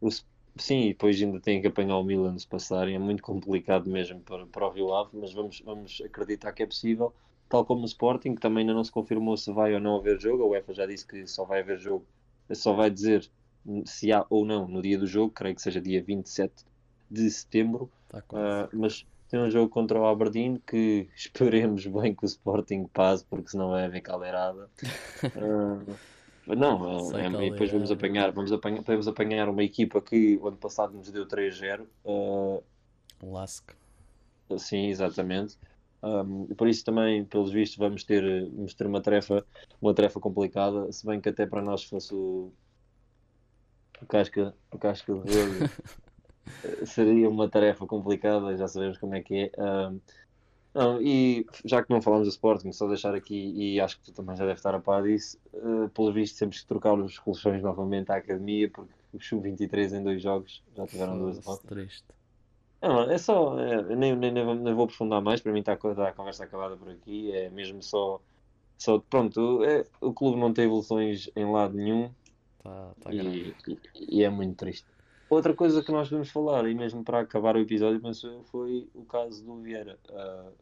O, 0.00 0.08
sim, 0.56 0.82
e 0.82 0.88
depois 0.90 1.20
ainda 1.20 1.40
tem 1.40 1.60
que 1.60 1.66
apanhar 1.66 1.98
o 1.98 2.04
Milan 2.04 2.38
se 2.38 2.46
passarem. 2.46 2.94
É 2.94 2.98
muito 2.98 3.22
complicado 3.22 3.90
mesmo 3.90 4.20
para, 4.20 4.46
para 4.46 4.68
o 4.68 4.70
Rio 4.70 4.94
Ave, 4.94 5.10
mas 5.14 5.32
vamos, 5.32 5.60
vamos 5.60 6.00
acreditar 6.04 6.52
que 6.52 6.62
é 6.62 6.66
possível. 6.66 7.12
tal 7.48 7.64
como 7.64 7.80
no 7.80 7.86
Sporting, 7.86 8.36
que 8.36 8.40
também 8.40 8.60
ainda 8.60 8.74
não 8.74 8.84
se 8.84 8.92
confirmou 8.92 9.36
se 9.36 9.52
vai 9.52 9.74
ou 9.74 9.80
não 9.80 9.96
haver 9.96 10.20
jogo. 10.20 10.44
A 10.44 10.46
UEFA 10.46 10.72
já 10.72 10.86
disse 10.86 11.04
que 11.04 11.26
só 11.26 11.44
vai 11.44 11.60
haver 11.62 11.80
jogo, 11.80 12.06
só 12.52 12.74
vai 12.74 12.88
dizer 12.88 13.28
se 13.84 14.12
há 14.12 14.24
ou 14.30 14.44
não 14.44 14.66
no 14.66 14.82
dia 14.82 14.98
do 14.98 15.06
jogo, 15.06 15.32
creio 15.32 15.54
que 15.54 15.62
seja 15.62 15.80
dia 15.80 16.02
27 16.02 16.64
de 17.10 17.30
setembro. 17.30 17.90
Tá 18.08 18.18
uh, 18.18 18.68
mas 18.72 19.06
tem 19.28 19.40
um 19.40 19.50
jogo 19.50 19.68
contra 19.68 20.00
o 20.00 20.06
Aberdeen 20.06 20.60
que 20.66 21.08
esperemos 21.14 21.86
bem 21.86 22.14
que 22.14 22.24
o 22.24 22.26
Sporting 22.26 22.86
passe, 22.92 23.24
porque 23.24 23.50
senão 23.50 23.70
vai 23.70 23.84
haver 23.84 24.00
caldeirada. 24.00 24.68
uh, 25.24 26.54
não, 26.54 27.16
é, 27.16 27.26
é, 27.26 27.50
depois 27.50 27.70
vamos 27.70 27.90
apanhar, 27.90 28.32
vamos 28.32 28.52
apanhar, 28.52 28.82
vamos 28.82 29.06
apanhar 29.06 29.48
uma 29.48 29.62
equipa 29.62 30.00
que 30.00 30.36
o 30.38 30.48
ano 30.48 30.56
passado 30.56 30.96
nos 30.96 31.10
deu 31.10 31.26
3-0. 31.26 31.86
Uh, 32.04 32.62
Lasque. 33.22 33.74
Sim, 34.58 34.88
exatamente. 34.88 35.56
Um, 36.02 36.46
por 36.54 36.66
isso 36.66 36.84
também, 36.84 37.24
pelos 37.24 37.52
vistos, 37.52 37.76
vamos 37.76 38.04
ter, 38.04 38.50
vamos 38.50 38.74
ter 38.74 38.86
uma 38.86 39.00
tarefa, 39.00 39.44
uma 39.80 39.94
tarefa 39.94 40.18
complicada, 40.18 40.90
se 40.90 41.06
bem 41.06 41.20
que 41.20 41.28
até 41.28 41.46
para 41.46 41.62
nós 41.62 41.84
fosse 41.84 42.14
o, 42.14 42.50
o 44.02 44.06
casca, 44.06 44.54
o 44.70 44.78
casca 44.78 45.14
de 45.14 45.20
verde 45.20 45.70
seria 46.84 47.28
uma 47.28 47.48
tarefa 47.48 47.86
complicada, 47.86 48.56
já 48.56 48.68
sabemos 48.68 48.98
como 48.98 49.14
é 49.14 49.22
que 49.22 49.50
é. 49.54 49.62
Um, 49.62 50.00
não, 50.72 51.02
e 51.02 51.46
já 51.64 51.82
que 51.82 51.90
não 51.90 52.00
falamos 52.00 52.28
do 52.28 52.30
Sporting, 52.30 52.70
só 52.70 52.86
deixar 52.86 53.14
aqui, 53.14 53.52
e 53.56 53.80
acho 53.80 53.98
que 53.98 54.04
tu 54.04 54.12
também 54.12 54.36
já 54.36 54.44
deve 54.44 54.58
estar 54.58 54.74
a 54.74 54.78
par 54.78 55.02
disso, 55.02 55.36
uh, 55.54 55.88
pelo 55.88 56.12
visto 56.12 56.38
temos 56.38 56.60
que 56.60 56.66
trocar 56.66 56.94
os 56.94 57.18
colchões 57.18 57.60
novamente 57.60 58.12
à 58.12 58.16
academia, 58.16 58.70
porque 58.70 58.92
o 59.12 59.20
Sub-23 59.20 59.98
em 59.98 60.02
dois 60.04 60.22
jogos 60.22 60.62
já 60.76 60.86
tiveram 60.86 61.18
duas 61.18 61.38
derrotas. 61.38 61.66
Triste. 61.66 62.04
Não, 62.80 63.02
é 63.10 63.18
só, 63.18 63.58
é, 63.58 63.82
nem, 63.96 64.16
nem, 64.16 64.32
nem, 64.32 64.56
nem, 64.56 64.74
vou 64.74 64.84
aprofundar 64.84 65.20
mais, 65.20 65.40
para 65.40 65.52
mim 65.52 65.58
está, 65.58 65.74
está 65.74 66.08
a 66.08 66.12
conversa 66.12 66.44
acabada 66.44 66.76
por 66.76 66.88
aqui, 66.88 67.32
é 67.32 67.50
mesmo 67.50 67.82
só, 67.82 68.20
só 68.78 68.98
pronto, 69.00 69.64
é, 69.64 69.84
o 70.00 70.12
clube 70.12 70.38
não 70.38 70.52
tem 70.52 70.64
evoluções 70.64 71.28
em 71.34 71.50
lado 71.50 71.76
nenhum 71.76 72.10
tá, 72.62 72.94
tá 73.00 73.12
e, 73.12 73.54
e, 73.94 74.22
é 74.22 74.30
muito 74.30 74.56
triste. 74.56 74.86
Outra 75.28 75.54
coisa 75.54 75.82
que 75.82 75.92
nós 75.92 76.08
devemos 76.08 76.30
falar, 76.30 76.68
e 76.68 76.74
mesmo 76.74 77.04
para 77.04 77.20
acabar 77.20 77.56
o 77.56 77.60
episódio, 77.60 78.00
penso 78.00 78.26
eu, 78.26 78.42
foi 78.44 78.88
o 78.94 79.04
caso 79.04 79.44
do 79.44 79.60
Vieira, 79.60 79.98
uh, 80.08 80.52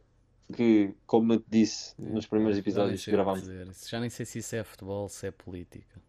que, 0.53 0.93
como 1.07 1.33
eu 1.33 1.39
te 1.39 1.47
disse 1.49 1.95
nos 1.99 2.27
primeiros 2.27 2.57
episódios 2.57 3.03
que 3.03 3.11
gravámos... 3.11 3.47
Já 3.87 3.99
nem 3.99 4.09
sei 4.09 4.25
se 4.25 4.39
isso 4.39 4.55
é 4.55 4.63
futebol, 4.63 5.09
se 5.09 5.27
é 5.27 5.31
política. 5.31 5.99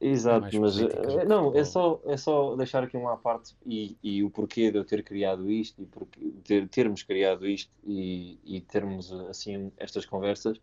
Exato, 0.00 0.58
mas 0.58 0.78
eh, 0.78 1.24
não, 1.26 1.54
é 1.54 1.62
só, 1.62 2.00
é 2.06 2.16
só 2.16 2.56
deixar 2.56 2.82
aqui 2.82 2.96
uma 2.96 3.18
parte 3.18 3.54
e, 3.66 3.98
e 4.02 4.24
o 4.24 4.30
porquê 4.30 4.70
de 4.70 4.78
eu 4.78 4.84
ter 4.84 5.02
criado 5.02 5.50
isto 5.50 5.82
e 5.82 5.84
porque, 5.84 6.32
ter, 6.42 6.66
termos 6.68 7.02
criado 7.02 7.46
isto 7.46 7.70
e, 7.84 8.38
e 8.42 8.62
termos 8.62 9.12
assim 9.12 9.70
estas 9.76 10.06
conversas 10.06 10.58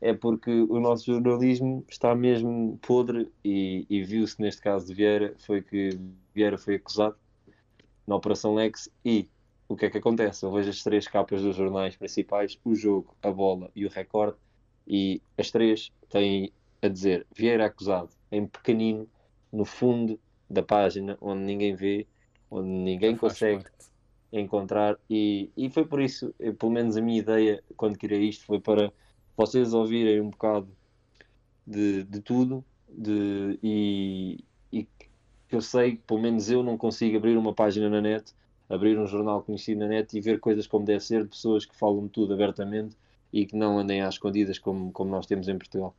é 0.00 0.12
porque 0.12 0.50
o 0.50 0.78
nosso 0.78 1.06
jornalismo 1.06 1.84
está 1.88 2.14
mesmo 2.14 2.78
podre 2.82 3.30
e, 3.44 3.86
e 3.90 4.02
viu-se 4.02 4.40
neste 4.40 4.62
caso 4.62 4.86
de 4.86 4.94
Vieira 4.94 5.34
foi 5.38 5.62
que 5.62 5.98
Vieira 6.34 6.56
foi 6.56 6.76
acusado 6.76 7.16
na 8.06 8.16
Operação 8.16 8.54
Lex 8.54 8.88
e 9.04 9.28
o 9.68 9.76
que 9.76 9.86
é 9.86 9.90
que 9.90 9.98
acontece? 9.98 10.44
Eu 10.44 10.52
vejo 10.52 10.70
as 10.70 10.82
três 10.82 11.06
capas 11.06 11.42
dos 11.42 11.56
jornais 11.56 11.94
principais, 11.96 12.58
o 12.64 12.74
jogo, 12.74 13.14
a 13.22 13.30
bola 13.30 13.70
e 13.74 13.84
o 13.84 13.90
recorde 13.90 14.36
e 14.86 15.20
as 15.36 15.50
três 15.50 15.92
têm 16.08 16.52
a 16.80 16.88
dizer 16.88 17.26
Vieira 17.34 17.66
acusado 17.66 18.10
em 18.30 18.46
pequenino, 18.46 19.08
no 19.52 19.64
fundo 19.64 20.18
da 20.48 20.62
página, 20.62 21.18
onde 21.20 21.42
ninguém 21.42 21.74
vê, 21.74 22.06
onde 22.50 22.68
ninguém 22.68 23.16
consegue 23.16 23.64
encontrar. 24.32 24.98
E, 25.08 25.50
e 25.56 25.68
foi 25.70 25.84
por 25.84 26.00
isso, 26.00 26.34
pelo 26.58 26.72
menos 26.72 26.96
a 26.96 27.00
minha 27.00 27.18
ideia 27.18 27.62
quando 27.76 27.98
criei 27.98 28.28
isto 28.28 28.46
foi 28.46 28.60
para 28.60 28.92
vocês 29.38 29.72
ouvirem 29.72 30.20
um 30.20 30.30
bocado 30.30 30.68
de, 31.64 32.02
de 32.02 32.20
tudo 32.20 32.64
de, 32.88 33.58
e, 33.62 34.44
e 34.72 34.88
eu 35.50 35.62
sei 35.62 35.92
que 35.92 36.02
pelo 36.02 36.20
menos 36.20 36.50
eu 36.50 36.62
não 36.62 36.76
consigo 36.76 37.16
abrir 37.16 37.36
uma 37.36 37.54
página 37.54 37.88
na 37.88 38.00
net, 38.00 38.34
abrir 38.68 38.98
um 38.98 39.06
jornal 39.06 39.40
conhecido 39.42 39.80
na 39.80 39.86
net 39.86 40.16
e 40.16 40.20
ver 40.20 40.40
coisas 40.40 40.66
como 40.66 40.84
deve 40.84 41.00
ser, 41.00 41.22
de 41.22 41.28
pessoas 41.28 41.64
que 41.64 41.76
falam 41.76 42.02
de 42.06 42.10
tudo 42.10 42.34
abertamente 42.34 42.96
e 43.32 43.46
que 43.46 43.54
não 43.54 43.78
andem 43.78 44.02
às 44.02 44.14
escondidas 44.14 44.58
como, 44.58 44.90
como 44.90 45.10
nós 45.10 45.24
temos 45.24 45.46
em 45.48 45.56
Portugal. 45.56 45.94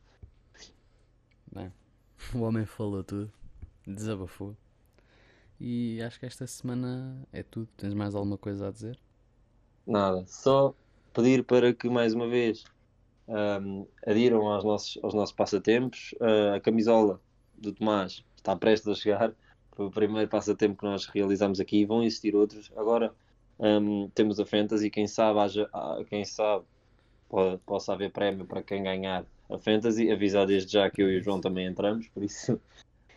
Bem, 1.50 1.72
O 2.34 2.40
homem 2.40 2.66
falou 2.66 3.02
tudo, 3.02 3.32
desabafou. 3.86 4.54
E 5.58 6.00
acho 6.02 6.20
que 6.20 6.26
esta 6.26 6.46
semana 6.46 7.26
é 7.32 7.42
tudo. 7.42 7.68
Tens 7.76 7.94
mais 7.94 8.14
alguma 8.14 8.38
coisa 8.38 8.68
a 8.68 8.70
dizer? 8.70 8.98
Nada, 9.86 10.24
só 10.26 10.74
pedir 11.12 11.42
para 11.42 11.72
que 11.72 11.88
mais 11.88 12.14
uma 12.14 12.28
vez 12.28 12.64
um, 13.30 13.86
adiram 14.04 14.48
aos 14.48 14.64
nossos, 14.64 14.98
aos 15.02 15.14
nossos 15.14 15.34
passatempos. 15.34 16.12
Uh, 16.20 16.56
a 16.56 16.60
camisola 16.60 17.20
do 17.56 17.72
Tomás 17.72 18.24
está 18.36 18.56
prestes 18.56 18.88
a 18.88 18.94
chegar. 18.94 19.32
Foi 19.72 19.86
o 19.86 19.90
primeiro 19.90 20.28
passatempo 20.28 20.78
que 20.78 20.84
nós 20.84 21.06
realizamos 21.06 21.60
aqui. 21.60 21.84
Vão 21.84 22.02
existir 22.02 22.34
outros. 22.34 22.72
Agora 22.76 23.14
um, 23.58 24.08
temos 24.14 24.40
a 24.40 24.44
Fantasy. 24.44 24.90
Quem 24.90 25.06
sabe, 25.06 25.38
haja, 25.38 25.68
ah, 25.72 26.02
quem 26.08 26.24
sabe 26.24 26.64
pode, 27.28 27.58
possa 27.58 27.92
haver 27.92 28.10
prémio 28.10 28.44
para 28.44 28.62
quem 28.62 28.82
ganhar 28.82 29.24
a 29.48 29.58
Fantasy. 29.58 30.10
Avisar 30.10 30.46
desde 30.46 30.72
já 30.72 30.90
que 30.90 31.00
eu 31.00 31.08
e 31.08 31.18
o 31.18 31.22
João 31.22 31.40
também 31.40 31.66
entramos, 31.66 32.08
por 32.08 32.24
isso. 32.24 32.60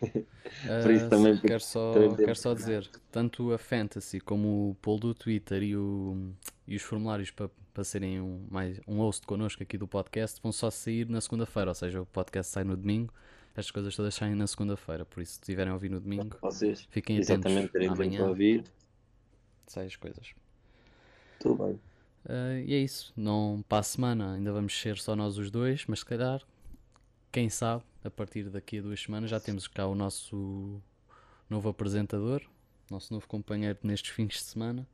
por 0.00 0.90
isso 0.92 1.06
uh, 1.06 1.10
também 1.10 1.36
quero 1.38 1.60
só, 1.60 1.92
quero 2.14 2.36
só 2.36 2.54
dizer, 2.54 2.88
tanto 3.10 3.52
a 3.52 3.58
Fantasy 3.58 4.20
como 4.20 4.70
o 4.70 4.76
poll 4.80 4.98
do 4.98 5.14
Twitter 5.14 5.62
e, 5.62 5.76
o, 5.76 6.32
e 6.66 6.76
os 6.76 6.82
formulários 6.82 7.30
para, 7.30 7.50
para 7.72 7.84
serem 7.84 8.20
um, 8.20 8.46
mais, 8.50 8.80
um 8.86 8.98
host 8.98 9.26
connosco 9.26 9.62
aqui 9.62 9.76
do 9.76 9.86
podcast 9.86 10.40
vão 10.42 10.52
só 10.52 10.70
sair 10.70 11.08
na 11.08 11.20
segunda-feira, 11.20 11.70
ou 11.70 11.74
seja, 11.74 12.02
o 12.02 12.06
podcast 12.06 12.52
sai 12.52 12.64
no 12.64 12.76
domingo, 12.76 13.12
estas 13.50 13.70
coisas 13.70 13.94
todas 13.94 14.14
saem 14.14 14.34
na 14.34 14.46
segunda-feira, 14.46 15.04
por 15.04 15.22
isso 15.22 15.34
se 15.34 15.40
estiverem 15.40 15.70
a 15.70 15.74
ouvir 15.74 15.90
no 15.90 16.00
domingo, 16.00 16.36
Vocês, 16.40 16.86
fiquem 16.90 17.18
atentos 17.20 17.52
amanhã. 17.88 18.26
Ouvir. 18.26 18.64
Sai 19.66 19.86
as 19.86 19.96
coisas. 19.96 20.34
Tudo 21.38 21.64
bem. 21.64 21.80
Uh, 22.24 22.64
e 22.64 22.74
é 22.74 22.78
isso. 22.78 23.12
Não 23.14 23.62
para 23.68 23.78
a 23.78 23.82
semana 23.82 24.34
ainda 24.34 24.52
vamos 24.52 24.78
ser 24.78 24.96
só 24.96 25.14
nós 25.14 25.36
os 25.36 25.50
dois, 25.50 25.84
mas 25.86 26.00
se 26.00 26.06
calhar, 26.06 26.42
quem 27.30 27.48
sabe, 27.48 27.84
a 28.02 28.10
partir 28.10 28.48
daqui 28.48 28.78
a 28.78 28.82
duas 28.82 29.00
semanas 29.00 29.30
já 29.30 29.38
temos 29.38 29.68
cá 29.68 29.86
o 29.86 29.94
nosso 29.94 30.80
novo 31.48 31.68
apresentador, 31.68 32.42
nosso 32.90 33.12
novo 33.12 33.26
companheiro 33.28 33.78
nestes 33.82 34.10
fins 34.10 34.34
de 34.34 34.42
semana. 34.42 34.88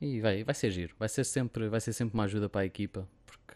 E 0.00 0.20
vai, 0.20 0.44
vai 0.44 0.54
ser 0.54 0.70
giro. 0.70 0.94
Vai 0.98 1.08
ser 1.08 1.24
sempre, 1.24 1.68
vai 1.68 1.80
ser 1.80 1.92
sempre 1.92 2.14
uma 2.14 2.24
ajuda 2.24 2.48
para 2.48 2.62
a 2.62 2.64
equipa, 2.64 3.06
porque 3.26 3.54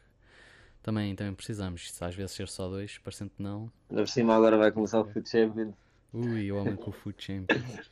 também, 0.83 1.15
também 1.15 1.35
precisamos. 1.35 1.91
Se 1.91 2.05
às 2.05 2.15
vezes 2.15 2.33
ser 2.33 2.49
só 2.49 2.69
dois, 2.69 2.99
parecendo 2.99 3.31
que 3.31 3.43
não. 3.43 3.73
Ainda 3.89 4.03
por 4.03 4.09
cima 4.09 4.35
agora 4.35 4.57
vai 4.57 4.71
começar 4.71 5.01
o 5.01 5.05
Food 5.05 5.29
Champions. 5.29 5.75
Ui, 6.13 6.53
o 6.53 6.57
homem 6.57 6.77
com 6.77 6.91
o 6.91 6.93
Food 6.93 7.17
Champions. 7.23 7.91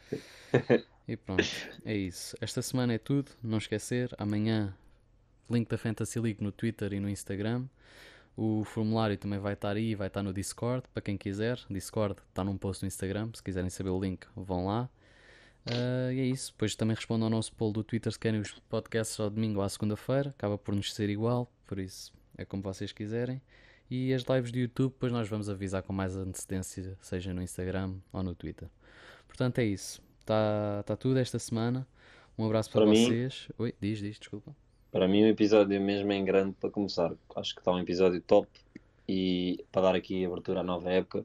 e 1.09 1.17
pronto, 1.17 1.45
é 1.85 1.97
isso. 1.97 2.37
Esta 2.41 2.63
semana 2.63 2.93
é 2.93 2.99
tudo. 2.99 3.33
Não 3.43 3.59
esquecer, 3.59 4.15
amanhã 4.19 4.77
link 5.53 5.69
da 5.69 5.77
Fantasy 5.77 6.19
League 6.19 6.43
no 6.43 6.51
Twitter 6.51 6.93
e 6.93 7.01
no 7.01 7.09
Instagram. 7.09 7.65
O 8.37 8.65
formulário 8.65 9.17
também 9.19 9.39
vai 9.39 9.53
estar 9.53 9.77
aí, 9.77 9.95
vai 9.95 10.07
estar 10.07 10.23
no 10.23 10.33
Discord, 10.33 10.85
para 10.93 11.03
quem 11.03 11.19
quiser. 11.19 11.59
Discord 11.69 12.17
está 12.29 12.43
num 12.43 12.57
post 12.57 12.83
no 12.83 12.89
Instagram, 12.89 13.31
se 13.35 13.43
quiserem 13.43 13.69
saber 13.69 13.91
o 13.91 14.01
link, 14.01 14.27
vão 14.35 14.67
lá. 14.67 14.89
Uh, 15.67 16.13
e 16.13 16.21
é 16.21 16.25
isso. 16.25 16.53
Depois 16.53 16.75
também 16.75 16.95
respondam 16.95 17.27
ao 17.27 17.31
nosso 17.31 17.53
poll 17.55 17.73
do 17.73 17.85
Twitter 17.85 18.13
se 18.13 18.19
querem 18.19 18.41
os 18.41 18.53
podcasts 18.69 19.19
ao 19.21 19.31
domingo 19.31 19.61
ou 19.61 19.65
à 19.65 19.69
segunda-feira. 19.69 20.31
Acaba 20.31 20.59
por 20.59 20.75
nos 20.75 20.93
ser 20.93 21.09
igual, 21.09 21.51
por 21.67 21.79
isso 21.79 22.13
é 22.37 22.45
como 22.45 22.63
vocês 22.63 22.93
quiserem. 22.93 23.41
E 23.91 24.13
as 24.13 24.23
lives 24.23 24.51
do 24.51 24.59
YouTube, 24.59 24.93
depois 24.93 25.13
nós 25.13 25.29
vamos 25.29 25.51
avisar 25.51 25.83
com 25.83 25.93
mais 25.93 26.17
antecedência, 26.17 26.97
seja 27.01 27.35
no 27.35 27.43
Instagram 27.43 27.95
ou 28.13 28.23
no 28.23 28.35
Twitter. 28.35 28.69
Portanto, 29.27 29.59
é 29.59 29.65
isso. 29.65 30.03
Está 30.21 30.83
tá 30.85 30.97
tudo 30.97 31.19
esta 31.19 31.39
semana. 31.39 31.87
Um 32.39 32.47
abraço 32.47 32.71
para, 32.71 32.87
para 32.87 32.91
vocês. 32.91 33.49
Mim... 33.51 33.55
Oi, 33.59 33.75
diz, 33.81 33.99
diz, 33.99 34.19
desculpa. 34.19 34.57
Para 34.91 35.07
mim 35.07 35.25
o 35.25 35.27
episódio 35.27 35.81
mesmo 35.81 36.11
é 36.13 36.17
em 36.17 36.25
grande 36.25 36.55
para 36.59 36.71
começar. 36.71 37.13
Acho 37.37 37.55
que 37.55 37.61
está 37.61 37.73
um 37.73 37.79
episódio 37.79 38.21
top 38.23 38.49
e 39.09 39.65
para 39.71 39.83
dar 39.83 39.95
aqui 39.95 40.25
abertura 40.25 40.61
à 40.61 40.63
nova 40.63 40.91
época 40.91 41.25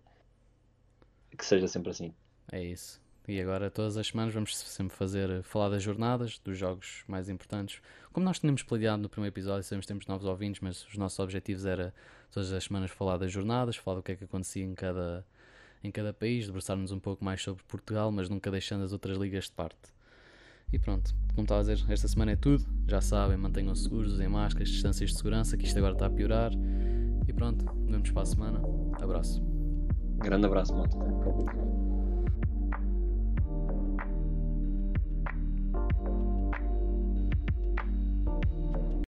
que 1.37 1.45
seja 1.45 1.67
sempre 1.67 1.91
assim. 1.91 2.13
É 2.51 2.63
isso. 2.63 2.99
E 3.27 3.41
agora 3.41 3.69
todas 3.69 3.97
as 3.97 4.07
semanas 4.07 4.33
vamos 4.33 4.55
sempre 4.55 4.95
fazer 4.95 5.43
falar 5.43 5.69
das 5.69 5.83
jornadas, 5.83 6.39
dos 6.39 6.57
jogos 6.57 7.03
mais 7.07 7.27
importantes. 7.27 7.81
Como 8.13 8.25
nós 8.25 8.39
tínhamos 8.39 8.63
planeado 8.63 9.01
no 9.01 9.09
primeiro 9.09 9.33
episódio, 9.33 9.63
sabemos 9.63 9.85
que 9.85 9.89
temos 9.89 10.07
novos 10.07 10.25
ouvintes, 10.25 10.61
mas 10.61 10.87
os 10.87 10.95
nossos 10.95 11.19
objetivos 11.19 11.65
era 11.65 11.93
todas 12.31 12.53
as 12.53 12.63
semanas 12.63 12.89
falar 12.89 13.17
das 13.17 13.31
jornadas, 13.31 13.75
falar 13.75 13.97
do 13.97 14.03
que 14.03 14.13
é 14.13 14.15
que 14.15 14.23
acontecia 14.23 14.63
em 14.63 14.73
cada, 14.73 15.25
em 15.83 15.91
cada 15.91 16.13
país, 16.13 16.45
debruçarmos 16.45 16.93
um 16.93 16.99
pouco 16.99 17.25
mais 17.25 17.41
sobre 17.41 17.61
Portugal, 17.67 18.11
mas 18.13 18.29
nunca 18.29 18.49
deixando 18.49 18.85
as 18.85 18.93
outras 18.93 19.17
ligas 19.17 19.45
de 19.45 19.51
parte. 19.51 19.97
E 20.71 20.79
pronto, 20.79 21.13
como 21.35 21.43
estava 21.43 21.59
a 21.59 21.63
dizer, 21.63 21.91
esta 21.91 22.07
semana 22.07 22.31
é 22.31 22.35
tudo. 22.37 22.65
Já 22.87 23.01
sabem, 23.01 23.35
mantenham-se 23.35 23.83
seguros, 23.83 24.13
usem 24.13 24.27
máscaras, 24.29 24.69
distâncias 24.69 25.11
de 25.11 25.17
segurança, 25.17 25.57
que 25.57 25.65
isto 25.65 25.77
agora 25.77 25.93
está 25.93 26.05
a 26.05 26.09
piorar. 26.09 26.51
E 27.27 27.33
pronto, 27.33 27.65
vemos 27.89 28.09
para 28.11 28.21
a 28.21 28.25
semana. 28.25 28.61
Abraço. 29.01 29.41
Grande 30.17 30.45
abraço, 30.45 30.73
malta. 30.73 31.86